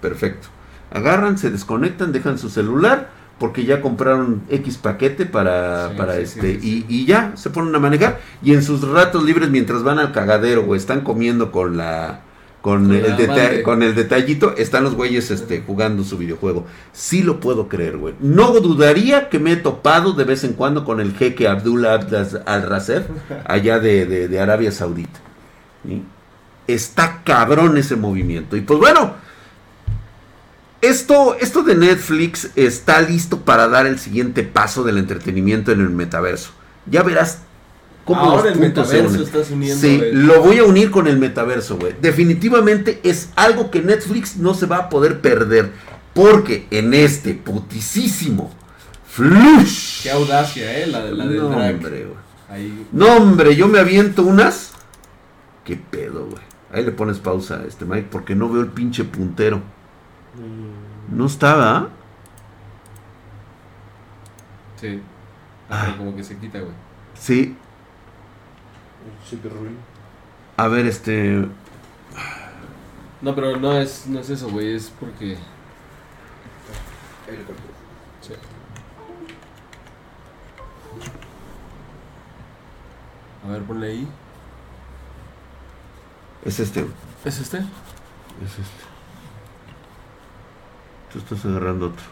perfecto. 0.00 0.48
Agarran, 0.90 1.36
se 1.36 1.50
desconectan, 1.50 2.12
dejan 2.12 2.38
su 2.38 2.48
celular 2.48 3.10
porque 3.38 3.64
ya 3.64 3.80
compraron 3.82 4.42
X 4.50 4.78
paquete 4.78 5.26
para, 5.26 5.90
Sí, 5.90 5.94
para 5.96 6.14
sí, 6.16 6.22
este 6.22 6.60
sí, 6.60 6.84
y, 6.88 6.94
y 7.02 7.04
ya 7.06 7.32
se 7.36 7.50
ponen 7.50 7.74
a 7.74 7.78
manejar 7.78 8.20
y 8.42 8.54
en 8.54 8.62
sus 8.62 8.86
ratos 8.88 9.24
libres 9.24 9.50
mientras 9.50 9.82
van 9.82 9.98
al 9.98 10.12
cagadero 10.12 10.62
o 10.66 10.74
están 10.74 11.02
comiendo 11.02 11.52
con 11.52 11.76
la 11.76 12.20
con, 12.62 12.86
Con 12.86 12.94
el, 12.96 13.02
la 13.02 13.16
deta- 13.16 13.32
amante. 13.34 13.62
con 13.62 13.82
el 13.84 13.94
detallito 13.94 14.54
están 14.56 14.82
los 14.82 14.94
güeyes 14.96 15.30
este 15.30 15.62
jugando 15.64 16.02
su 16.02 16.18
videojuego. 16.18 16.66
Sí 16.92 17.22
lo 17.22 17.38
puedo 17.38 17.68
creer, 17.68 17.96
güey. 17.96 18.14
No 18.20 18.50
dudaría 18.58 19.28
que 19.28 19.38
me 19.38 19.52
he 19.52 19.56
topado 19.56 20.14
de 20.14 20.24
vez 20.24 20.42
en 20.42 20.54
cuando 20.54 20.84
con 20.84 20.98
el 21.00 21.12
jeque 21.14 21.46
Abdullah 21.46 21.94
Abdas- 22.00 22.42
al-Raser 22.44 23.06
allá 23.44 23.78
de, 23.78 24.06
de- 24.06 24.26
de 24.28 24.40
Arabia 24.40 24.72
Saudita. 24.72 25.20
Está 26.66 27.20
cabrón 27.22 27.76
ese 27.76 27.94
movimiento. 27.94 28.56
Y 28.56 28.62
pues 28.62 28.80
bueno, 28.80 29.14
esto, 30.88 31.36
esto 31.40 31.62
de 31.62 31.74
Netflix 31.74 32.50
está 32.56 33.00
listo 33.02 33.40
para 33.40 33.68
dar 33.68 33.86
el 33.86 33.98
siguiente 33.98 34.42
paso 34.42 34.82
del 34.84 34.98
entretenimiento 34.98 35.72
en 35.72 35.80
el 35.80 35.90
metaverso. 35.90 36.50
Ya 36.86 37.02
verás 37.02 37.40
cómo 38.04 38.20
Ahora 38.20 38.44
los 38.44 38.52
el 38.52 38.58
metaverso 38.60 39.08
unen. 39.08 39.22
estás 39.22 39.50
uniendo. 39.50 39.80
Sí, 39.80 40.00
lo 40.12 40.40
voy 40.42 40.58
a 40.58 40.64
unir 40.64 40.90
con 40.90 41.06
el 41.06 41.18
metaverso, 41.18 41.76
güey. 41.76 41.94
Definitivamente 42.00 43.00
es 43.02 43.30
algo 43.36 43.70
que 43.70 43.82
Netflix 43.82 44.36
no 44.36 44.54
se 44.54 44.66
va 44.66 44.76
a 44.76 44.88
poder 44.88 45.20
perder. 45.20 45.72
Porque 46.14 46.66
en 46.70 46.94
este 46.94 47.34
putisísimo 47.34 48.50
flush. 49.06 50.02
Qué 50.02 50.10
audacia, 50.10 50.78
¿eh? 50.78 50.86
La, 50.86 51.04
de- 51.04 51.12
la 51.12 51.26
del 51.26 51.38
no, 51.38 51.48
drag. 51.50 51.74
hombre, 51.74 52.04
güey. 52.04 52.16
Ahí. 52.48 52.86
No, 52.92 53.16
hombre, 53.16 53.54
yo 53.56 53.68
me 53.68 53.78
aviento 53.80 54.22
unas. 54.22 54.70
¿Qué 55.64 55.76
pedo, 55.76 56.26
güey? 56.26 56.42
Ahí 56.72 56.84
le 56.84 56.92
pones 56.92 57.18
pausa 57.18 57.60
a 57.60 57.64
este 57.66 57.84
Mike 57.84 58.08
porque 58.10 58.34
no 58.34 58.48
veo 58.48 58.62
el 58.62 58.68
pinche 58.68 59.04
puntero. 59.04 59.62
No 61.08 61.26
estaba. 61.26 61.88
Sí. 64.80 65.02
Ah. 65.70 65.82
Pero 65.86 65.98
como 65.98 66.16
que 66.16 66.24
se 66.24 66.36
quita, 66.38 66.60
güey. 66.60 66.72
Sí. 67.14 67.56
A 70.56 70.68
ver, 70.68 70.86
este. 70.86 71.46
No, 73.22 73.34
pero 73.34 73.56
no 73.58 73.72
es, 73.78 74.06
no 74.06 74.20
es 74.20 74.30
eso, 74.30 74.48
güey. 74.50 74.74
Es 74.74 74.90
porque. 75.00 75.36
Sí. 78.20 78.32
A 83.44 83.48
ver, 83.48 83.62
ponle 83.62 83.88
ahí. 83.88 84.08
Es 86.44 86.60
este. 86.60 86.86
¿Es 87.24 87.38
este? 87.40 87.58
Es 87.58 88.52
este. 88.52 88.95
Tú 91.12 91.18
estás 91.18 91.44
agarrando 91.44 91.86
otro. 91.86 92.04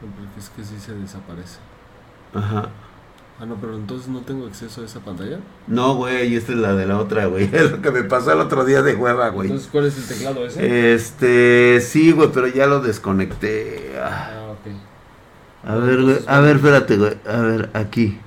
No, 0.00 0.08
porque 0.08 0.40
es 0.40 0.48
que 0.50 0.64
sí 0.64 0.78
se 0.78 0.94
desaparece. 0.94 1.58
Ajá. 2.34 2.68
Ah, 3.40 3.46
no, 3.46 3.56
pero 3.56 3.74
entonces 3.74 4.08
no 4.08 4.20
tengo 4.20 4.46
acceso 4.46 4.82
a 4.82 4.84
esa 4.84 5.00
pantalla. 5.00 5.40
No, 5.66 5.96
güey, 5.96 6.36
esta 6.36 6.52
es 6.52 6.58
la 6.58 6.74
de 6.74 6.86
la 6.86 6.98
otra, 6.98 7.26
güey. 7.26 7.44
Es 7.52 7.72
lo 7.72 7.82
que 7.82 7.90
me 7.90 8.04
pasó 8.04 8.32
el 8.32 8.40
otro 8.40 8.64
día 8.64 8.82
de 8.82 8.94
hueva, 8.94 9.30
güey. 9.30 9.48
Entonces, 9.48 9.68
¿cuál 9.72 9.86
es 9.86 9.96
el 9.98 10.06
teclado 10.06 10.46
ese? 10.46 10.94
Este, 10.94 11.80
sí, 11.80 12.12
güey, 12.12 12.30
pero 12.32 12.46
ya 12.46 12.66
lo 12.66 12.80
desconecté. 12.80 13.96
Ah. 14.00 14.30
Ah, 14.32 14.52
ok. 14.52 15.68
A 15.68 15.74
ver, 15.76 16.02
güey, 16.02 16.18
a 16.26 16.40
ver, 16.40 16.56
espérate, 16.56 16.96
güey. 16.96 17.16
A 17.26 17.40
ver, 17.40 17.70
aquí. 17.74 18.18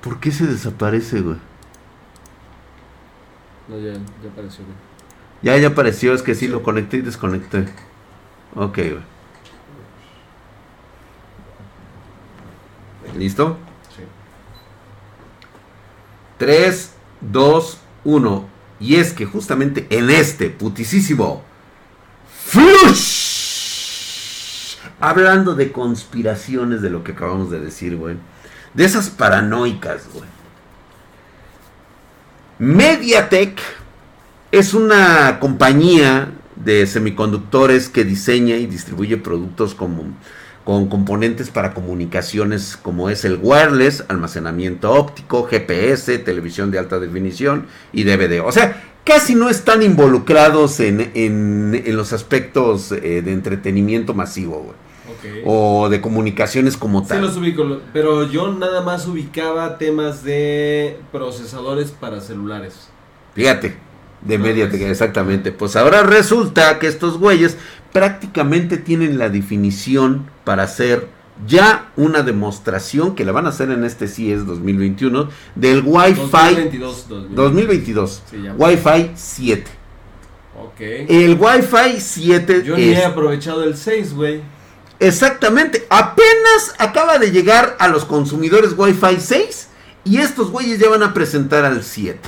¿Por 0.00 0.20
qué 0.20 0.30
se 0.30 0.46
desaparece, 0.46 1.20
güey? 1.20 1.36
No, 3.68 3.78
ya, 3.78 3.92
ya 3.92 4.30
apareció, 4.30 4.64
güey. 4.64 4.76
Ya, 5.42 5.58
ya 5.58 5.68
apareció, 5.68 6.14
es 6.14 6.22
que 6.22 6.34
sí 6.34 6.48
lo 6.48 6.62
conecté 6.62 6.98
y 6.98 7.02
desconecté. 7.02 7.66
Ok, 8.54 8.76
güey. 8.76 9.14
¿Listo? 13.16 13.58
Sí. 13.96 14.02
3, 16.38 16.92
2, 17.20 17.78
1. 18.04 18.48
Y 18.80 18.96
es 18.96 19.12
que 19.12 19.24
justamente 19.24 19.86
en 19.90 20.10
este 20.10 20.50
putisísimo 20.50 21.44
Flush. 22.44 23.14
Hablando 25.00 25.54
de 25.54 25.72
conspiraciones 25.72 26.82
de 26.82 26.90
lo 26.90 27.02
que 27.04 27.12
acabamos 27.12 27.50
de 27.50 27.60
decir, 27.60 27.96
güey. 27.96 28.16
De 28.74 28.84
esas 28.84 29.10
paranoicas, 29.10 30.08
güey. 30.12 30.28
Mediatek 32.58 33.60
es 34.52 34.74
una 34.74 35.40
compañía 35.40 36.32
de 36.56 36.86
semiconductores 36.86 37.88
que 37.88 38.04
diseña 38.04 38.56
y 38.56 38.66
distribuye 38.66 39.16
productos 39.16 39.74
como, 39.74 40.04
con 40.64 40.88
componentes 40.88 41.50
para 41.50 41.74
comunicaciones 41.74 42.76
como 42.76 43.10
es 43.10 43.24
el 43.24 43.38
wireless, 43.42 44.04
almacenamiento 44.08 44.92
óptico, 44.92 45.44
GPS, 45.44 46.18
televisión 46.18 46.70
de 46.70 46.78
alta 46.78 46.98
definición 46.98 47.66
y 47.92 48.04
DVD. 48.04 48.40
O 48.44 48.52
sea, 48.52 48.82
casi 49.04 49.34
no 49.34 49.50
están 49.50 49.82
involucrados 49.82 50.80
en, 50.80 51.10
en- 51.14 51.82
en 51.84 51.96
los 51.96 52.12
aspectos 52.12 52.92
eh, 52.92 53.20
de 53.22 53.32
entretenimiento 53.32 54.14
masivo, 54.14 54.60
güey. 54.62 54.84
O 55.46 55.88
de 55.88 56.00
comunicaciones 56.02 56.76
como 56.76 57.00
Sí 57.02 57.08
tal. 57.08 57.22
los 57.22 57.36
ubico, 57.36 57.64
lo- 57.64 57.80
pero 57.94 58.30
yo 58.30 58.52
nada 58.52 58.82
más 58.82 59.06
ubicaba 59.06 59.78
temas 59.78 60.22
de 60.22 60.98
procesadores 61.12 61.90
para 61.92 62.20
celulares. 62.20 62.88
Fíjate, 63.34 63.76
de 64.24 64.38
Mediatek, 64.38 64.82
exactamente. 64.82 65.52
Pues 65.52 65.76
ahora 65.76 66.02
resulta 66.02 66.78
que 66.78 66.86
estos 66.88 67.18
güeyes 67.18 67.56
prácticamente 67.92 68.76
tienen 68.76 69.18
la 69.18 69.28
definición 69.28 70.26
para 70.44 70.64
hacer 70.64 71.08
ya 71.46 71.90
una 71.96 72.22
demostración 72.22 73.14
que 73.14 73.24
la 73.24 73.32
van 73.32 73.46
a 73.46 73.50
hacer 73.50 73.70
en 73.70 73.84
este 73.84 74.06
CES 74.08 74.46
2021 74.46 75.28
del 75.54 75.82
Wi-Fi 75.84 76.14
2022, 76.20 77.08
2022. 77.08 77.34
2022. 77.36 78.22
Sí, 78.30 78.42
ya. 78.42 78.54
Wi-Fi 78.54 79.10
7. 79.14 79.64
Ok. 80.62 80.80
El 80.80 81.36
Wi-Fi 81.38 82.00
7 82.00 82.62
Yo 82.64 82.76
ni 82.76 82.84
es 82.90 82.98
he 82.98 83.04
aprovechado 83.04 83.64
el 83.64 83.76
6, 83.76 84.14
güey. 84.14 84.42
exactamente 85.00 85.84
apenas 85.90 86.74
acaba 86.78 87.18
de 87.18 87.32
llegar 87.32 87.76
a 87.80 87.88
los 87.88 88.04
consumidores 88.04 88.74
Wi-Fi 88.76 89.16
6 89.18 89.68
y 90.04 90.18
estos 90.18 90.50
güeyes 90.50 90.78
ya 90.78 90.88
van 90.88 91.02
a 91.02 91.12
presentar 91.14 91.64
al 91.64 91.82
7. 91.82 92.20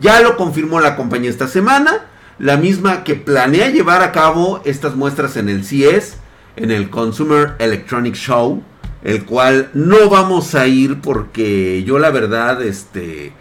Ya 0.00 0.20
lo 0.20 0.36
confirmó 0.36 0.80
la 0.80 0.96
compañía 0.96 1.30
esta 1.30 1.48
semana, 1.48 2.06
la 2.38 2.56
misma 2.56 3.04
que 3.04 3.14
planea 3.14 3.70
llevar 3.70 4.02
a 4.02 4.12
cabo 4.12 4.62
estas 4.64 4.96
muestras 4.96 5.36
en 5.36 5.48
el 5.48 5.64
CES, 5.64 6.16
en 6.56 6.70
el 6.70 6.90
Consumer 6.90 7.54
Electronic 7.58 8.14
Show, 8.14 8.62
el 9.02 9.24
cual 9.24 9.70
no 9.74 10.08
vamos 10.08 10.54
a 10.54 10.66
ir 10.66 11.00
porque 11.00 11.82
yo 11.84 11.98
la 11.98 12.10
verdad, 12.10 12.62
este, 12.62 13.32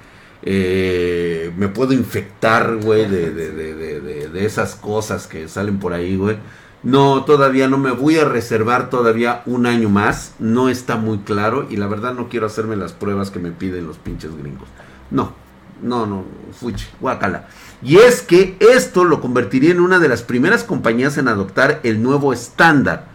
eh, 0.43 1.51
me 1.55 1.67
puedo 1.67 1.93
infectar, 1.93 2.77
güey, 2.77 3.07
de, 3.07 3.31
de, 3.31 3.51
de, 3.51 4.29
de, 4.29 4.45
esas 4.45 4.75
cosas 4.75 5.27
que 5.27 5.47
salen 5.47 5.79
por 5.79 5.93
ahí, 5.93 6.15
güey. 6.15 6.37
No, 6.83 7.25
todavía 7.25 7.67
no 7.67 7.77
me 7.77 7.91
voy 7.91 8.17
a 8.17 8.25
reservar 8.25 8.89
todavía 8.89 9.43
un 9.45 9.67
año 9.67 9.89
más. 9.89 10.33
No 10.39 10.67
está 10.67 10.95
muy 10.95 11.19
claro 11.19 11.67
y 11.69 11.77
la 11.77 11.87
verdad 11.87 12.15
no 12.15 12.27
quiero 12.27 12.47
hacerme 12.47 12.75
las 12.75 12.91
pruebas 12.93 13.29
que 13.29 13.37
me 13.37 13.51
piden 13.51 13.85
los 13.85 13.99
pinches 13.99 14.35
gringos. 14.35 14.67
No, 15.11 15.33
no, 15.81 16.05
no, 16.05 16.25
fuchi, 16.53 16.85
guacala. 16.99 17.47
Y 17.83 17.97
es 17.97 18.21
que 18.21 18.57
esto 18.59 19.03
lo 19.03 19.21
convertiría 19.21 19.71
en 19.71 19.79
una 19.79 19.99
de 19.99 20.07
las 20.07 20.21
primeras 20.21 20.63
compañías 20.63 21.17
en 21.17 21.27
adoptar 21.27 21.79
el 21.83 22.01
nuevo 22.01 22.33
estándar. 22.33 23.07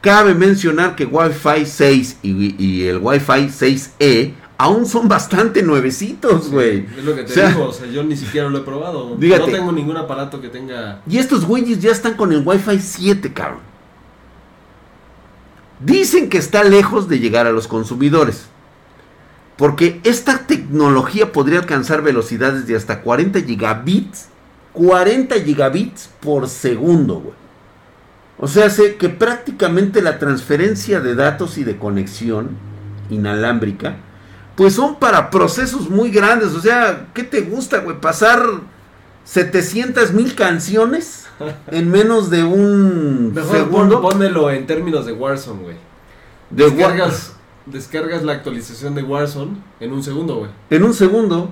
Cabe 0.00 0.34
mencionar 0.34 0.96
que 0.96 1.06
Wi-Fi 1.06 1.66
6 1.66 2.18
y, 2.22 2.62
y 2.62 2.86
el 2.86 2.98
Wi-Fi 2.98 3.48
6E 3.48 4.34
aún 4.56 4.86
son 4.86 5.08
bastante 5.08 5.62
nuevecitos, 5.62 6.50
güey. 6.50 6.86
Es 6.96 7.04
lo 7.04 7.14
que 7.14 7.24
te 7.24 7.32
O 7.32 7.34
sea, 7.34 7.48
digo, 7.48 7.64
o 7.64 7.72
sea, 7.72 7.86
yo 7.86 8.04
ni 8.04 8.16
siquiera 8.16 8.48
lo 8.48 8.58
he 8.58 8.62
probado. 8.62 9.16
Dígate. 9.16 9.50
No 9.50 9.58
tengo 9.58 9.72
ningún 9.72 9.96
aparato 9.96 10.40
que 10.40 10.48
tenga... 10.48 11.02
Y 11.08 11.18
estos 11.18 11.44
güeyes 11.44 11.80
ya 11.80 11.90
están 11.90 12.14
con 12.14 12.32
el 12.32 12.42
Wi-Fi 12.44 12.78
7, 12.78 13.32
cabrón. 13.32 13.60
Dicen 15.80 16.28
que 16.28 16.38
está 16.38 16.62
lejos 16.64 17.08
de 17.08 17.18
llegar 17.18 17.46
a 17.46 17.52
los 17.52 17.66
consumidores. 17.66 18.48
Porque 19.56 20.00
esta 20.04 20.46
tecnología 20.46 21.32
podría 21.32 21.60
alcanzar 21.60 22.02
velocidades 22.02 22.66
de 22.66 22.76
hasta 22.76 23.00
40 23.02 23.40
gigabits. 23.42 24.28
40 24.72 25.36
gigabits 25.42 26.10
por 26.20 26.48
segundo, 26.48 27.20
güey. 27.20 27.34
O 28.38 28.48
sea, 28.48 28.68
sé 28.68 28.96
que 28.96 29.08
prácticamente 29.08 30.02
la 30.02 30.18
transferencia 30.18 31.00
de 31.00 31.14
datos 31.14 31.56
y 31.56 31.62
de 31.62 31.76
conexión 31.78 32.50
inalámbrica, 33.10 33.96
pues 34.56 34.74
son 34.74 34.96
para 34.96 35.30
procesos 35.30 35.88
muy 35.88 36.10
grandes. 36.10 36.48
O 36.54 36.60
sea, 36.60 37.06
¿qué 37.14 37.22
te 37.22 37.42
gusta, 37.42 37.78
güey? 37.78 38.00
Pasar 38.00 38.42
700 39.24 40.12
mil 40.12 40.34
canciones 40.34 41.26
en 41.68 41.90
menos 41.90 42.28
de 42.30 42.42
un 42.42 43.32
Mejor 43.34 43.56
segundo. 43.56 44.00
pon- 44.00 44.10
pónmelo 44.10 44.50
en 44.50 44.66
términos 44.66 45.06
de 45.06 45.12
Warzone, 45.12 45.62
güey. 45.62 45.76
de 46.50 46.64
Descargas, 46.70 47.33
descargas 47.66 48.22
la 48.22 48.32
actualización 48.32 48.94
de 48.94 49.02
Warzone 49.02 49.56
en 49.80 49.92
un 49.92 50.02
segundo, 50.02 50.36
güey. 50.36 50.50
En 50.70 50.82
un 50.84 50.94
segundo. 50.94 51.50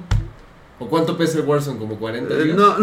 ¿O 0.78 0.88
cuánto 0.88 1.16
pesa 1.16 1.38
el 1.38 1.44
Warzone? 1.46 1.78
¿Como 1.78 1.96
40 1.96 2.34
Eh, 2.34 2.42
gigas? 2.42 2.56
no, 2.56 2.76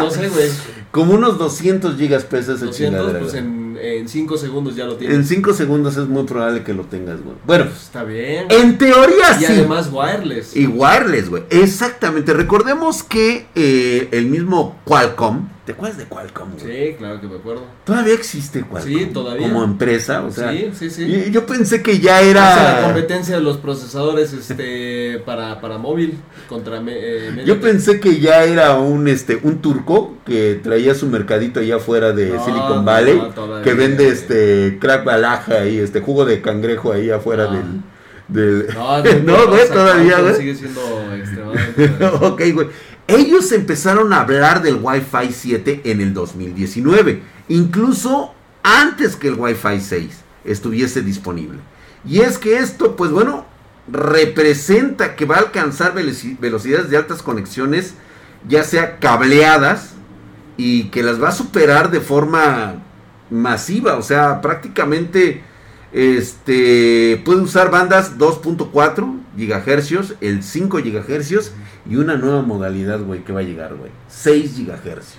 no 0.00 0.10
sé, 0.10 0.28
güey. 0.28 0.48
como 0.90 1.14
unos 1.14 1.38
200 1.38 1.96
gigas 1.96 2.24
pesa 2.24 2.52
esa 2.54 2.66
200, 2.66 2.76
chingadera, 3.00 3.18
pues 3.20 3.34
en 3.34 4.08
5 4.08 4.38
segundos 4.38 4.76
ya 4.76 4.84
lo 4.84 4.96
tienes. 4.96 5.16
En 5.16 5.24
5 5.24 5.52
segundos 5.52 5.96
es 5.96 6.06
muy 6.08 6.22
probable 6.24 6.62
que 6.62 6.72
lo 6.72 6.84
tengas, 6.84 7.20
güey. 7.22 7.36
Bueno, 7.44 7.64
Pues 7.66 7.82
está 7.82 8.04
bien. 8.04 8.46
en 8.50 8.78
teoría 8.78 9.32
y 9.38 9.44
sí. 9.44 9.46
además 9.46 9.90
wireless. 9.92 10.56
Y 10.56 10.66
wireless, 10.66 11.28
güey. 11.28 11.42
Exactamente. 11.50 12.32
Recordemos 12.32 13.02
que 13.02 13.46
eh, 13.54 14.08
el 14.12 14.26
mismo 14.26 14.76
Qualcomm. 14.84 15.48
¿Te 15.64 15.72
acuerdas 15.72 15.96
de 15.96 16.04
Qualcomm, 16.04 16.50
güey? 16.60 16.88
Sí, 16.90 16.94
claro 16.98 17.20
que 17.22 17.26
me 17.26 17.36
acuerdo. 17.36 17.62
Todavía 17.84 18.12
existe 18.12 18.62
Qualcomm. 18.64 18.92
Sí, 18.92 19.06
todavía. 19.06 19.48
Como 19.48 19.64
empresa, 19.64 20.22
o 20.22 20.30
sea. 20.30 20.50
sí, 20.52 20.70
sí, 20.78 20.90
sí. 20.90 21.02
y- 21.04 21.30
Yo 21.30 21.46
pensé 21.46 21.82
que 21.82 22.00
ya 22.00 22.18
Hace 22.18 22.34
la 22.34 22.72
era. 22.80 22.82
competencia 22.84 23.36
de 23.36 23.40
los 23.42 23.56
procesadores 23.56 24.34
este 24.34 25.18
para, 25.24 25.62
para 25.62 25.78
móvil 25.78 26.18
contra 26.50 26.82
eh, 26.86 27.42
Yo 27.46 27.60
pensé 27.62 27.98
que 27.98 28.20
ya 28.20 28.44
era 28.44 28.74
un 28.78 29.08
este 29.08 29.40
un 29.42 29.62
turco 29.62 30.18
que 30.26 30.60
traía 30.62 30.94
su 30.94 31.06
mercadito 31.06 31.60
allá 31.60 31.76
afuera 31.76 32.12
de 32.12 32.28
No, 32.34 32.44
Silicon 32.44 32.84
Valley, 32.84 33.16
no, 33.16 33.28
todavía, 33.30 33.62
que 33.64 33.72
vende 33.72 34.08
este 34.08 34.78
crack 34.78 35.04
balaja 35.04 35.66
y 35.66 35.78
este 35.78 36.00
jugo 36.00 36.26
de 36.26 36.42
cangrejo 36.42 36.92
ahí 36.92 37.08
afuera 37.10 37.44
No. 37.46 37.52
del 37.52 37.64
del 38.28 38.66
No, 38.74 38.98
No, 39.24 39.46
güey, 39.48 39.62
o 39.62 39.66
sea, 39.66 39.74
todavía, 39.74 40.20
güey. 40.20 40.34
Sigue 40.34 40.54
siendo 40.54 40.80
extremadamente. 41.14 42.04
ok, 42.26 42.42
güey. 42.54 42.68
Ellos 43.06 43.52
empezaron 43.52 44.12
a 44.12 44.20
hablar 44.20 44.62
del 44.62 44.78
Wi-Fi 44.80 45.32
7 45.32 45.82
en 45.84 46.00
el 46.00 46.14
2019, 46.14 47.22
incluso 47.48 48.34
antes 48.62 49.16
que 49.16 49.28
el 49.28 49.34
Wi-Fi 49.34 49.80
6 49.80 50.10
estuviese 50.44 51.02
disponible. 51.02 51.58
Y 52.06 52.20
es 52.20 52.38
que 52.38 52.58
esto, 52.58 52.96
pues 52.96 53.10
bueno, 53.10 53.44
representa 53.90 55.16
que 55.16 55.26
va 55.26 55.36
a 55.36 55.40
alcanzar 55.40 55.94
veloci- 55.94 56.38
velocidades 56.38 56.88
de 56.88 56.96
altas 56.96 57.22
conexiones, 57.22 57.94
ya 58.48 58.64
sea 58.64 58.98
cableadas, 58.98 59.90
y 60.56 60.84
que 60.84 61.02
las 61.02 61.22
va 61.22 61.28
a 61.28 61.32
superar 61.32 61.90
de 61.90 62.00
forma 62.00 62.76
masiva, 63.28 63.96
o 63.96 64.02
sea, 64.02 64.40
prácticamente 64.40 65.42
este 65.92 67.20
puede 67.24 67.40
usar 67.40 67.70
bandas 67.70 68.18
2.4 68.18 69.20
gigahercios, 69.36 70.14
el 70.20 70.42
5 70.42 70.78
gigahercios 70.78 71.52
y 71.88 71.96
una 71.96 72.16
nueva 72.16 72.42
modalidad, 72.42 73.00
güey, 73.00 73.24
que 73.24 73.32
va 73.32 73.40
a 73.40 73.44
llegar, 73.44 73.74
güey, 73.74 73.90
6 74.08 74.52
gigahercios. 74.56 75.18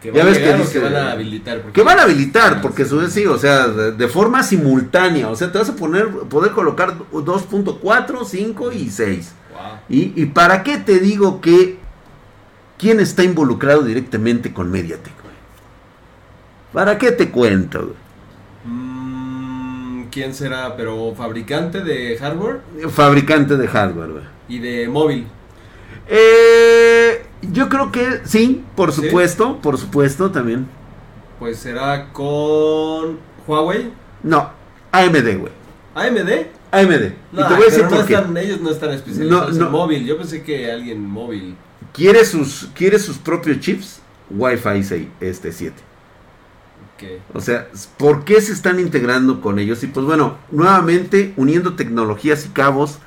Que 0.00 0.12
Ya 0.12 0.24
ves 0.24 0.38
que 0.38 0.54
dice- 0.54 0.72
que 0.72 0.78
van 0.78 0.96
a 0.96 1.12
habilitar. 1.12 1.60
porque- 1.60 1.72
Que 1.80 1.82
van 1.86 1.98
a 1.98 2.02
habilitar, 2.04 2.54
Ah, 2.56 2.60
porque 2.62 2.84
sí. 2.84 2.88
eso 2.88 3.02
es 3.02 3.12
sí, 3.12 3.26
o 3.26 3.36
sea, 3.38 3.68
de, 3.68 3.92
de 3.92 4.08
forma 4.08 4.42
simultánea, 4.42 5.28
o 5.28 5.36
sea, 5.36 5.52
te 5.52 5.58
vas 5.58 5.68
a 5.68 5.76
poner 5.76 6.08
poder 6.30 6.52
colocar 6.52 6.94
2.4, 7.12 8.24
5 8.24 8.72
y 8.72 8.88
6. 8.88 9.32
Wow. 9.52 9.60
¿Y, 9.90 10.12
¿Y 10.16 10.26
para 10.26 10.62
qué 10.62 10.78
te 10.78 11.00
digo 11.00 11.42
que 11.42 11.78
quién 12.78 12.98
está 12.98 13.24
involucrado 13.24 13.82
directamente 13.82 14.54
con 14.54 14.70
Mediatek, 14.70 15.12
güey? 15.22 15.34
¿Para 16.72 16.96
qué 16.96 17.12
te 17.12 17.30
cuento, 17.30 17.80
güey? 17.82 17.94
¿Quién 20.10 20.34
será? 20.34 20.76
Pero 20.76 21.14
fabricante 21.16 21.80
de 21.82 22.16
hardware 22.18 22.60
Fabricante 22.90 23.56
de 23.56 23.68
hardware, 23.68 24.10
güey. 24.10 24.24
y 24.48 24.58
de 24.58 24.88
móvil. 24.88 25.26
Eh, 26.08 27.22
yo 27.42 27.68
creo 27.68 27.92
que 27.92 28.20
sí, 28.24 28.64
por 28.74 28.92
¿Sí? 28.92 29.02
supuesto, 29.02 29.58
por 29.62 29.78
supuesto 29.78 30.30
también. 30.30 30.66
Pues 31.38 31.58
será 31.58 32.12
con 32.12 33.18
Huawei, 33.46 33.90
No, 34.22 34.50
AMD, 34.92 35.38
güey. 35.38 35.52
AMD. 35.94 36.46
AMD. 36.72 37.12
No, 37.32 37.40
y 37.40 37.48
te 37.48 37.54
voy 37.54 37.62
a 37.62 37.66
decir 37.66 37.84
no 37.84 37.90
por 37.90 38.06
qué. 38.06 38.14
están- 38.14 38.36
ellos 38.36 38.60
no 38.60 38.70
están 38.70 38.90
especializados 38.90 39.56
no. 39.56 39.66
en 39.66 39.72
móvil. 39.72 40.04
Yo 40.06 40.18
pensé 40.18 40.42
que 40.42 40.70
alguien 40.70 41.00
móvil. 41.04 41.56
Quiere 41.92 42.24
sus, 42.24 42.68
quiere 42.74 42.98
sus 42.98 43.18
propios 43.18 43.58
chips 43.60 44.00
Wi-Fi 44.30 44.82
6, 44.84 45.08
este 45.20 45.50
7. 45.52 45.74
O 47.34 47.40
sea, 47.40 47.68
¿por 47.96 48.24
qué 48.24 48.40
se 48.40 48.52
están 48.52 48.78
integrando 48.80 49.40
con 49.40 49.58
ellos? 49.58 49.82
Y 49.82 49.86
pues 49.86 50.06
bueno, 50.06 50.38
nuevamente 50.50 51.32
uniendo 51.36 51.74
tecnologías 51.74 52.46
y 52.46 52.48
cabos, 52.50 52.98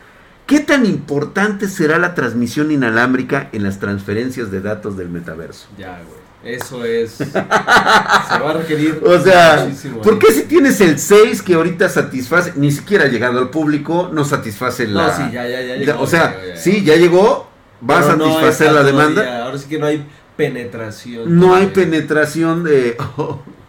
¿qué 0.47 0.59
tan 0.59 0.85
importante 0.85 1.67
será 1.67 1.99
la 1.99 2.15
transmisión 2.15 2.71
inalámbrica 2.71 3.49
en 3.51 3.63
las 3.63 3.79
transferencias 3.79 4.51
de 4.51 4.61
datos 4.61 4.97
del 4.97 5.09
metaverso? 5.09 5.67
ya, 5.77 6.01
güey. 6.07 6.23
Eso 6.45 6.83
es. 6.83 7.11
se 7.13 7.31
va 7.39 8.49
a 8.49 8.53
requerir. 8.53 9.01
O 9.05 9.17
sea, 9.17 9.63
muchísimo 9.63 10.01
¿por 10.01 10.19
qué 10.19 10.29
si 10.33 10.43
tienes 10.43 10.81
el 10.81 10.99
6 10.99 11.41
que 11.41 11.53
ahorita 11.53 11.87
satisface, 11.87 12.51
ni 12.57 12.69
siquiera 12.69 13.05
ha 13.05 13.07
llegado 13.07 13.39
al 13.39 13.49
público, 13.49 14.09
no 14.11 14.25
satisface 14.25 14.85
la... 14.87 15.07
No, 15.07 15.15
sí, 15.15 15.23
ya, 15.31 15.47
ya, 15.47 15.61
ya. 15.61 15.67
ya- 15.67 15.75
llegó, 15.77 16.01
o 16.01 16.05
sea, 16.07 16.33
ya, 16.33 16.41
ya, 16.47 16.53
ya. 16.55 16.59
sí, 16.59 16.83
ya 16.83 16.95
llegó, 16.97 17.47
va 17.89 17.99
a 17.99 18.01
Pero 18.01 18.17
satisfacer 18.25 18.73
la 18.73 18.83
demanda. 18.83 19.21
todavía- 19.21 19.45
Ahora 19.45 19.57
sí 19.57 19.69
que 19.69 19.79
no 19.79 19.85
hay 19.85 20.05
penetración. 20.35 21.39
No 21.39 21.55
hay 21.55 21.67
penetración 21.67 22.65
de... 22.65 22.97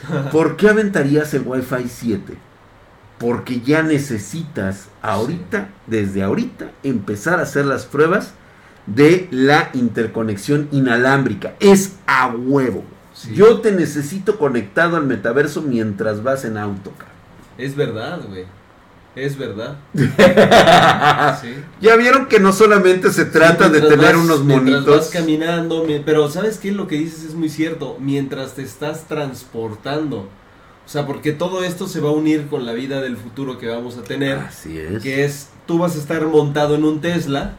¿Por 0.32 0.56
qué 0.56 0.68
aventarías 0.68 1.32
el 1.34 1.42
Wi-Fi 1.46 1.88
7? 1.88 2.34
Porque 3.18 3.60
ya 3.60 3.82
necesitas 3.82 4.88
ahorita, 5.02 5.70
desde 5.86 6.22
ahorita, 6.22 6.70
empezar 6.82 7.40
a 7.40 7.42
hacer 7.42 7.64
las 7.64 7.84
pruebas 7.84 8.32
de 8.86 9.28
la 9.30 9.70
interconexión 9.74 10.68
inalámbrica. 10.70 11.54
Es 11.60 11.96
a 12.06 12.28
huevo. 12.28 12.84
Sí. 13.12 13.34
Yo 13.34 13.60
te 13.60 13.72
necesito 13.72 14.38
conectado 14.38 14.96
al 14.96 15.06
metaverso 15.06 15.62
mientras 15.62 16.22
vas 16.22 16.44
en 16.44 16.56
auto, 16.56 16.92
cabrón. 16.92 17.16
Es 17.58 17.74
verdad, 17.74 18.20
güey. 18.28 18.44
Es 19.24 19.36
verdad. 19.36 19.76
Sí. 21.40 21.54
Ya 21.80 21.96
vieron 21.96 22.26
que 22.26 22.40
no 22.40 22.52
solamente 22.52 23.12
se 23.12 23.24
trata 23.24 23.66
Sí, 23.66 23.72
de 23.74 23.80
tener 23.82 24.14
vas- 24.16 24.24
unos 24.24 24.44
monitos. 24.44 24.86
vas 24.86 25.08
caminando, 25.10 25.84
mi- 25.84 26.00
pero 26.00 26.28
¿sabes 26.30 26.58
qué? 26.58 26.72
Lo 26.72 26.86
que 26.86 26.96
dices 26.96 27.24
es 27.24 27.34
muy 27.34 27.48
cierto. 27.48 27.96
Mientras 28.00 28.54
te 28.54 28.62
estás 28.62 29.04
transportando. 29.08 30.28
O 30.86 30.90
sea, 30.90 31.06
porque 31.06 31.32
todo 31.32 31.62
esto 31.64 31.86
se 31.86 32.00
va 32.00 32.08
a 32.08 32.12
unir 32.12 32.46
con 32.48 32.64
la 32.64 32.72
vida 32.72 33.00
del 33.00 33.16
futuro 33.16 33.58
que 33.58 33.66
vamos 33.68 33.98
a 33.98 34.02
tener. 34.02 34.38
Así 34.38 34.78
es. 34.78 35.02
Que 35.02 35.24
es, 35.24 35.48
tú 35.66 35.78
vas 35.78 35.96
a 35.96 35.98
estar 35.98 36.24
montado 36.26 36.74
en 36.76 36.84
un 36.84 37.00
Tesla 37.00 37.56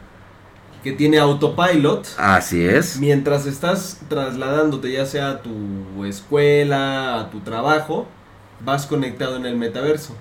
que 0.82 0.92
tiene 0.92 1.18
autopilot. 1.18 2.06
Así 2.18 2.64
es. 2.64 2.98
Mientras 2.98 3.46
estás 3.46 4.00
trasladándote 4.08 4.90
ya 4.92 5.06
sea 5.06 5.30
a 5.30 5.42
tu 5.42 6.04
escuela, 6.04 7.20
a 7.20 7.30
tu 7.30 7.40
trabajo, 7.40 8.06
vas 8.64 8.86
conectado 8.86 9.36
en 9.36 9.46
el 9.46 9.56
metaverso. 9.56 10.16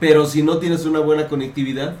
Pero 0.00 0.26
si 0.26 0.42
no 0.42 0.58
tienes 0.58 0.84
una 0.84 1.00
buena 1.00 1.28
conectividad, 1.28 1.94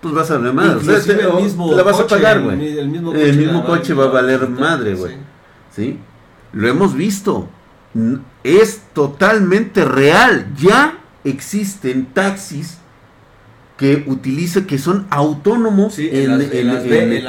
Pues 0.00 0.14
vas 0.14 0.30
a 0.30 0.38
valer 0.38 0.54
madre. 0.54 0.76
O 0.76 0.80
sea, 0.80 0.96
el 1.14 1.42
mismo 1.42 1.74
la 1.74 1.82
vas 1.82 1.96
a 1.98 2.02
coche, 2.02 2.14
pagar, 2.16 2.36
el 2.38 2.42
güey. 2.44 2.78
El 2.78 2.88
mismo 2.88 3.12
El 3.12 3.20
coche, 3.20 3.32
mismo 3.32 3.58
la 3.60 3.66
coche 3.66 3.94
va 3.94 4.04
a 4.04 4.08
valer 4.08 4.48
madre, 4.48 4.94
güey. 4.94 5.12
Sí. 5.14 5.18
¿sí? 5.74 5.98
Lo 6.52 6.68
hemos 6.68 6.94
visto. 6.94 7.48
Es 8.42 8.82
totalmente 8.92 9.84
real. 9.84 10.46
Ya 10.58 10.98
existen 11.24 12.06
taxis 12.06 12.78
que 13.76 14.04
utilice, 14.06 14.66
que 14.66 14.78
son 14.78 15.06
autónomos 15.10 15.94
Sí, 15.94 16.08
en, 16.12 16.38
las, 16.38 16.50
en, 16.52 16.66
las, 16.68 16.84
en- 16.84 17.12
en 17.12 17.24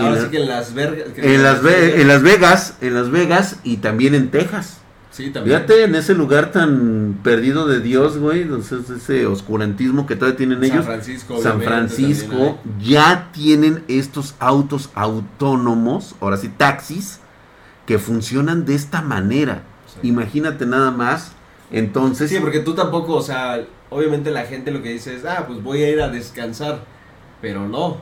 Las 2.08 2.22
Vegas, 2.22 2.78
en 2.82 2.94
Las 2.94 3.10
Vegas 3.12 3.60
y 3.64 3.78
también 3.78 4.16
en 4.16 4.30
Texas. 4.30 4.80
Sí, 5.16 5.30
también. 5.30 5.56
Fíjate 5.62 5.86
en 5.86 5.96
ese 5.96 6.14
lugar 6.14 6.52
tan 6.52 7.20
perdido 7.24 7.66
de 7.68 7.80
Dios, 7.80 8.18
güey, 8.18 8.42
entonces 8.42 8.90
ese 8.90 9.26
oscurantismo 9.26 10.06
que 10.06 10.18
todavía 10.18 10.36
tienen 10.36 10.60
San 10.60 10.66
ellos. 10.66 10.86
Francisco. 10.86 11.42
San 11.42 11.62
Francisco 11.62 12.60
ya 12.84 13.30
tienen 13.32 13.82
estos 13.88 14.36
autos 14.40 14.90
autónomos, 14.94 16.16
ahora 16.20 16.36
sí 16.36 16.50
taxis, 16.50 17.22
que 17.86 17.98
funcionan 17.98 18.66
de 18.66 18.76
esta 18.76 19.02
manera. 19.02 19.64
Sí. 19.88 20.10
Imagínate 20.10 20.66
nada 20.66 20.92
más. 20.92 21.32
Entonces, 21.72 22.30
Sí, 22.30 22.38
porque 22.42 22.60
tú 22.60 22.76
tampoco, 22.76 23.14
o 23.14 23.22
sea, 23.22 23.66
obviamente 23.90 24.32
la 24.32 24.44
gente 24.44 24.70
lo 24.72 24.82
que 24.82 24.90
dice 24.90 25.16
es, 25.16 25.24
ah, 25.24 25.46
pues 25.48 25.64
voy 25.64 25.82
a 25.84 25.90
ir 25.90 26.02
a 26.02 26.10
descansar. 26.10 26.84
Pero 27.42 27.70
no. 27.70 28.00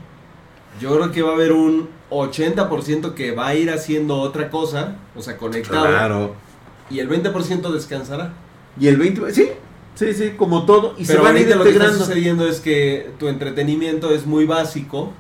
Yo 0.81 0.95
creo 0.95 1.11
que 1.11 1.21
va 1.21 1.29
a 1.29 1.35
haber 1.35 1.51
un 1.51 1.89
80% 2.09 3.13
que 3.13 3.33
va 3.33 3.49
a 3.49 3.53
ir 3.55 3.69
haciendo 3.69 4.19
otra 4.19 4.49
cosa, 4.49 4.95
o 5.15 5.21
sea, 5.21 5.37
conectado. 5.37 5.85
claro. 5.85 6.42
Y 6.93 6.99
el 6.99 7.09
20% 7.09 7.71
descansará. 7.71 8.33
Y 8.79 8.87
el 8.87 8.97
20, 8.97 9.33
sí, 9.33 9.49
sí, 9.95 10.13
sí, 10.13 10.31
como 10.37 10.65
todo. 10.65 10.93
Y 10.97 11.05
se 11.05 11.13
Pero 11.13 11.23
van 11.23 11.35
a 11.35 11.39
ir 11.39 11.55
lo 11.55 11.63
que 11.63 11.71
está 11.71 11.91
sucediendo 11.91 12.47
es 12.47 12.59
que 12.59 13.11
tu 13.19 13.27
entretenimiento 13.27 14.13
es 14.13 14.25
muy 14.25 14.45
básico 14.45 15.11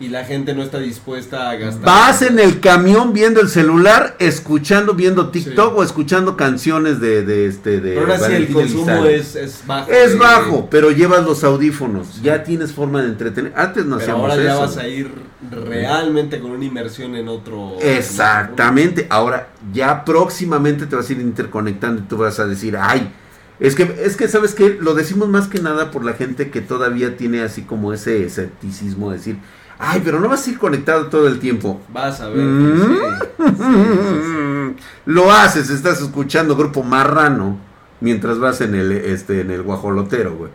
y 0.00 0.08
la 0.08 0.24
gente 0.24 0.54
no 0.54 0.62
está 0.62 0.78
dispuesta 0.78 1.50
a 1.50 1.56
gastar. 1.56 1.84
Vas 1.84 2.22
en 2.22 2.38
el 2.38 2.60
camión 2.60 3.12
viendo 3.12 3.40
el 3.40 3.48
celular, 3.48 4.14
escuchando, 4.20 4.94
viendo 4.94 5.30
TikTok 5.30 5.72
Sí. 5.72 5.78
o 5.78 5.82
escuchando 5.82 6.36
canciones 6.36 7.00
de, 7.00 7.24
de 7.24 7.46
este 7.46 7.80
de 7.80 7.94
Pero 7.94 8.12
ahora 8.12 8.18
sí 8.18 8.32
el 8.32 8.48
consumo 8.52 9.04
es, 9.06 9.34
es 9.34 9.62
bajo. 9.66 9.90
Es 9.90 10.12
eh, 10.12 10.16
bajo, 10.16 10.68
pero 10.70 10.90
llevas 10.92 11.24
los 11.24 11.42
audífonos, 11.42 12.22
ya 12.22 12.44
tienes 12.44 12.72
forma 12.72 13.02
de 13.02 13.08
entretener. 13.08 13.52
Antes 13.56 13.86
no 13.86 13.96
Pero 13.98 14.02
hacíamos 14.12 14.30
ahora 14.30 14.42
ya 14.42 14.52
eso. 14.52 14.60
vas 14.60 14.76
a 14.76 14.86
ir 14.86 15.10
realmente 15.50 16.38
con 16.40 16.52
una 16.52 16.64
inmersión 16.64 17.16
en 17.16 17.28
otro. 17.28 17.76
Exactamente. 17.80 19.06
Ahora, 19.10 19.48
ya 19.72 20.04
próximamente 20.04 20.86
te 20.86 20.96
vas 20.96 21.08
a 21.08 21.12
ir 21.12 21.20
interconectando 21.20 22.02
y 22.02 22.04
tú 22.04 22.16
vas 22.18 22.38
a 22.38 22.46
decir, 22.46 22.76
ay, 22.76 23.12
es 23.60 23.74
que, 23.74 23.82
es 24.04 24.16
que, 24.16 24.28
¿sabes 24.28 24.54
qué? 24.54 24.78
Lo 24.80 24.94
decimos 24.94 25.28
más 25.28 25.48
que 25.48 25.60
nada 25.60 25.90
por 25.90 26.04
la 26.04 26.12
gente 26.12 26.50
que 26.50 26.60
todavía 26.60 27.16
tiene 27.16 27.42
así 27.42 27.62
como 27.62 27.92
ese 27.92 28.24
escepticismo, 28.24 29.10
de 29.10 29.16
decir, 29.18 29.38
ay, 29.78 30.02
pero 30.04 30.20
no 30.20 30.28
vas 30.28 30.46
a 30.46 30.50
ir 30.50 30.58
conectado 30.58 31.06
todo 31.06 31.26
el 31.28 31.38
tiempo. 31.38 31.80
Vas 31.92 32.20
a 32.20 32.28
ver. 32.28 32.44
Mm. 32.44 32.80
sí, 32.80 32.94
sí, 33.38 33.54
sí, 33.56 34.20
sí. 34.22 34.84
Lo 35.06 35.32
haces, 35.32 35.70
estás 35.70 36.00
escuchando 36.00 36.56
Grupo 36.56 36.82
Marrano 36.82 37.58
mientras 38.00 38.38
vas 38.38 38.60
en 38.60 38.74
el, 38.74 38.92
este, 38.92 39.40
en 39.40 39.50
el 39.50 39.62
guajolotero, 39.62 40.34
güey. 40.36 40.50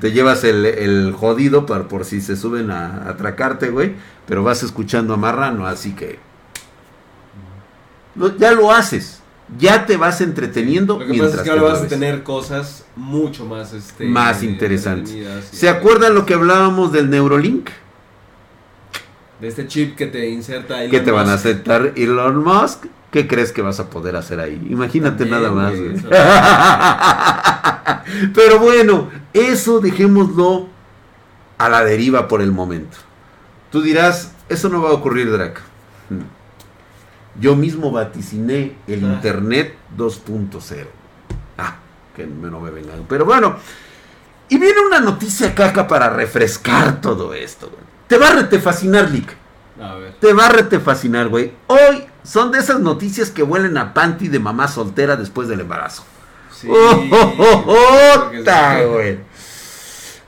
Te 0.00 0.10
llevas 0.12 0.42
el, 0.44 0.66
el 0.66 1.12
jodido 1.12 1.66
para, 1.66 1.86
por 1.88 2.04
si 2.04 2.20
se 2.20 2.36
suben 2.36 2.70
a, 2.70 3.04
a 3.04 3.08
atracarte, 3.10 3.70
güey. 3.70 3.94
Pero 4.26 4.42
vas 4.42 4.62
escuchando 4.62 5.14
a 5.14 5.16
Marrano, 5.16 5.66
así 5.66 5.92
que... 5.94 6.18
lo- 8.16 8.36
ya 8.36 8.52
lo 8.52 8.72
haces. 8.72 9.20
Ya 9.58 9.84
te 9.84 9.96
vas 9.98 10.20
entreteniendo 10.22 10.94
Lo 10.98 11.00
que 11.00 11.12
mientras 11.12 11.32
pasa 11.32 11.42
es 11.42 11.44
que 11.44 11.50
ahora 11.50 11.72
vas 11.74 11.82
a 11.82 11.86
tener 11.86 12.22
cosas 12.22 12.84
mucho 12.96 13.44
más. 13.44 13.72
Este, 13.74 14.06
Más 14.06 14.42
interesantes. 14.42 15.14
¿Se 15.52 15.68
acuerdan 15.68 16.14
lo 16.14 16.24
que 16.26 16.34
hablábamos 16.34 16.92
del 16.92 17.10
Neurolink? 17.10 17.68
De 19.44 19.48
este 19.50 19.66
chip 19.68 19.94
que 19.94 20.06
te 20.06 20.30
inserta 20.30 20.78
Elon 20.80 20.90
¿Qué 20.90 21.00
te 21.00 21.10
van 21.10 21.28
a 21.28 21.34
aceptar 21.34 21.92
Elon 21.96 22.42
Musk? 22.42 22.86
¿Qué 23.10 23.28
crees 23.28 23.52
que 23.52 23.60
vas 23.60 23.78
a 23.78 23.90
poder 23.90 24.16
hacer 24.16 24.40
ahí? 24.40 24.54
Imagínate 24.70 25.26
También, 25.26 25.42
nada 25.42 25.52
más. 25.52 25.74
güey. 25.78 25.92
Pero 28.34 28.58
bueno, 28.58 29.10
eso 29.34 29.80
dejémoslo 29.80 30.68
a 31.58 31.68
la 31.68 31.84
deriva 31.84 32.26
por 32.26 32.40
el 32.40 32.52
momento. 32.52 32.96
Tú 33.70 33.82
dirás, 33.82 34.32
eso 34.48 34.70
no 34.70 34.80
va 34.80 34.88
a 34.88 34.94
ocurrir, 34.94 35.30
Drac. 35.30 35.60
No. 36.08 36.24
Yo 37.38 37.54
mismo 37.54 37.90
vaticiné 37.92 38.76
el 38.86 39.04
Ah. 39.04 39.08
Internet 39.12 39.74
2.0. 39.98 40.86
Ah, 41.58 41.76
que 42.16 42.26
no 42.26 42.60
me 42.60 42.70
vengan. 42.70 43.04
Pero 43.08 43.26
bueno, 43.26 43.56
y 44.48 44.56
viene 44.56 44.80
una 44.86 45.00
noticia 45.00 45.54
caca 45.54 45.86
para 45.86 46.08
refrescar 46.08 47.02
todo 47.02 47.34
esto. 47.34 47.68
güey. 47.68 47.93
Te 48.14 48.20
va 48.20 48.28
a 48.28 48.32
rete 48.32 48.60
fascinar, 48.60 49.10
Lick. 49.10 49.36
A 49.82 49.96
ver. 49.96 50.12
Te 50.20 50.32
va 50.32 50.46
a 50.46 50.48
rete 50.48 50.78
fascinar, 50.78 51.26
güey. 51.26 51.50
Hoy 51.66 52.04
son 52.22 52.52
de 52.52 52.60
esas 52.60 52.78
noticias 52.78 53.28
que 53.32 53.42
huelen 53.42 53.76
a 53.76 53.92
panty 53.92 54.28
de 54.28 54.38
mamá 54.38 54.68
soltera 54.68 55.16
después 55.16 55.48
del 55.48 55.62
embarazo. 55.62 56.04
Sí. 56.52 56.68
¡Oh, 56.70 57.04
oh, 57.10 57.64
oh, 57.66 58.30
güey! 58.92 59.18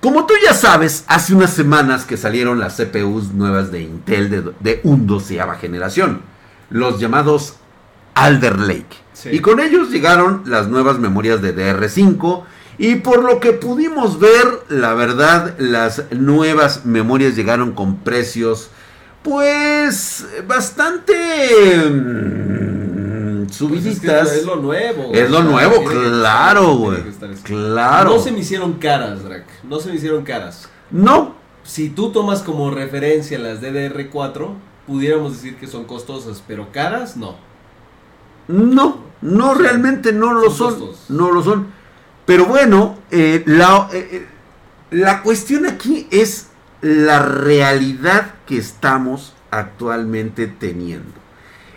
Como 0.00 0.26
tú 0.26 0.34
ya 0.44 0.52
sabes, 0.52 1.04
hace 1.06 1.32
unas 1.32 1.50
semanas 1.50 2.04
que 2.04 2.16
salieron 2.16 2.58
las 2.58 2.76
CPUs 2.76 3.34
nuevas 3.34 3.70
de 3.70 3.82
Intel 3.82 4.30
de, 4.30 4.52
de 4.58 4.80
un 4.82 5.06
doceava 5.06 5.54
generación, 5.54 6.22
los 6.70 6.98
llamados 6.98 7.54
Alder 8.14 8.58
Lake. 8.58 8.96
Sí. 9.12 9.28
Y 9.30 9.38
con 9.38 9.60
ellos 9.60 9.90
llegaron 9.90 10.42
las 10.46 10.66
nuevas 10.66 10.98
memorias 10.98 11.40
de 11.40 11.54
DR5 11.54 12.42
y 12.78 12.96
por 12.96 13.22
lo 13.24 13.40
que 13.40 13.52
pudimos 13.52 14.18
ver, 14.20 14.46
la 14.68 14.94
verdad, 14.94 15.54
las 15.58 16.04
nuevas 16.12 16.84
memorias 16.84 17.34
llegaron 17.36 17.72
con 17.72 17.96
precios 17.98 18.70
pues 19.22 20.24
bastante 20.46 21.14
mm, 21.90 23.46
Pues 23.68 23.86
es, 23.86 24.00
que 24.00 24.08
subiditas. 24.08 24.32
es 24.32 24.44
lo 24.44 24.56
nuevo. 24.56 25.10
Es 25.12 25.30
lo 25.30 25.42
nuevo, 25.42 25.84
claro, 25.84 26.76
güey. 26.76 26.98
Claro. 27.42 28.10
No 28.10 28.18
se 28.20 28.30
me 28.32 28.40
hicieron 28.40 28.74
caras, 28.74 29.24
Drac. 29.24 29.46
No 29.64 29.80
se 29.80 29.88
me 29.90 29.96
hicieron 29.96 30.22
caras. 30.24 30.68
No, 30.90 31.34
Si 31.64 31.90
tú 31.90 32.12
tomas 32.12 32.42
como 32.42 32.70
referencia 32.70 33.38
las 33.38 33.60
DDR4, 33.60 34.54
pudiéramos 34.86 35.32
decir 35.32 35.56
que 35.56 35.66
son 35.66 35.84
costosas, 35.84 36.42
pero 36.46 36.70
caras 36.72 37.16
no. 37.16 37.36
no, 38.48 38.98
no 39.20 39.54
realmente 39.54 40.12
no 40.12 40.32
lo 40.34 40.50
Son 40.50 40.70
son. 40.72 40.80
costos. 40.80 41.10
No 41.10 41.32
lo 41.32 41.42
son. 41.42 41.66
Pero 42.26 42.46
bueno, 42.46 42.98
eh, 43.10 43.44
la, 43.46 43.88
eh, 43.92 44.08
eh, 44.10 44.26
la 44.90 45.22
cuestión 45.22 45.64
aquí 45.66 46.08
es 46.10 46.48
la 46.82 47.20
realidad 47.20 48.34
que 48.46 48.58
estamos 48.58 49.34
actualmente 49.50 50.48
teniendo. 50.48 51.12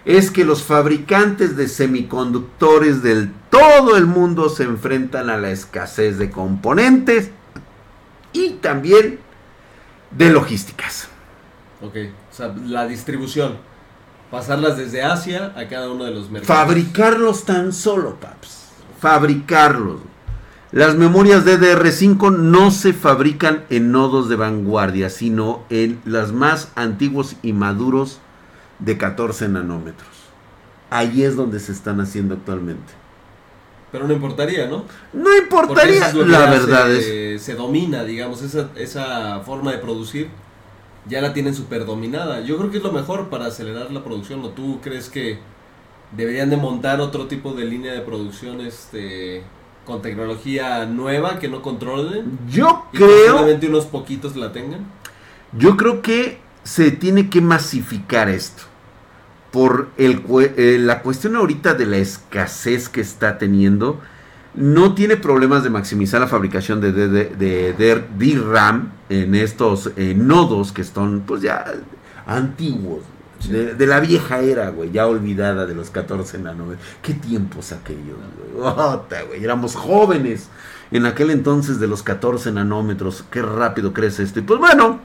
Es 0.05 0.31
que 0.31 0.43
los 0.43 0.63
fabricantes 0.63 1.55
de 1.55 1.67
semiconductores 1.67 3.03
del 3.03 3.31
todo 3.51 3.95
el 3.95 4.07
mundo 4.07 4.49
se 4.49 4.63
enfrentan 4.63 5.29
a 5.29 5.38
la 5.38 5.51
escasez 5.51 6.17
de 6.17 6.31
componentes 6.31 7.29
y 8.33 8.51
también 8.53 9.19
de 10.12 10.31
logísticas. 10.31 11.09
Ok. 11.81 11.95
O 12.31 12.33
sea, 12.33 12.55
la 12.65 12.88
distribución. 12.88 13.57
Pasarlas 14.31 14.77
desde 14.77 15.03
Asia 15.03 15.53
a 15.55 15.67
cada 15.67 15.89
uno 15.89 16.05
de 16.05 16.12
los 16.12 16.29
mercados. 16.29 16.55
Fabricarlos 16.55 17.45
tan 17.45 17.73
solo, 17.73 18.15
paps. 18.19 18.69
Fabricarlos. 18.99 20.09
Las 20.71 20.95
memorias 20.95 21.45
DDR5 21.45 22.38
no 22.38 22.69
se 22.69 22.93
fabrican 22.93 23.65
en 23.71 23.91
nodos 23.91 24.29
de 24.29 24.36
vanguardia, 24.36 25.10
sino 25.10 25.63
en 25.71 25.99
las 26.05 26.32
más 26.32 26.71
antiguos 26.75 27.36
y 27.41 27.53
maduros 27.53 28.19
de 28.77 28.95
14 28.97 29.49
nanómetros. 29.49 30.10
Ahí 30.91 31.23
es 31.23 31.36
donde 31.36 31.60
se 31.60 31.71
están 31.71 31.99
haciendo 32.01 32.36
actualmente. 32.36 32.93
Pero 33.91 34.08
no 34.08 34.13
importaría, 34.13 34.67
¿no? 34.67 34.86
No 35.12 35.36
importaría, 35.36 36.08
es 36.08 36.13
la 36.13 36.41
verdad 36.41 36.86
se, 36.86 37.36
es. 37.36 37.41
se 37.41 37.55
domina, 37.55 38.03
digamos, 38.03 38.43
esa, 38.43 38.69
esa 38.75 39.39
forma 39.39 39.71
de 39.71 39.79
producir 39.79 40.29
ya 41.08 41.19
la 41.19 41.34
tienen 41.34 41.55
súper 41.55 41.86
dominada. 41.86 42.41
Yo 42.41 42.58
creo 42.58 42.69
que 42.69 42.77
es 42.77 42.84
lo 42.84 42.91
mejor 42.91 43.29
para 43.29 43.47
acelerar 43.47 43.89
la 43.91 44.03
producción. 44.03 44.43
¿O 44.45 44.49
tú 44.49 44.79
crees 44.82 45.10
que 45.10 45.39
deberían 46.15 46.51
de 46.51 46.58
montar 46.58 47.01
otro 47.01 47.27
tipo 47.27 47.53
de 47.53 47.65
línea 47.65 47.93
de 47.93 48.01
producción 48.01 48.62
este, 48.62 49.43
con 49.85 50.01
tecnología 50.01 50.85
nueva 50.85 51.39
que 51.39 51.49
no 51.49 51.61
controlen? 51.61 52.39
Yo 52.47 52.85
Y 52.91 52.97
creo, 52.97 53.37
solamente 53.37 53.67
unos 53.67 53.85
poquitos 53.85 54.35
la 54.35 54.51
tengan. 54.51 54.85
yo 55.51 55.77
creo 55.77 56.01
que 56.01 56.39
se 56.63 56.91
tiene 56.91 57.29
que 57.29 57.41
masificar 57.41 58.29
esto. 58.29 58.63
Por 59.51 59.89
el, 59.97 60.23
eh, 60.57 60.77
la 60.79 61.01
cuestión 61.01 61.35
ahorita 61.35 61.73
de 61.73 61.87
la 61.87 61.97
escasez 61.97 62.87
que 62.87 63.01
está 63.01 63.39
teniendo, 63.39 63.99
no 64.53 64.93
tiene 64.93 65.17
problemas 65.17 65.63
de 65.63 65.71
maximizar 65.71 66.21
la 66.21 66.27
fabricación 66.27 66.81
de, 66.81 66.91
de, 66.91 67.07
de- 67.09 67.73
de 67.73 68.03
DRAM 68.17 68.91
en 69.09 69.33
estos 69.35 69.91
eh, 69.97 70.13
nodos 70.15 70.71
que 70.71 70.81
están 70.81 71.21
pues 71.21 71.41
ya 71.41 71.65
antiguos. 72.27 73.03
De, 73.47 73.88
la 73.88 73.99
vieja 74.02 74.39
era, 74.41 74.69
güey, 74.69 74.91
ya 74.91 75.08
olvidada 75.08 75.65
de 75.65 75.73
los 75.73 75.89
14 75.89 76.39
nanómetros. 76.39 76.86
¿Qué 77.02 77.13
tiempos 77.13 77.71
aquellos, 77.71 78.17
güey? 78.54 79.28
Güey, 79.28 79.43
éramos 79.43 79.75
jóvenes 79.75 80.49
en 80.91 81.06
aquel 81.06 81.30
entonces 81.32 81.80
de 81.80 81.88
los 81.88 82.04
14 82.04 82.52
nanómetros. 82.52 83.23
Qué 83.32 83.41
rápido 83.41 83.93
crece 83.93 84.23
esto. 84.23 84.39
Y 84.39 84.43
pues 84.43 84.60
bueno, 84.60 84.99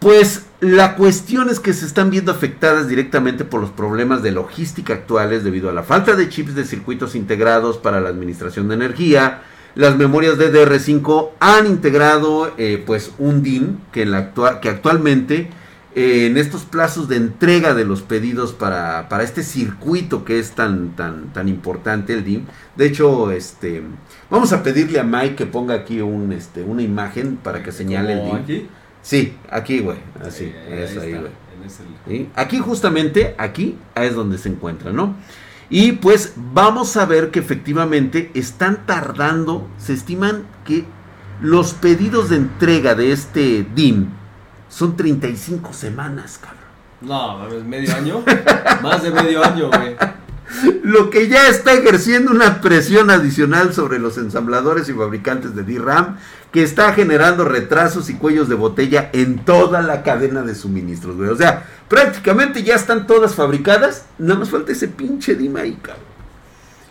pues 0.00 0.46
la 0.60 0.96
cuestión 0.96 1.48
es 1.48 1.60
que 1.60 1.72
se 1.72 1.86
están 1.86 2.10
viendo 2.10 2.32
afectadas 2.32 2.88
directamente 2.88 3.44
por 3.44 3.60
los 3.60 3.70
problemas 3.70 4.22
de 4.22 4.32
logística 4.32 4.94
actuales 4.94 5.44
debido 5.44 5.70
a 5.70 5.72
la 5.72 5.82
falta 5.82 6.14
de 6.14 6.28
chips 6.28 6.54
de 6.54 6.64
circuitos 6.64 7.14
integrados 7.14 7.78
para 7.78 8.00
la 8.00 8.08
administración 8.10 8.68
de 8.68 8.74
energía, 8.74 9.42
las 9.74 9.96
memorias 9.96 10.38
DDR5 10.38 11.30
han 11.40 11.66
integrado 11.66 12.52
eh, 12.58 12.82
pues 12.86 13.12
un 13.18 13.42
DIN 13.42 13.80
que, 13.92 14.02
en 14.02 14.10
la 14.10 14.32
actua- 14.34 14.60
que 14.60 14.68
actualmente 14.68 15.50
eh, 15.94 16.26
en 16.26 16.36
estos 16.36 16.64
plazos 16.64 17.08
de 17.08 17.16
entrega 17.16 17.72
de 17.74 17.84
los 17.84 18.02
pedidos 18.02 18.52
para, 18.52 19.08
para 19.08 19.22
este 19.22 19.42
circuito 19.44 20.24
que 20.24 20.40
es 20.40 20.52
tan, 20.52 20.96
tan, 20.96 21.32
tan 21.32 21.48
importante 21.48 22.14
el 22.14 22.24
DIM. 22.24 22.46
De 22.76 22.86
hecho, 22.86 23.30
este, 23.30 23.82
vamos 24.28 24.52
a 24.52 24.62
pedirle 24.62 24.98
a 24.98 25.04
Mike 25.04 25.36
que 25.36 25.46
ponga 25.46 25.74
aquí 25.74 26.00
un, 26.00 26.32
este, 26.32 26.62
una 26.62 26.82
imagen 26.82 27.36
para 27.36 27.62
que 27.62 27.70
señale 27.70 28.14
el 28.14 28.24
DIM. 28.24 28.34
aquí. 28.34 28.66
Sí, 29.02 29.36
aquí, 29.50 29.80
güey. 29.80 29.98
Así, 30.20 30.44
Eh, 30.46 30.74
ahí 30.78 30.82
eso 30.82 31.00
ahí, 31.00 31.12
güey. 31.12 32.28
Aquí 32.34 32.58
justamente, 32.58 33.34
aquí 33.38 33.76
es 33.94 34.14
donde 34.14 34.38
se 34.38 34.48
encuentra, 34.48 34.92
¿no? 34.92 35.14
Y 35.70 35.92
pues 35.92 36.34
vamos 36.36 36.96
a 36.96 37.06
ver 37.06 37.30
que 37.30 37.38
efectivamente 37.38 38.30
están 38.34 38.84
tardando, 38.86 39.68
se 39.78 39.94
estiman 39.94 40.44
que 40.64 40.84
los 41.40 41.72
pedidos 41.74 42.30
de 42.30 42.36
entrega 42.36 42.94
de 42.94 43.12
este 43.12 43.66
DIM 43.74 44.08
son 44.74 44.96
35 44.96 45.72
semanas, 45.72 46.40
cabrón. 46.40 46.64
No, 47.00 47.38
mames, 47.38 47.64
medio 47.64 47.94
año. 47.94 48.24
Más 48.82 49.04
de 49.04 49.12
medio 49.12 49.44
año, 49.44 49.68
güey. 49.68 49.96
Lo 50.82 51.10
que 51.10 51.28
ya 51.28 51.48
está 51.48 51.74
ejerciendo 51.74 52.32
una 52.32 52.60
presión 52.60 53.08
adicional 53.10 53.72
sobre 53.72 54.00
los 54.00 54.18
ensambladores 54.18 54.88
y 54.88 54.92
fabricantes 54.92 55.54
de 55.54 55.62
DRAM, 55.62 56.16
que 56.50 56.64
está 56.64 56.92
generando 56.92 57.44
retrasos 57.44 58.10
y 58.10 58.14
cuellos 58.14 58.48
de 58.48 58.56
botella 58.56 59.10
en 59.12 59.44
toda 59.44 59.80
la 59.80 60.02
cadena 60.02 60.42
de 60.42 60.56
suministros, 60.56 61.16
güey. 61.16 61.28
O 61.30 61.36
sea, 61.36 61.68
prácticamente 61.88 62.64
ya 62.64 62.74
están 62.74 63.06
todas 63.06 63.36
fabricadas, 63.36 64.06
nada 64.18 64.40
más 64.40 64.50
falta 64.50 64.72
ese 64.72 64.88
pinche 64.88 65.36
DIM 65.36 65.56
ahí, 65.56 65.78
cabrón. 65.80 66.13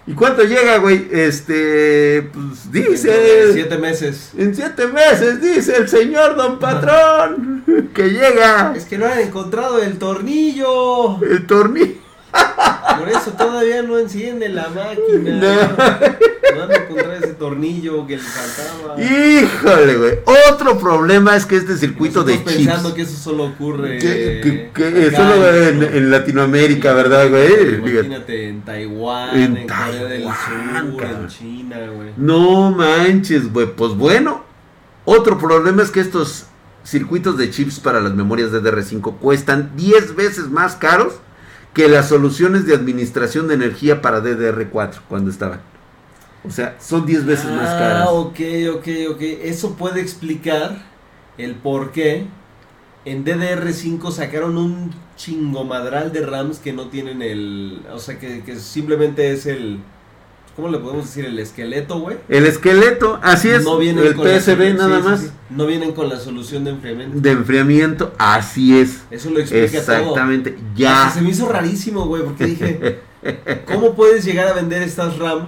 ¿Y 0.06 0.14
cuánto 0.14 0.44
llega, 0.44 0.78
güey? 0.80 1.08
Este, 1.12 2.30
pues 2.34 2.72
dice... 2.72 3.54
Siete 3.54 3.78
meses. 3.78 4.32
En 4.38 4.54
siete 4.54 4.88
meses, 4.88 5.42
dice 5.42 5.78
el 5.78 5.88
señor 5.88 6.36
don 6.36 6.60
patrón, 6.60 7.64
que 7.94 8.10
llega 8.10 8.74
Es 8.76 8.86
que 8.86 8.98
no 8.98 9.06
han 9.06 9.20
encontrado 9.20 9.82
el 9.82 9.98
tornillo. 9.98 11.24
el 11.24 11.48
tornillo. 11.48 12.03
Por 13.00 13.10
eso 13.10 13.32
todavía 13.32 13.82
no 13.82 13.98
enciende 13.98 14.50
la 14.50 14.70
máquina. 14.70 15.32
No. 15.40 16.56
No 16.56 16.64
han 16.64 16.72
encontrado 16.72 17.14
ese 17.14 17.34
tornillo 17.34 18.06
que 18.06 18.18
le 18.18 18.22
faltaba. 18.24 19.02
Híjole, 19.02 19.96
güey. 19.98 20.20
Otro 20.52 20.78
problema 20.78 21.36
es 21.36 21.46
que 21.46 21.56
este 21.58 21.76
circuito 21.78 22.24
de 22.24 22.34
chips. 22.44 22.54
pensando 22.54 22.94
que 22.94 23.02
eso 23.02 23.18
solo 23.18 23.46
ocurre. 23.46 23.98
que, 23.98 24.42
que- 24.44 24.72
que 24.74 25.08
acá 25.08 25.18
solo 25.18 25.50
en- 25.56 25.84
en, 25.84 25.96
en 25.96 26.12
Latinoamérica, 26.12 26.94
¿verdad, 26.94 27.30
güey? 27.30 27.76
Imagínate 27.76 28.50
en 28.50 28.62
Taiwán, 28.62 29.36
En 29.40 29.58
en, 29.58 29.68
Corea 29.68 30.04
del 30.06 30.24
Taiwán, 30.24 30.92
Sur, 30.94 31.04
en 31.04 31.28
China, 31.28 31.78
güey. 31.96 32.10
No 32.18 32.72
manches, 32.72 33.52
güey. 33.52 33.68
Pues 33.76 33.94
bueno, 33.94 34.44
otro 35.06 35.38
problema 35.40 35.82
es 35.82 35.90
que 35.90 36.00
estos 36.02 36.46
circuitos 36.86 37.38
de 37.38 37.50
chips 37.50 37.80
para 37.80 38.00
las 38.00 38.14
memorias 38.14 38.52
DDR5 38.52 39.18
cuestan 39.18 39.72
10 39.76 40.16
veces 40.16 40.50
más 40.50 40.76
caros 40.76 41.16
que 41.74 41.88
las 41.88 42.10
soluciones 42.10 42.66
de 42.66 42.76
administración 42.76 43.48
de 43.48 43.56
energía 43.56 44.02
para 44.02 44.22
DDR4 44.22 45.02
cuando 45.08 45.32
estaban. 45.32 45.62
O 46.46 46.52
sea, 46.52 46.76
son 46.80 47.06
10 47.06 47.26
veces 47.26 47.46
más 47.52 47.70
caras. 47.70 48.08
Ah, 48.08 48.12
ok, 48.12 48.40
ok, 48.76 48.88
ok. 49.12 49.22
Eso 49.22 49.76
puede 49.76 50.02
explicar 50.02 50.84
el 51.38 51.56
por 51.56 51.92
qué 51.92 52.28
en 53.06 53.26
DDR5 53.26 54.12
sacaron 54.12 54.58
un 54.58 54.94
chingomadral 55.16 56.12
de 56.12 56.26
RAMs 56.26 56.60
que 56.60 56.74
no 56.74 56.90
tienen 56.90 57.22
el. 57.22 57.82
O 57.92 58.00
sea, 58.00 58.20
que, 58.20 58.44
que 58.44 58.58
simplemente 58.58 59.32
es 59.32 59.46
el. 59.46 59.80
¿Cómo 60.56 60.70
le 60.70 60.78
podemos 60.78 61.06
decir? 61.06 61.26
El 61.26 61.40
esqueleto, 61.40 62.00
güey. 62.00 62.18
El 62.30 62.46
esqueleto, 62.46 63.20
así 63.24 63.50
es. 63.50 63.64
No 63.64 63.80
vienen 63.80 64.06
el 64.06 64.16
con 64.16 64.28
la 64.28 64.40
PSB 64.40 64.76
nada 64.76 64.98
sí, 64.98 65.04
más. 65.04 65.20
sí. 65.22 65.30
No 65.50 65.66
vienen 65.66 65.94
con 65.94 66.10
la 66.10 66.20
solución 66.20 66.64
de 66.64 66.72
enfriamiento. 66.72 67.20
De 67.20 67.32
enfriamiento, 67.32 68.14
así 68.20 68.78
es. 68.78 69.02
Eso 69.10 69.32
lo 69.32 69.40
explica 69.40 69.82
todo. 69.84 69.96
Exactamente. 69.96 70.56
Ya. 70.76 71.10
Se 71.12 71.22
me 71.22 71.32
hizo 71.32 71.50
rarísimo, 71.50 72.06
güey, 72.06 72.24
porque 72.24 72.46
dije, 72.46 73.00
¿cómo 73.66 73.96
puedes 73.96 74.26
llegar 74.26 74.48
a 74.48 74.54
vender 74.54 74.84
estas 74.84 75.18
RAM 75.18 75.48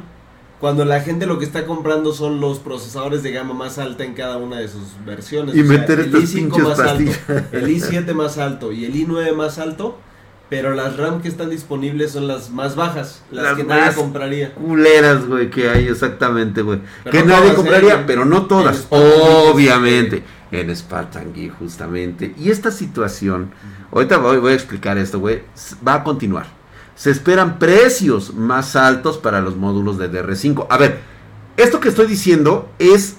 cuando 0.59 0.85
la 0.85 0.99
gente 1.01 1.27
lo 1.27 1.37
que 1.37 1.45
está 1.45 1.67
comprando 1.67 2.11
son 2.11 2.39
los 2.39 2.57
procesadores 2.57 3.21
de 3.21 3.31
gama 3.31 3.53
más 3.53 3.77
alta 3.77 4.05
en 4.05 4.15
cada 4.15 4.37
una 4.37 4.57
de 4.57 4.67
sus 4.67 4.83
versiones? 5.05 5.55
Y 5.55 5.61
meter 5.61 5.99
estas 5.99 6.31
pinches 6.31 6.63
más 6.63 6.79
alto, 6.79 7.11
el 7.51 7.67
i7 7.67 8.11
más 8.13 8.39
alto 8.39 8.71
y 8.71 8.85
el 8.85 8.95
i9 8.95 9.35
más 9.35 9.59
alto, 9.59 9.99
pero 10.49 10.73
las 10.75 10.97
RAM 10.97 11.21
que 11.21 11.27
están 11.27 11.49
disponibles 11.49 12.11
son 12.11 12.27
las 12.27 12.51
más 12.51 12.75
bajas, 12.75 13.23
las, 13.31 13.43
Las 13.43 13.53
que 13.55 13.63
nadie 13.63 13.95
compraría. 13.95 14.53
culeras, 14.53 15.25
güey, 15.25 15.49
que 15.49 15.69
hay 15.69 15.87
exactamente, 15.87 16.61
güey. 16.61 16.79
Que 17.09 17.23
no 17.23 17.33
nadie 17.35 17.53
compraría, 17.53 17.95
¿eh? 17.95 18.03
pero 18.05 18.25
no 18.25 18.37
En 18.37 18.47
todas. 18.47 18.77
Spartan 18.77 19.09
Obviamente. 19.51 20.23
En 20.51 20.73
Spartan 20.75 21.33
Geek, 21.33 21.57
justamente. 21.57 22.35
Y 22.37 22.51
esta 22.51 22.69
situación, 22.71 23.51
ahorita 23.91 24.17
voy, 24.17 24.37
voy 24.37 24.51
a 24.51 24.55
explicar 24.55 24.97
esto, 24.97 25.19
güey, 25.19 25.41
va 25.85 25.95
a 25.95 26.03
continuar. 26.03 26.45
Se 26.95 27.09
esperan 27.09 27.59
precios 27.59 28.33
más 28.33 28.75
altos 28.75 29.17
para 29.17 29.41
los 29.41 29.55
módulos 29.55 29.97
de 29.97 30.09
DR5. 30.11 30.67
A 30.69 30.77
ver, 30.77 30.99
esto 31.57 31.79
que 31.79 31.89
estoy 31.89 32.05
diciendo 32.05 32.69
es 32.79 33.17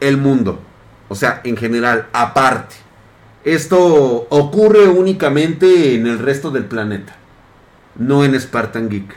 el 0.00 0.16
mundo. 0.16 0.60
O 1.08 1.14
sea, 1.14 1.40
en 1.42 1.56
general, 1.56 2.06
aparte. 2.12 2.76
Esto 3.44 4.26
ocurre 4.30 4.88
únicamente 4.88 5.94
en 5.94 6.06
el 6.06 6.18
resto 6.18 6.50
del 6.50 6.66
planeta. 6.66 7.16
No 7.96 8.24
en 8.24 8.38
Spartan 8.38 8.88
Geek. 8.88 9.16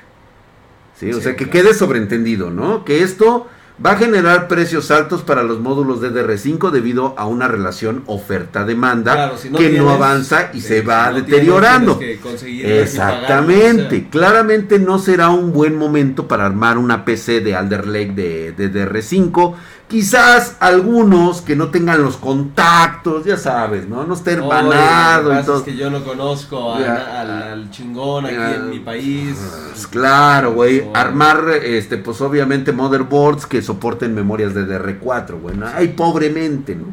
¿Sí? 0.99 1.11
O 1.11 1.15
Sí, 1.15 1.21
sea, 1.21 1.35
que 1.35 1.49
claro. 1.49 1.51
quede 1.51 1.73
sobreentendido, 1.73 2.49
¿no? 2.51 2.85
Que 2.85 3.03
esto 3.03 3.47
va 3.83 3.91
a 3.93 3.95
generar 3.97 4.47
precios 4.47 4.91
altos 4.91 5.23
para 5.23 5.43
los 5.43 5.59
módulos 5.59 5.99
de 5.99 6.11
DR5 6.11 6.69
debido 6.71 7.15
a 7.17 7.25
una 7.25 7.47
relación 7.47 8.03
oferta-demanda 8.05 9.13
Claro, 9.13 9.37
si 9.37 9.49
no 9.49 9.57
que 9.57 9.69
no 9.71 9.89
avanza 9.89 10.51
y 10.53 10.61
sí, 10.61 10.67
se 10.67 10.79
si 10.81 10.85
va 10.85 11.09
no 11.09 11.15
deteriorando. 11.15 11.99
Exactamente. 12.01 13.83
pagarlas, 13.83 13.85
o 13.85 13.89
sea. 13.89 14.09
Claramente 14.11 14.79
no 14.79 14.99
será 14.99 15.29
un 15.31 15.51
buen 15.53 15.75
momento 15.75 16.27
para 16.27 16.45
armar 16.45 16.77
una 16.77 17.03
PC 17.05 17.41
de 17.41 17.55
Alder 17.55 17.87
Lake 17.87 18.13
de, 18.13 18.51
de 18.53 18.69
DR5. 18.71 19.55
Quizás 19.87 20.55
algunos 20.59 21.41
que 21.41 21.55
no 21.55 21.67
tengan 21.69 22.01
los 22.01 22.17
contactos, 22.17 23.25
ya 23.25 23.37
sabes, 23.37 23.87
¿no? 23.87 24.05
No 24.05 24.15
esté 24.15 24.31
Oye, 24.31 24.39
hermanado 24.39 25.23
lo 25.23 25.29
que 25.29 25.35
y 25.35 25.37
pasa 25.37 25.45
todo. 25.45 25.57
Es 25.59 25.63
que 25.63 25.75
yo 25.75 25.89
no 25.91 26.03
conozco 26.03 26.73
a- 26.73 26.79
Ya. 26.79 27.21
al, 27.21 27.31
al 27.31 27.69
chingón 27.69 28.25
aquí 28.25 28.33
Ya. 28.35 28.55
en 28.55 28.69
mi 28.71 28.79
país. 28.79 29.37
Pues 29.71 29.85
claro, 29.85 30.53
güey. 30.53 30.87
Armar, 30.95 31.47
este, 31.63 31.97
pues 31.97 32.21
obviamente 32.21 32.71
motherboards 32.71 33.45
que 33.45 33.61
soporten 33.61 34.15
memorias 34.15 34.55
de 34.55 34.65
DR4, 34.65 35.39
güey. 35.39 35.55
¿no? 35.57 35.67
Ay, 35.67 35.89
pobremente, 35.89 36.75
¿no? 36.75 36.85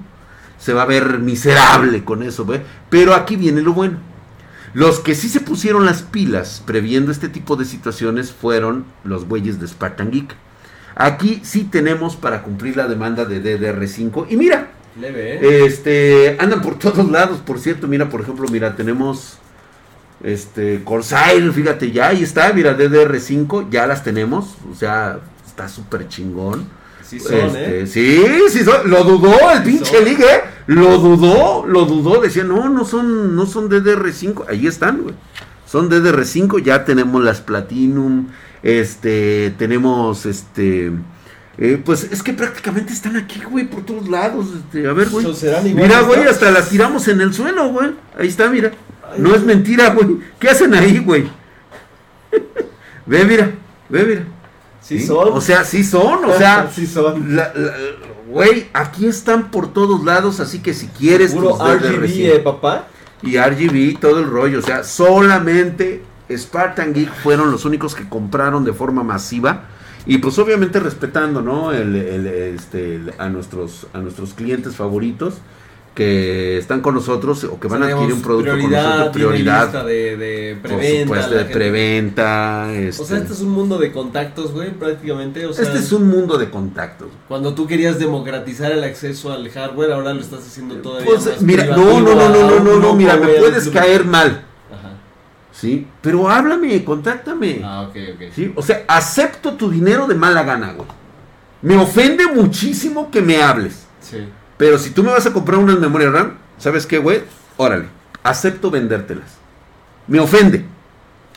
Se 0.59 0.74
va 0.74 0.83
a 0.83 0.87
ver 0.87 1.20
miserable 1.20 2.05
con 2.05 2.22
eso, 2.22 2.44
güey. 2.44 2.61
Pero 2.90 3.14
aquí 3.14 3.37
viene 3.37 3.62
lo 3.62 3.72
bueno. 3.72 3.96
Los 4.74 5.00
que 5.00 5.14
sí 5.14 5.31
se 5.31 5.40
pusieron 5.40 5.87
las 5.87 6.03
pilas 6.03 6.62
previendo 6.66 7.11
este 7.12 7.31
tipo 7.31 7.57
de 7.57 7.64
situaciones 7.64 8.31
fueron 8.31 8.85
los 9.05 9.24
güeyes 9.24 9.59
de 9.59 9.66
Spartan 9.66 10.11
Geek. 10.11 10.37
Aquí 11.02 11.40
sí 11.42 11.64
tenemos 11.64 12.14
para 12.14 12.42
cumplir 12.42 12.76
la 12.76 12.86
demanda 12.86 13.24
de 13.24 13.42
DDR5. 13.42 14.26
Y 14.28 14.36
mira, 14.36 14.68
Leve, 15.00 15.36
¿eh? 15.36 15.64
este, 15.64 16.36
andan 16.38 16.60
por 16.60 16.78
todos 16.78 17.10
lados, 17.10 17.38
por 17.38 17.58
cierto, 17.58 17.88
mira, 17.88 18.10
por 18.10 18.20
ejemplo, 18.20 18.46
mira, 18.50 18.76
tenemos 18.76 19.38
este 20.22 20.84
Corsair, 20.84 21.50
fíjate, 21.52 21.90
ya 21.90 22.08
ahí 22.08 22.22
está, 22.22 22.52
mira, 22.52 22.76
DDR5, 22.76 23.70
ya 23.70 23.86
las 23.86 24.04
tenemos, 24.04 24.56
o 24.70 24.74
sea, 24.74 25.20
está 25.46 25.70
súper 25.70 26.06
chingón. 26.08 26.68
sí 27.02 27.18
son, 27.18 27.56
Este, 27.56 27.80
¿eh? 27.80 27.86
Sí, 27.86 28.26
sí 28.50 28.62
son, 28.62 28.90
lo 28.90 29.02
dudó 29.02 29.50
el 29.52 29.64
Sí 29.64 29.70
pinche 29.70 29.96
son. 29.96 30.04
ligue, 30.04 30.24
¿eh? 30.24 30.40
lo 30.66 30.98
dudó, 30.98 31.64
lo 31.66 31.86
dudó, 31.86 32.20
decía, 32.20 32.44
no, 32.44 32.68
no 32.68 32.84
son, 32.84 33.34
no 33.34 33.46
son 33.46 33.70
DDR5, 33.70 34.44
ahí 34.50 34.66
están, 34.66 35.00
güey. 35.02 35.14
Son 35.66 35.88
DDR5, 35.88 36.62
ya 36.62 36.84
tenemos 36.84 37.24
las 37.24 37.40
Platinum, 37.40 38.26
este, 38.62 39.54
tenemos, 39.58 40.26
este, 40.26 40.92
eh, 41.58 41.80
pues 41.84 42.04
es 42.04 42.22
que 42.22 42.32
prácticamente 42.32 42.92
están 42.92 43.16
aquí, 43.16 43.40
güey, 43.48 43.68
por 43.68 43.84
todos 43.84 44.08
lados, 44.08 44.46
este, 44.56 44.86
a 44.88 44.92
ver, 44.92 45.08
güey. 45.08 45.24
Pues 45.24 45.44
Mira, 45.74 46.00
güey, 46.02 46.24
hasta 46.24 46.50
las 46.50 46.68
tiramos 46.68 47.06
en 47.08 47.20
el 47.20 47.32
suelo, 47.34 47.68
güey. 47.70 47.90
Ahí 48.18 48.28
está, 48.28 48.48
mira. 48.48 48.72
Ay, 49.02 49.20
No 49.20 49.34
es 49.34 49.42
mentira, 49.42 49.90
güey. 49.90 50.18
¿Qué 50.38 50.48
hacen 50.48 50.74
ahí, 50.74 50.98
güey? 50.98 51.24
ve, 53.06 53.24
mira, 53.24 53.50
ve, 53.88 54.04
mira. 54.04 54.24
Sí 54.80 54.98
¿Sí? 55.00 55.06
son. 55.06 55.28
O 55.32 55.40
sea, 55.40 55.64
sí 55.64 55.84
son, 55.84 56.24
o 56.24 56.36
sea, 56.36 56.70
sí 56.74 56.86
son. 56.86 57.36
la- 57.36 57.52
la- 57.54 57.74
güey, 58.28 58.68
aquí 58.72 59.06
están 59.06 59.50
por 59.50 59.72
todos 59.72 60.04
lados, 60.04 60.38
así 60.40 60.60
que 60.60 60.72
si 60.72 60.86
quieres 60.86 61.32
Puro 61.32 61.58
DDR5 61.58 61.78
RGB, 61.80 62.36
¿eh, 62.36 62.38
papá? 62.38 62.86
y 63.22 63.36
RGB, 63.36 63.98
todo 64.00 64.20
el 64.20 64.26
rollo, 64.30 64.61
o 64.61 64.62
sea, 64.62 64.84
solamente 64.84 66.02
Spartan 66.37 66.93
Geek 66.95 67.12
fueron 67.22 67.51
los 67.51 67.64
únicos 67.64 67.95
que 67.95 68.09
compraron 68.09 68.64
de 68.64 68.72
forma 68.72 69.03
masiva 69.03 69.64
y 70.07 70.18
pues 70.18 70.39
obviamente 70.39 70.81
respetando, 70.81 71.43
¿no? 71.43 71.72
El, 71.72 71.95
el- 71.97 72.26
este, 72.26 72.97
el- 72.97 73.12
a 73.18 73.28
nuestros 73.28 73.87
a 73.93 73.99
nuestros 73.99 74.35
clientes 74.35 74.74
favoritos 74.76 75.35
que 75.95 76.57
están 76.57 76.81
con 76.83 76.95
nosotros 76.95 77.43
o 77.45 77.59
que 77.59 77.66
van 77.66 77.83
a 77.83 77.87
adquirir 77.89 78.14
un 78.14 78.22
producto 78.22 78.53
con 78.53 78.70
nosotros, 78.70 79.12
prioridad. 79.12 79.85
de, 79.85 80.16
de 80.16 80.57
Por 80.62 80.70
preventa. 80.70 81.03
supuesto, 81.03 81.35
de. 81.35 81.45
O 82.66 82.68
Este, 82.68 83.05
sea, 83.05 83.18
este 83.18 83.33
es 83.33 83.41
un 83.41 83.51
mundo 83.51 83.76
de 83.76 83.91
contactos, 83.93 84.53
güey, 84.53 84.70
prácticamente. 84.70 85.45
O 85.47 85.53
sea, 85.53 85.64
este 85.64 85.78
es 85.81 85.91
un 85.93 86.09
mundo 86.09 86.39
de 86.39 86.49
contactos. 86.49 87.09
cuando 87.26 87.55
tú 87.55 87.66
querías 87.66 87.99
democratizar 87.99 88.70
el 88.70 88.85
acceso 88.85 89.33
al 89.33 89.51
hardware, 89.51 89.91
ahora 89.93 90.14
lo 90.14 90.20
estás 90.20 90.47
haciendo 90.47 90.76
todavía 90.76 91.07
Pues, 91.07 91.26
más 91.26 91.43
mira, 91.43 91.64
no, 91.66 91.74
privativo 91.74 92.01
no, 92.01 92.14
no, 92.14 92.28
no, 92.28 92.51
no, 92.51 92.61
no, 92.61 92.78
no, 92.78 92.95
mira, 92.95 93.16
me 93.16 93.26
puedes 93.26 93.68
caer 93.68 94.05
mal. 94.05 94.45
¿Sí? 95.53 95.86
Pero 96.01 96.28
háblame, 96.30 96.84
contáctame. 96.84 97.61
Ah, 97.64 97.82
ok, 97.82 97.96
ok. 98.14 98.22
¿Sí? 98.34 98.53
O 98.57 98.62
sea, 98.62 98.84
acepto 98.88 99.55
tu 99.55 99.70
dinero 99.70 100.07
de 100.07 100.14
mala 100.14 100.42
gana, 100.42 100.72
güey. 100.72 100.88
Me 101.62 101.76
ofende 101.76 102.26
muchísimo 102.26 103.11
que 103.11 103.20
me 103.20 103.42
hables. 103.42 103.86
Sí. 104.01 104.28
Pero 104.57 104.78
si 104.78 104.90
tú 104.90 105.03
me 105.03 105.11
vas 105.11 105.26
a 105.26 105.32
comprar 105.32 105.59
unas 105.59 105.78
memorias 105.78 106.12
RAM, 106.12 106.34
¿sabes 106.59 106.86
qué, 106.86 106.98
güey? 106.98 107.22
Órale, 107.57 107.86
acepto 108.22 108.70
vendértelas. 108.70 109.30
Me 110.07 110.20
ofende. 110.20 110.64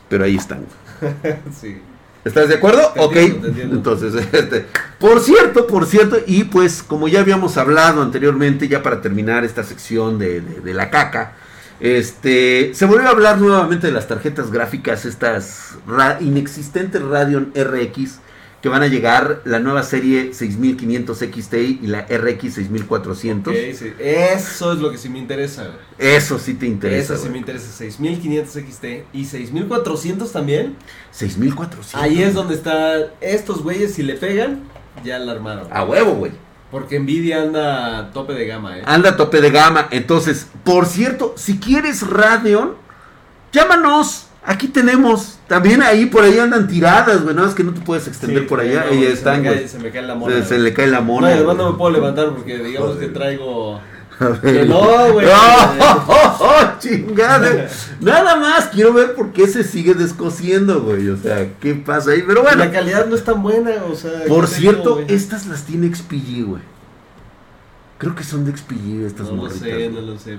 Pero 0.09 0.23
ahí 0.25 0.35
están. 0.35 0.65
sí. 1.61 1.81
¿Estás 2.23 2.47
de 2.47 2.55
acuerdo? 2.55 2.89
Te 2.93 3.01
ok. 3.01 3.15
entiendo, 3.17 3.41
te 3.41 3.47
entiendo. 3.49 3.75
Entonces, 3.75 4.13
este, 4.31 4.65
por 4.97 5.19
cierto, 5.19 5.67
por 5.67 5.85
cierto, 5.85 6.17
y 6.25 6.45
pues 6.45 6.81
como 6.81 7.09
ya 7.09 7.19
habíamos 7.19 7.57
hablado 7.57 8.01
anteriormente, 8.01 8.69
ya 8.69 8.81
para 8.81 9.01
terminar 9.01 9.43
esta 9.43 9.63
sección 9.63 10.17
de, 10.19 10.39
de- 10.39 10.61
de 10.61 10.73
la 10.73 10.89
caca, 10.89 11.33
este, 11.79 12.73
se 12.73 12.85
volvió 12.85 13.07
a 13.07 13.11
hablar 13.11 13.39
nuevamente 13.39 13.87
de 13.87 13.93
las 13.93 14.07
tarjetas 14.07 14.51
gráficas, 14.51 15.05
estas 15.05 15.75
ra- 15.87 16.17
inexistentes 16.21 17.01
Radeon 17.01 17.51
RX, 17.55 18.19
que 18.61 18.69
van 18.69 18.81
a 18.81 18.87
llegar 18.87 19.41
la 19.43 19.59
nueva 19.59 19.83
serie 19.83 20.33
6500 20.33 21.17
XT 21.19 21.53
y 21.55 21.87
la 21.87 22.03
RX 22.07 22.53
6400. 22.53 23.53
Ok, 23.53 23.59
sí. 23.77 23.93
Eso 23.99 24.71
es 24.71 24.79
lo 24.79 24.89
que 24.89 24.97
sí 24.97 25.09
me 25.09 25.19
interesa. 25.19 25.67
Eso 25.97 26.39
sí 26.39 26.53
te 26.53 26.65
interesa. 26.67 27.15
Esa 27.15 27.23
sí 27.23 27.29
me 27.29 27.37
interesa. 27.39 27.69
6500 27.73 28.53
XT 28.53 28.85
y 29.11 29.25
6400 29.25 30.31
también. 30.31 30.77
6400. 31.11 31.95
Ahí 32.01 32.23
es 32.23 32.33
donde 32.33 32.55
está. 32.55 33.11
Estos 33.19 33.61
güeyes, 33.63 33.93
si 33.95 34.03
le 34.03 34.13
pegan, 34.15 34.61
ya 35.03 35.19
la 35.19 35.33
armaron. 35.33 35.67
A 35.69 35.83
huevo, 35.83 36.13
güey. 36.13 36.31
Porque 36.73 36.99
Nvidia 36.99 37.43
anda 37.43 37.99
a 37.99 38.11
tope 38.11 38.33
de 38.33 38.45
gama, 38.47 38.79
eh. 38.79 38.83
Anda 38.85 39.11
a 39.11 39.15
tope 39.15 39.39
de 39.39 39.49
gama. 39.51 39.87
Entonces, 39.91 40.47
por 40.65 40.87
cierto, 40.87 41.33
si 41.37 41.57
quieres 41.59 42.05
Radeon, 42.05 42.73
llámanos. 43.53 44.27
Aquí 44.45 44.67
tenemos. 44.67 45.37
También 45.47 45.81
ahí 45.81 46.05
por 46.07 46.23
ahí 46.25 46.37
andan 46.37 46.67
tiradas, 46.67 47.21
güey. 47.23 47.33
Nada 47.33 47.47
más 47.47 47.55
que 47.55 47.63
no 47.63 47.73
te 47.73 47.79
puedes 47.79 48.07
extender 48.09 48.39
Sí, 48.43 48.49
por 48.49 48.59
allá. 48.59 48.85
no, 48.89 48.93
y 48.93 48.99
se 48.99 49.05
me 49.07 49.13
están, 49.13 49.41
cae- 49.43 49.53
güey. 49.53 49.67
Se 49.69 49.79
me 49.79 49.89
cae 49.89 50.01
la 50.01 50.15
mona. 50.15 50.43
Se, 50.43 50.59
le 50.59 50.73
cae 50.73 50.87
la 50.87 50.97
No, 50.99 51.05
mona. 51.05 51.29
y 51.29 51.33
además 51.35 51.55
no 51.55 51.71
me 51.71 51.77
puedo 51.77 51.91
levantar 51.93 52.29
porque 52.31 52.57
digamos 52.57 52.89
que 52.97 53.07
Joder. 53.07 53.13
traigo. 53.13 53.79
Que 54.41 54.65
no, 54.65 55.13
güey. 55.13 55.27
¡Oh, 55.27 55.75
oh, 56.07 56.37
oh, 56.39 56.79
chingada! 56.79 57.67
Nada 57.99 58.35
más 58.35 58.67
quiero 58.67 58.93
ver 58.93 59.15
por 59.15 59.31
qué 59.33 59.47
se 59.47 59.63
sigue 59.63 59.93
descosiendo, 59.93 60.81
güey. 60.81 61.09
O 61.09 61.17
sea, 61.17 61.53
¿qué 61.59 61.73
pasa 61.75 62.11
ahí? 62.11 62.23
Pero 62.25 62.43
bueno, 62.43 62.57
La 62.57 62.71
calidad 62.71 63.05
no 63.07 63.15
es 63.15 63.23
tan 63.23 63.41
buena, 63.41 63.71
o 63.89 63.95
sea. 63.95 64.25
por 64.27 64.45
¿qué 64.45 64.51
te 64.53 64.59
cierto, 64.59 64.99
estas 65.07 65.47
las 65.47 65.63
tiene 65.63 65.93
XPG, 65.93 66.45
güey. 66.45 66.61
Creo 67.97 68.15
que 68.15 68.23
son 68.23 68.45
de 68.45 68.55
XPG 68.55 69.05
estas 69.05 69.27
No 69.27 69.31
lo 69.35 69.41
morritas, 69.43 69.61
sé, 69.61 69.73
güey. 69.73 69.89
no 69.89 70.01
lo 70.01 70.19
sé. 70.19 70.37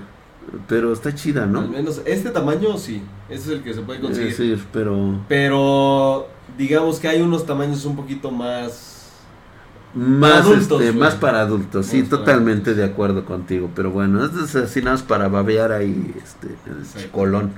Pero 0.68 0.93
está 0.93 1.14
chida, 1.14 1.47
¿no? 1.47 1.61
Al 1.61 1.70
menos 1.70 2.03
este 2.05 2.31
tamaño 2.31 2.77
sí. 2.77 3.03
Ese 3.29 3.41
es 3.45 3.49
el 3.59 3.62
que 3.62 3.72
se 3.72 3.81
puede 3.81 4.01
conseguir. 4.01 4.31
Eh, 4.31 4.35
sí, 4.35 4.62
pero 4.72 5.20
Pero 5.29 6.29
digamos 6.59 6.99
que 7.01 7.09
hay 7.09 7.22
unos 7.22 7.47
tamaños 7.47 7.85
un 7.87 7.97
poquito 7.97 8.31
más. 8.31 8.93
Más 9.95 10.42
adultos, 10.42 10.82
este, 10.82 10.99
más 10.99 11.14
para 11.14 11.40
adultos, 11.40 11.86
sí, 11.86 12.01
Más 12.01 12.09
para 12.09 12.22
totalmente 12.22 12.74
de 12.74 12.84
acuerdo 12.84 13.24
contigo, 13.24 13.70
pero 13.74 13.90
bueno, 13.90 14.24
esto 14.24 14.45
es 14.45 14.57
así 14.57 14.80
nada 14.80 14.92
más 14.92 15.03
para 15.03 15.28
babear 15.28 15.72
ahí 15.72 16.14
este 16.22 16.49
el 17.01 17.11
colón. 17.11 17.53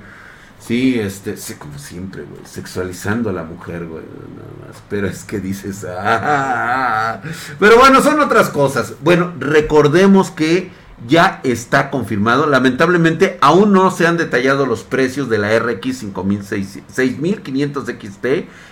Sí, 0.58 0.98
este, 0.98 1.36
sí, 1.36 1.54
como 1.54 1.78
siempre, 1.78 2.24
güey, 2.24 2.40
sexualizando 2.44 3.30
a 3.30 3.32
la 3.32 3.44
mujer, 3.44 3.86
güey, 3.86 4.02
nada 4.02 4.66
más. 4.66 4.82
Pero 4.88 5.06
es 5.06 5.22
que 5.22 5.38
dices, 5.38 5.86
ah, 5.88 7.20
pero 7.60 7.78
bueno, 7.78 8.02
son 8.02 8.18
otras 8.18 8.48
cosas. 8.48 8.94
Bueno, 9.02 9.32
recordemos 9.38 10.32
que 10.32 10.72
ya 11.06 11.40
está 11.44 11.90
confirmado. 11.90 12.46
Lamentablemente 12.46 13.38
aún 13.40 13.72
no 13.72 13.90
se 13.90 14.06
han 14.06 14.16
detallado 14.16 14.64
los 14.66 14.82
precios 14.82 15.28
de 15.28 15.38
la 15.38 15.58
RX 15.58 15.98
5600 15.98 16.82
6500 16.94 17.84
XT 17.86 18.26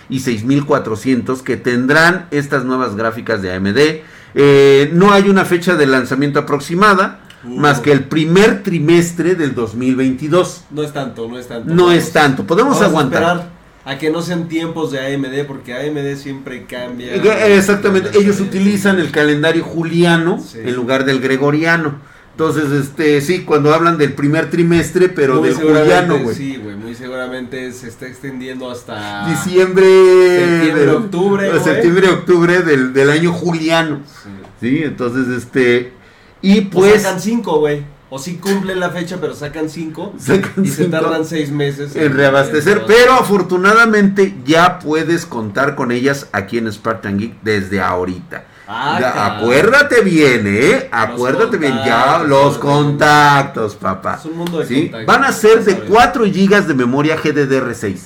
y 0.09 0.19
6400 0.21 1.41
que 1.43 1.57
tendrán 1.57 2.27
estas 2.31 2.65
nuevas 2.65 2.95
gráficas 2.95 3.41
de 3.41 3.53
AMD. 3.53 4.03
Eh, 4.33 4.89
no 4.93 5.11
hay 5.13 5.29
una 5.29 5.45
fecha 5.45 5.75
de 5.75 5.85
lanzamiento 5.87 6.39
aproximada, 6.39 7.19
Uh. 7.43 7.59
más 7.59 7.79
que 7.79 7.91
el 7.91 8.05
primer 8.05 8.63
trimestre 8.63 9.35
del 9.35 9.53
2022. 9.53 10.63
No 10.71 10.81
es 10.81 10.91
tanto, 10.93 11.27
no 11.29 11.37
es 11.37 11.47
tanto. 11.47 11.69
No 11.73 11.83
Vamos- 11.85 11.93
es 11.99 12.11
tanto, 12.11 12.43
podemos 12.47 12.81
a 12.81 12.85
aguantar. 12.85 13.21
esperar 13.21 13.49
a 13.85 13.97
que 13.99 14.09
no 14.09 14.23
sean 14.23 14.47
tiempos 14.47 14.91
de 14.91 14.99
AMD, 14.99 15.45
porque 15.45 15.75
AMD 15.75 16.15
siempre 16.17 16.65
cambia. 16.65 17.13
Eh, 17.13 17.55
Exactamente, 17.55 18.09
ellos 18.17 18.39
utilizan 18.39 18.97
el 18.99 19.11
calendario 19.11 19.63
juliano 19.63 20.39
Sí. 20.43 20.57
en 20.63 20.73
lugar 20.73 21.05
del 21.05 21.19
gregoriano. 21.21 21.99
Entonces, 22.37 22.69
este, 22.71 23.21
sí, 23.21 23.43
cuando 23.45 23.73
hablan 23.73 23.97
del 23.97 24.11
primer 24.11 24.49
trimestre, 24.49 25.07
pero 25.07 25.35
Muy 25.35 25.47
del 25.47 25.57
juliano, 25.57 26.19
güey. 26.19 26.35
Sí, 26.35 26.57
güey, 26.61 26.75
muy 26.75 26.93
seguramente 26.93 27.71
se 27.71 27.87
está 27.87 28.07
extendiendo 28.07 28.69
hasta. 28.69 29.25
Diciembre, 29.25 29.85
Septiembre, 29.85 30.89
octubre, 30.89 31.59
septiembre, 31.61 32.09
octubre 32.09 32.61
del, 32.61 32.91
del 32.91 33.09
año 33.09 33.31
juliano. 33.31 34.01
Sí. 34.21 34.29
Sí, 34.59 34.81
entonces, 34.83 35.29
este, 35.29 35.93
y 36.41 36.59
Pues 36.61 37.03
sacan 37.03 37.21
cinco, 37.21 37.59
güey. 37.59 37.85
O 38.09 38.19
sí 38.19 38.35
cumplen 38.35 38.81
la 38.81 38.89
fecha, 38.89 39.17
pero 39.21 39.33
sacan 39.33 39.69
cinco. 39.69 40.13
sacan 40.17 40.65
y 40.65 40.67
se 40.67 40.85
tardan 40.85 41.23
seis 41.25 41.51
meses 41.51 41.95
en 41.95 42.13
reabastecer, 42.17 42.83
pero 42.85 43.13
afortunadamente 43.13 44.35
ya 44.45 44.79
puedes 44.79 45.25
contar 45.25 45.75
con 45.75 45.93
ellas 45.93 46.27
aquí 46.33 46.57
en 46.57 46.69
Spartan 46.71 47.17
Geek 47.17 47.41
desde 47.43 47.79
ahorita. 47.79 48.43
Ah, 48.67 48.97
Ya, 48.99 49.25
acuérdate 49.37 50.01
bien, 50.01 50.43
¿eh? 50.47 50.89
Acuérdate 50.91 51.57
bien, 51.57 51.73
ya 51.85 52.23
los 52.25 52.57
contactos, 52.57 53.75
papá. 53.75 54.15
Es 54.19 54.25
un 54.25 54.37
mundo 54.37 54.59
de 54.59 54.65
¿Sí? 54.65 54.81
contactos. 54.89 55.05
Van 55.05 55.23
a 55.23 55.31
ser 55.31 55.63
de 55.63 55.73
¿sabes? 55.73 55.89
4 55.89 56.23
GB 56.25 56.65
de 56.67 56.73
memoria 56.73 57.17
GDDR6. 57.17 57.97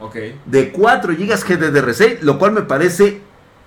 Ok. 0.00 0.16
De 0.46 0.70
4 0.70 1.12
GB 1.14 1.30
GDDR6, 1.32 2.20
lo 2.20 2.38
cual 2.38 2.52
me 2.52 2.62
parece 2.62 3.20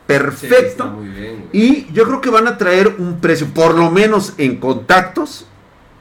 perfecto. 0.06 0.86
muy 0.88 1.08
bien. 1.10 1.50
Y 1.52 1.92
yo 1.92 2.06
creo 2.06 2.22
que 2.22 2.30
van 2.30 2.48
a 2.48 2.58
traer 2.58 2.96
un 2.98 3.20
precio, 3.20 3.48
por 3.54 3.76
lo 3.76 3.92
menos 3.92 4.34
en 4.38 4.58
contactos, 4.58 5.46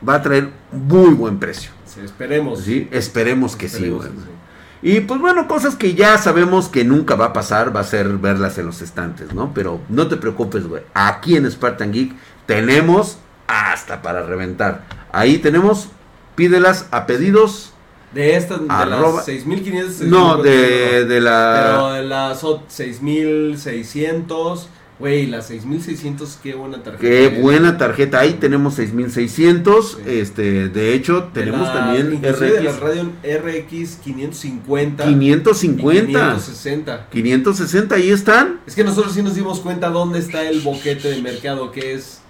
va 0.06 0.14
a 0.16 0.22
traer 0.22 0.50
muy 0.70 1.10
buen 1.14 1.38
precio. 1.38 1.70
Sí, 1.86 2.00
esperemos. 2.04 2.60
¿sí? 2.60 2.88
Esperemos 2.92 3.56
que 3.56 3.68
sí, 3.68 3.76
Esperemos 3.84 4.04
sí. 4.04 4.30
Y 4.82 5.00
pues 5.00 5.20
bueno, 5.20 5.48
cosas 5.48 5.74
que 5.74 5.94
ya 5.94 6.18
sabemos 6.18 6.68
que 6.68 6.84
nunca 6.84 7.14
va 7.16 7.26
a 7.26 7.32
pasar, 7.32 7.74
va 7.74 7.80
a 7.80 7.84
ser 7.84 8.08
verlas 8.18 8.58
en 8.58 8.66
los 8.66 8.82
estantes, 8.82 9.32
¿no? 9.34 9.52
Pero 9.54 9.80
no 9.88 10.06
te 10.06 10.16
preocupes, 10.16 10.66
güey. 10.66 10.82
Aquí 10.94 11.36
en 11.36 11.50
Spartan 11.50 11.92
Geek 11.92 12.12
tenemos 12.46 13.18
hasta 13.46 14.02
para 14.02 14.22
reventar. 14.22 14.84
Ahí 15.12 15.38
tenemos, 15.38 15.88
pídelas 16.34 16.86
a 16.90 17.06
pedidos. 17.06 17.72
De 18.12 18.36
estas, 18.36 18.60
de 18.60 18.66
Arroba- 18.68 19.16
las 19.16 19.24
6500. 19.24 20.06
No, 20.08 20.36
de, 20.42 20.50
6400, 20.52 21.08
de 21.08 21.20
la... 21.20 21.62
Pero 21.64 21.92
de 21.92 22.02
las 22.04 22.44
ot- 22.44 22.62
6600. 22.68 24.68
Güey, 24.98 25.26
las 25.26 25.46
6600, 25.48 26.38
qué 26.42 26.54
buena 26.54 26.78
tarjeta. 26.82 27.00
Qué 27.02 27.26
es. 27.26 27.42
buena 27.42 27.76
tarjeta. 27.76 28.18
Ahí 28.20 28.34
tenemos 28.40 28.74
6600. 28.74 29.90
Sí. 29.92 30.10
Este, 30.10 30.68
de 30.70 30.94
hecho, 30.94 31.20
De 31.20 31.26
tenemos 31.44 31.68
la- 31.68 31.74
también 31.74 32.14
inclusive 32.14 32.50
de 32.52 32.62
la 32.62 32.70
RX 32.72 32.80
Radeon 32.80 33.12
RX 33.22 33.96
550. 33.96 35.04
550. 35.04 36.00
y 36.02 36.06
560. 36.06 37.06
560, 37.10 37.94
ahí 37.94 38.10
están. 38.10 38.60
Es 38.66 38.74
que 38.74 38.84
nosotros 38.84 39.12
sí 39.12 39.22
nos 39.22 39.34
dimos 39.34 39.60
cuenta 39.60 39.90
dónde 39.90 40.18
está 40.18 40.48
el 40.48 40.60
boquete 40.62 41.08
de 41.10 41.20
mercado, 41.20 41.70
que 41.72 41.92
es 41.92 42.20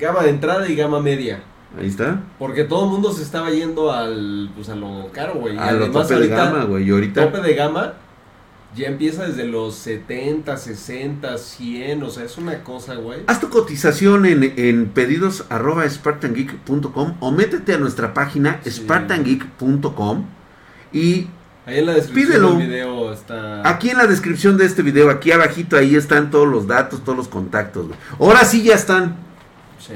gama 0.00 0.22
de 0.24 0.30
entrada 0.30 0.68
y 0.68 0.74
gama 0.74 1.00
media. 1.00 1.42
Ahí 1.78 1.86
está. 1.86 2.22
Porque 2.40 2.64
todo 2.64 2.86
el 2.86 2.90
mundo 2.90 3.12
se 3.12 3.22
estaba 3.22 3.50
yendo 3.50 3.92
al, 3.92 4.50
pues 4.56 4.68
a 4.68 4.74
lo 4.74 5.10
caro, 5.12 5.34
güey. 5.34 5.54
Y 5.54 5.58
A 5.58 5.70
lo 5.72 5.84
además 5.84 6.08
tope 6.08 6.20
de 6.20 6.28
gama, 6.28 6.64
güey. 6.64 6.88
Y 6.88 6.90
ahorita 6.90 7.30
Tope 7.30 7.40
de 7.46 7.54
gama 7.54 7.92
ya 8.76 8.86
empieza 8.88 9.26
desde 9.26 9.44
los 9.44 9.74
70, 9.76 10.56
60, 10.56 11.38
100, 11.38 12.02
o 12.02 12.10
sea, 12.10 12.24
es 12.24 12.36
una 12.38 12.62
cosa, 12.62 12.94
güey. 12.96 13.20
Haz 13.26 13.40
tu 13.40 13.48
cotización 13.48 14.26
en, 14.26 14.52
en 14.56 14.86
pedidos 14.90 15.44
arroba 15.48 15.88
spartangeek.com 15.88 17.14
o 17.20 17.30
métete 17.32 17.74
a 17.74 17.78
nuestra 17.78 18.12
página 18.14 18.60
Sí. 18.64 18.70
spartangeek.com 18.72 20.24
y 20.92 21.28
Ahí 21.66 21.80
en 21.80 21.86
la 21.86 21.92
descripción 21.94 22.26
Pídelo. 22.28 22.54
del 22.54 22.66
video 22.68 23.12
está... 23.12 23.68
aquí 23.68 23.90
en 23.90 23.98
la 23.98 24.06
descripción 24.06 24.56
de 24.56 24.64
este 24.64 24.82
video, 24.82 25.10
aquí 25.10 25.32
abajito, 25.32 25.76
ahí 25.76 25.96
están 25.96 26.30
todos 26.30 26.48
los 26.48 26.66
datos, 26.66 27.04
todos 27.04 27.18
los 27.18 27.28
contactos. 27.28 27.88
güey. 27.88 27.98
Ahora 28.18 28.44
sí 28.46 28.62
ya 28.62 28.74
están. 28.74 29.16
Sí. 29.78 29.92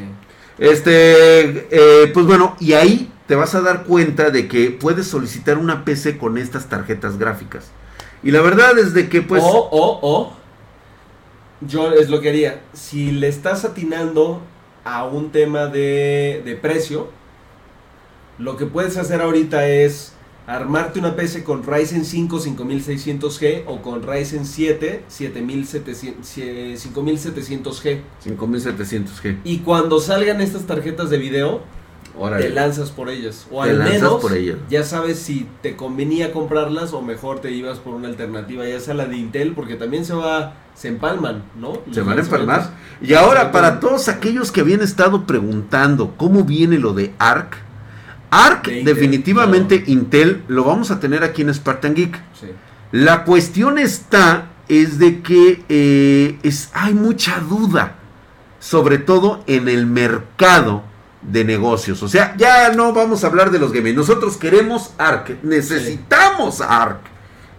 Este, 0.59 1.67
eh, 1.71 2.11
pues 2.13 2.27
bueno, 2.27 2.57
y 2.61 2.75
ahí 2.75 3.11
te 3.27 3.35
vas 3.37 3.55
a 3.55 3.63
dar 3.63 3.85
cuenta 3.85 4.29
de 4.31 4.49
que 4.49 4.71
puedes 4.71 5.07
solicitar 5.07 5.57
una 5.57 5.85
PC 5.85 6.19
con 6.19 6.37
estas 6.37 6.67
tarjetas 6.69 7.19
gráficas. 7.19 7.71
Y 8.23 8.31
la 8.31 8.41
verdad 8.41 8.79
es 8.79 8.95
de 8.95 9.09
que 9.09 9.23
pues... 9.23 9.43
o, 9.43 9.49
o, 9.49 9.99
o, 10.03 10.33
yo 11.61 11.93
es 11.93 12.09
lo 12.09 12.21
que 12.21 12.29
haría. 12.29 12.63
Si 12.73 13.11
le 13.11 13.29
estás 13.29 13.65
atinando 13.65 14.41
a 14.85 15.05
un 15.05 15.31
tema 15.31 15.67
de, 15.67 16.43
de 16.45 16.57
precio, 16.57 17.09
lo 18.39 18.57
que 18.57 18.67
puedes 18.67 18.97
hacer 18.97 19.21
ahorita 19.21 19.67
es 19.69 20.13
armarte 20.47 20.99
una 20.99 21.15
PC 21.15 21.45
con 21.45 21.63
Ryzen 21.65 22.05
5 22.05 22.41
5600G 22.41 23.63
o 23.67 23.81
con 23.81 24.03
Ryzen 24.03 24.45
7 24.45 25.05
7700, 25.07 26.37
5700G. 26.37 28.01
5700G. 28.25 29.39
Y 29.45 29.59
cuando 29.59 30.01
salgan 30.01 30.41
estas 30.41 30.63
tarjetas 30.67 31.11
de 31.11 31.19
video, 31.19 31.61
Órale. 32.19 32.45
te 32.49 32.51
lanzas 32.51 32.91
por 32.91 33.09
ellas. 33.09 33.47
O 33.51 33.63
Te 33.65 33.71
al 33.71 33.79
menos 33.79 34.21
por 34.21 34.33
ellas. 34.37 34.57
ya 34.69 34.85
sabes 34.85 35.19
si 35.19 35.49
te 35.63 35.77
convenía 35.77 36.33
comprarlas 36.33 36.93
o 36.93 37.01
mejor 37.03 37.41
te 37.41 37.51
ibas 37.53 37.79
por 37.79 37.95
una 37.95 38.09
alternativa, 38.09 38.67
ya 38.67 38.81
sea 38.81 38.95
la 38.95 39.07
de 39.07 39.17
Intel, 39.17 39.53
porque 39.55 39.77
también 39.77 40.05
se 40.05 40.15
va, 40.15 40.55
se 40.75 40.89
empalman, 40.89 41.43
¿no? 41.59 41.81
Se 41.91 42.03
van 42.03 42.19
a 42.19 42.23
empalmar. 42.23 42.71
Y 43.01 43.15
ahora, 43.15 43.51
para 43.51 43.81
todos 43.81 44.09
aquellos 44.09 44.53
que 44.53 44.61
habían 44.61 44.83
estado 44.83 45.27
preguntando 45.27 46.15
cómo 46.17 46.45
viene 46.45 46.79
lo 46.79 46.93
de 46.93 47.13
ARC, 47.19 47.57
ARC, 48.31 48.67
De 48.67 48.79
Intel, 48.81 48.95
definitivamente 48.95 49.85
Intel, 49.87 50.43
lo 50.49 50.65
vamos 50.65 50.91
a 50.91 51.01
tener 51.01 51.25
aquí 51.25 51.43
en 51.43 51.53
Spartan 51.55 51.95
Geek. 51.95 52.15
Sí. 52.39 52.47
La 52.93 53.25
cuestión 53.25 53.79
está, 53.79 54.51
es 54.69 54.99
de 54.99 55.21
que 55.23 55.65
eh, 55.69 56.39
es, 56.43 56.71
hay 56.75 56.93
mucha 56.95 57.41
duda, 57.41 57.97
sobre 58.61 58.99
todo 58.99 59.43
en 59.47 59.69
el 59.69 59.87
mercado 59.87 60.83
de 61.23 61.45
negocios. 61.45 62.03
O 62.03 62.09
sea, 62.09 62.35
ya 62.37 62.71
no 62.73 62.93
vamos 62.93 63.25
a 63.25 63.29
hablar 63.29 63.51
de 63.51 63.59
los 63.59 63.73
gamers. 63.73 63.97
Nosotros 63.97 64.37
queremos 64.37 64.93
ARC, 64.99 65.43
necesitamos 65.43 66.61
ARC 66.61 67.01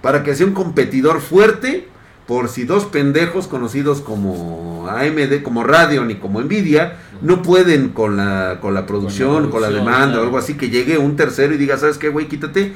para 0.01 0.23
que 0.23 0.35
sea 0.35 0.45
un 0.45 0.53
competidor 0.53 1.21
fuerte. 1.21 1.89
Por 2.27 2.47
si 2.47 2.63
dos 2.63 2.85
pendejos 2.85 3.47
conocidos 3.47 3.99
como 3.99 4.87
AMD, 4.87 5.43
como 5.43 5.61
Radeon 5.65 6.09
y 6.09 6.15
como 6.15 6.41
Nvidia, 6.41 6.95
no 7.21 7.41
pueden 7.41 7.89
con 7.89 8.15
la, 8.15 8.59
con 8.61 8.73
la 8.73 8.85
producción, 8.85 9.49
con 9.49 9.61
la, 9.61 9.67
producción, 9.67 9.85
demanda 9.85 10.19
o 10.21 10.23
algo 10.23 10.37
así, 10.37 10.53
que 10.53 10.69
llegue 10.69 10.97
un 10.97 11.17
tercero 11.17 11.53
y 11.53 11.57
diga, 11.57 11.77
¿sabes 11.77 11.97
qué, 11.97 12.07
güey? 12.07 12.29
Quítate. 12.29 12.75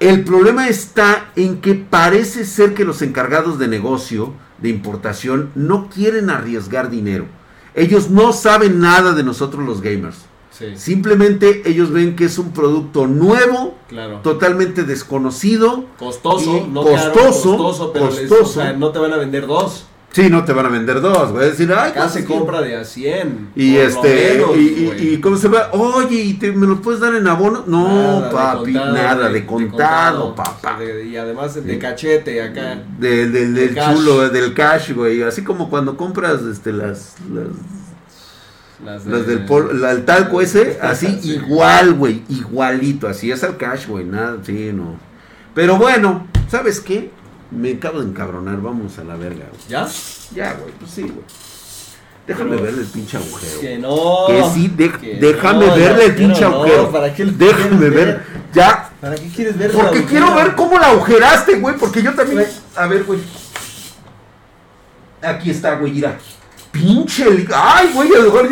El 0.00 0.24
problema 0.24 0.66
está 0.66 1.30
en 1.36 1.60
que 1.60 1.74
parece 1.76 2.44
ser 2.44 2.74
que 2.74 2.84
los 2.84 3.02
encargados 3.02 3.60
de 3.60 3.68
negocio, 3.68 4.34
de 4.58 4.68
importación, 4.68 5.50
no 5.54 5.88
quieren 5.88 6.28
arriesgar 6.28 6.90
dinero. 6.90 7.26
Ellos 7.74 8.10
no 8.10 8.32
saben 8.32 8.80
nada 8.80 9.12
de 9.12 9.22
nosotros 9.24 9.64
los 9.66 9.80
gamers. 9.80 10.16
Sí, 10.50 10.66
Simplemente 10.76 11.62
ellos 11.68 11.90
ven 11.90 12.14
que 12.14 12.26
es 12.26 12.38
un 12.38 12.52
producto 12.52 13.06
nuevo, 13.06 13.74
claro. 13.88 14.20
totalmente 14.22 14.84
desconocido. 14.84 15.86
Costoso, 15.98 16.66
no 16.70 16.82
costoso, 16.82 17.12
caro, 17.12 17.26
costoso, 17.56 17.92
pero 17.92 18.10
les- 18.10 18.28
costoso. 18.28 18.42
o 18.60 18.62
sea, 18.62 18.72
no 18.74 18.90
te 18.90 18.98
van 18.98 19.12
a 19.14 19.16
vender 19.16 19.46
dos. 19.46 19.86
Sí, 20.12 20.28
no 20.28 20.44
te 20.44 20.52
van 20.52 20.66
a 20.66 20.68
vender 20.68 21.00
dos, 21.00 21.32
voy 21.32 21.44
a 21.44 21.46
decir, 21.46 21.72
ay, 21.74 21.90
Acá 21.92 22.00
pues, 22.02 22.12
se 22.12 22.24
compra 22.26 22.60
de 22.60 22.76
a 22.76 22.84
100. 22.84 23.52
Y 23.56 23.76
este, 23.76 24.34
menos, 24.36 24.56
y, 24.56 24.60
y- 24.60 24.86
güey. 24.86 25.14
y 25.14 25.20
¿cómo 25.22 25.38
se 25.38 25.48
va? 25.48 25.70
Oye, 25.72 26.16
¿y 26.20 26.34
te- 26.34 26.52
me 26.52 26.66
lo 26.66 26.82
puedes 26.82 27.00
dar 27.00 27.14
en 27.14 27.26
abono? 27.26 27.64
No, 27.66 28.20
Nada 28.20 28.26
de 28.28 28.30
papi, 28.34 28.72
contado, 28.74 28.92
nada 28.94 29.14
güey, 29.28 29.32
de 29.32 29.46
contado, 29.46 30.24
contado, 30.26 30.34
papá. 30.34 30.78
de- 30.80 31.06
y 31.06 31.16
además 31.16 31.54
de 31.64 31.78
cachete 31.78 32.42
acá. 32.42 32.82
Del, 32.98 33.32
del, 33.32 33.54
De 33.54 33.60
del 33.68 33.74
cash. 33.74 33.94
chulo, 33.96 34.28
del 34.28 34.52
cash, 34.52 34.92
güey. 34.92 35.22
Así 35.22 35.42
como 35.42 35.70
cuando 35.70 35.96
compras 35.96 36.42
este, 36.42 36.74
las, 36.74 37.14
las, 37.32 37.46
Las, 38.84 39.06
las 39.06 39.26
de- 39.26 39.36
del 39.36 39.46
pol- 39.46 39.80
la- 39.80 39.92
el 39.92 40.04
talco 40.04 40.42
ese, 40.42 40.78
así 40.82 41.06
Sí. 41.22 41.36
igual, 41.36 41.94
güey. 41.94 42.22
Igualito, 42.28 43.08
así 43.08 43.30
es 43.30 43.42
al 43.44 43.56
cash, 43.56 43.86
güey. 43.86 44.04
Nada, 44.04 44.36
sí, 44.44 44.72
no. 44.74 44.96
Pero 45.54 45.76
bueno, 45.78 46.26
¿sabes 46.50 46.80
qué? 46.80 47.10
Me 47.54 47.72
acabo 47.72 48.00
de 48.00 48.08
encabronar, 48.08 48.60
vamos 48.60 48.98
a 48.98 49.04
la 49.04 49.16
verga, 49.16 49.44
güey. 49.50 49.60
¿Ya? 49.68 49.86
Ya, 50.34 50.54
güey, 50.54 50.72
pues 50.78 50.90
sí, 50.90 51.02
güey. 51.02 51.24
Déjame 52.26 52.50
Pero- 52.50 52.62
verle 52.62 52.80
el 52.82 52.86
pinche 52.86 53.16
agujero. 53.16 53.60
Que 53.60 53.78
no. 53.78 54.24
Que 54.28 54.44
sí, 54.54 54.68
de- 54.68 54.92
que 54.92 55.14
déjame 55.16 55.66
no, 55.66 55.74
verle 55.74 56.04
el 56.06 56.14
pinche 56.14 56.40
no, 56.42 56.46
agujero. 56.48 56.90
¿Para 56.90 57.12
qué 57.14 57.24
Déjame 57.24 57.90
ver. 57.90 58.22
Ya, 58.54 58.90
¿Para 59.00 59.16
qué 59.16 59.28
quieres 59.28 59.58
ver? 59.58 59.72
porque 59.72 60.04
quiero 60.04 60.34
ver 60.34 60.54
cómo 60.54 60.78
la 60.78 60.88
agujeraste, 60.88 61.56
güey. 61.56 61.76
Porque 61.76 62.02
yo 62.02 62.14
también. 62.14 62.46
A 62.76 62.86
ver, 62.86 63.04
güey. 63.04 63.18
Aquí 65.20 65.50
está, 65.50 65.74
güey, 65.76 65.92
mira. 65.92 66.18
Pinche. 66.70 67.24
Ay, 67.54 67.90
güey, 67.92 68.08
a 68.14 68.18
lo 68.18 68.24
mejor 68.24 68.48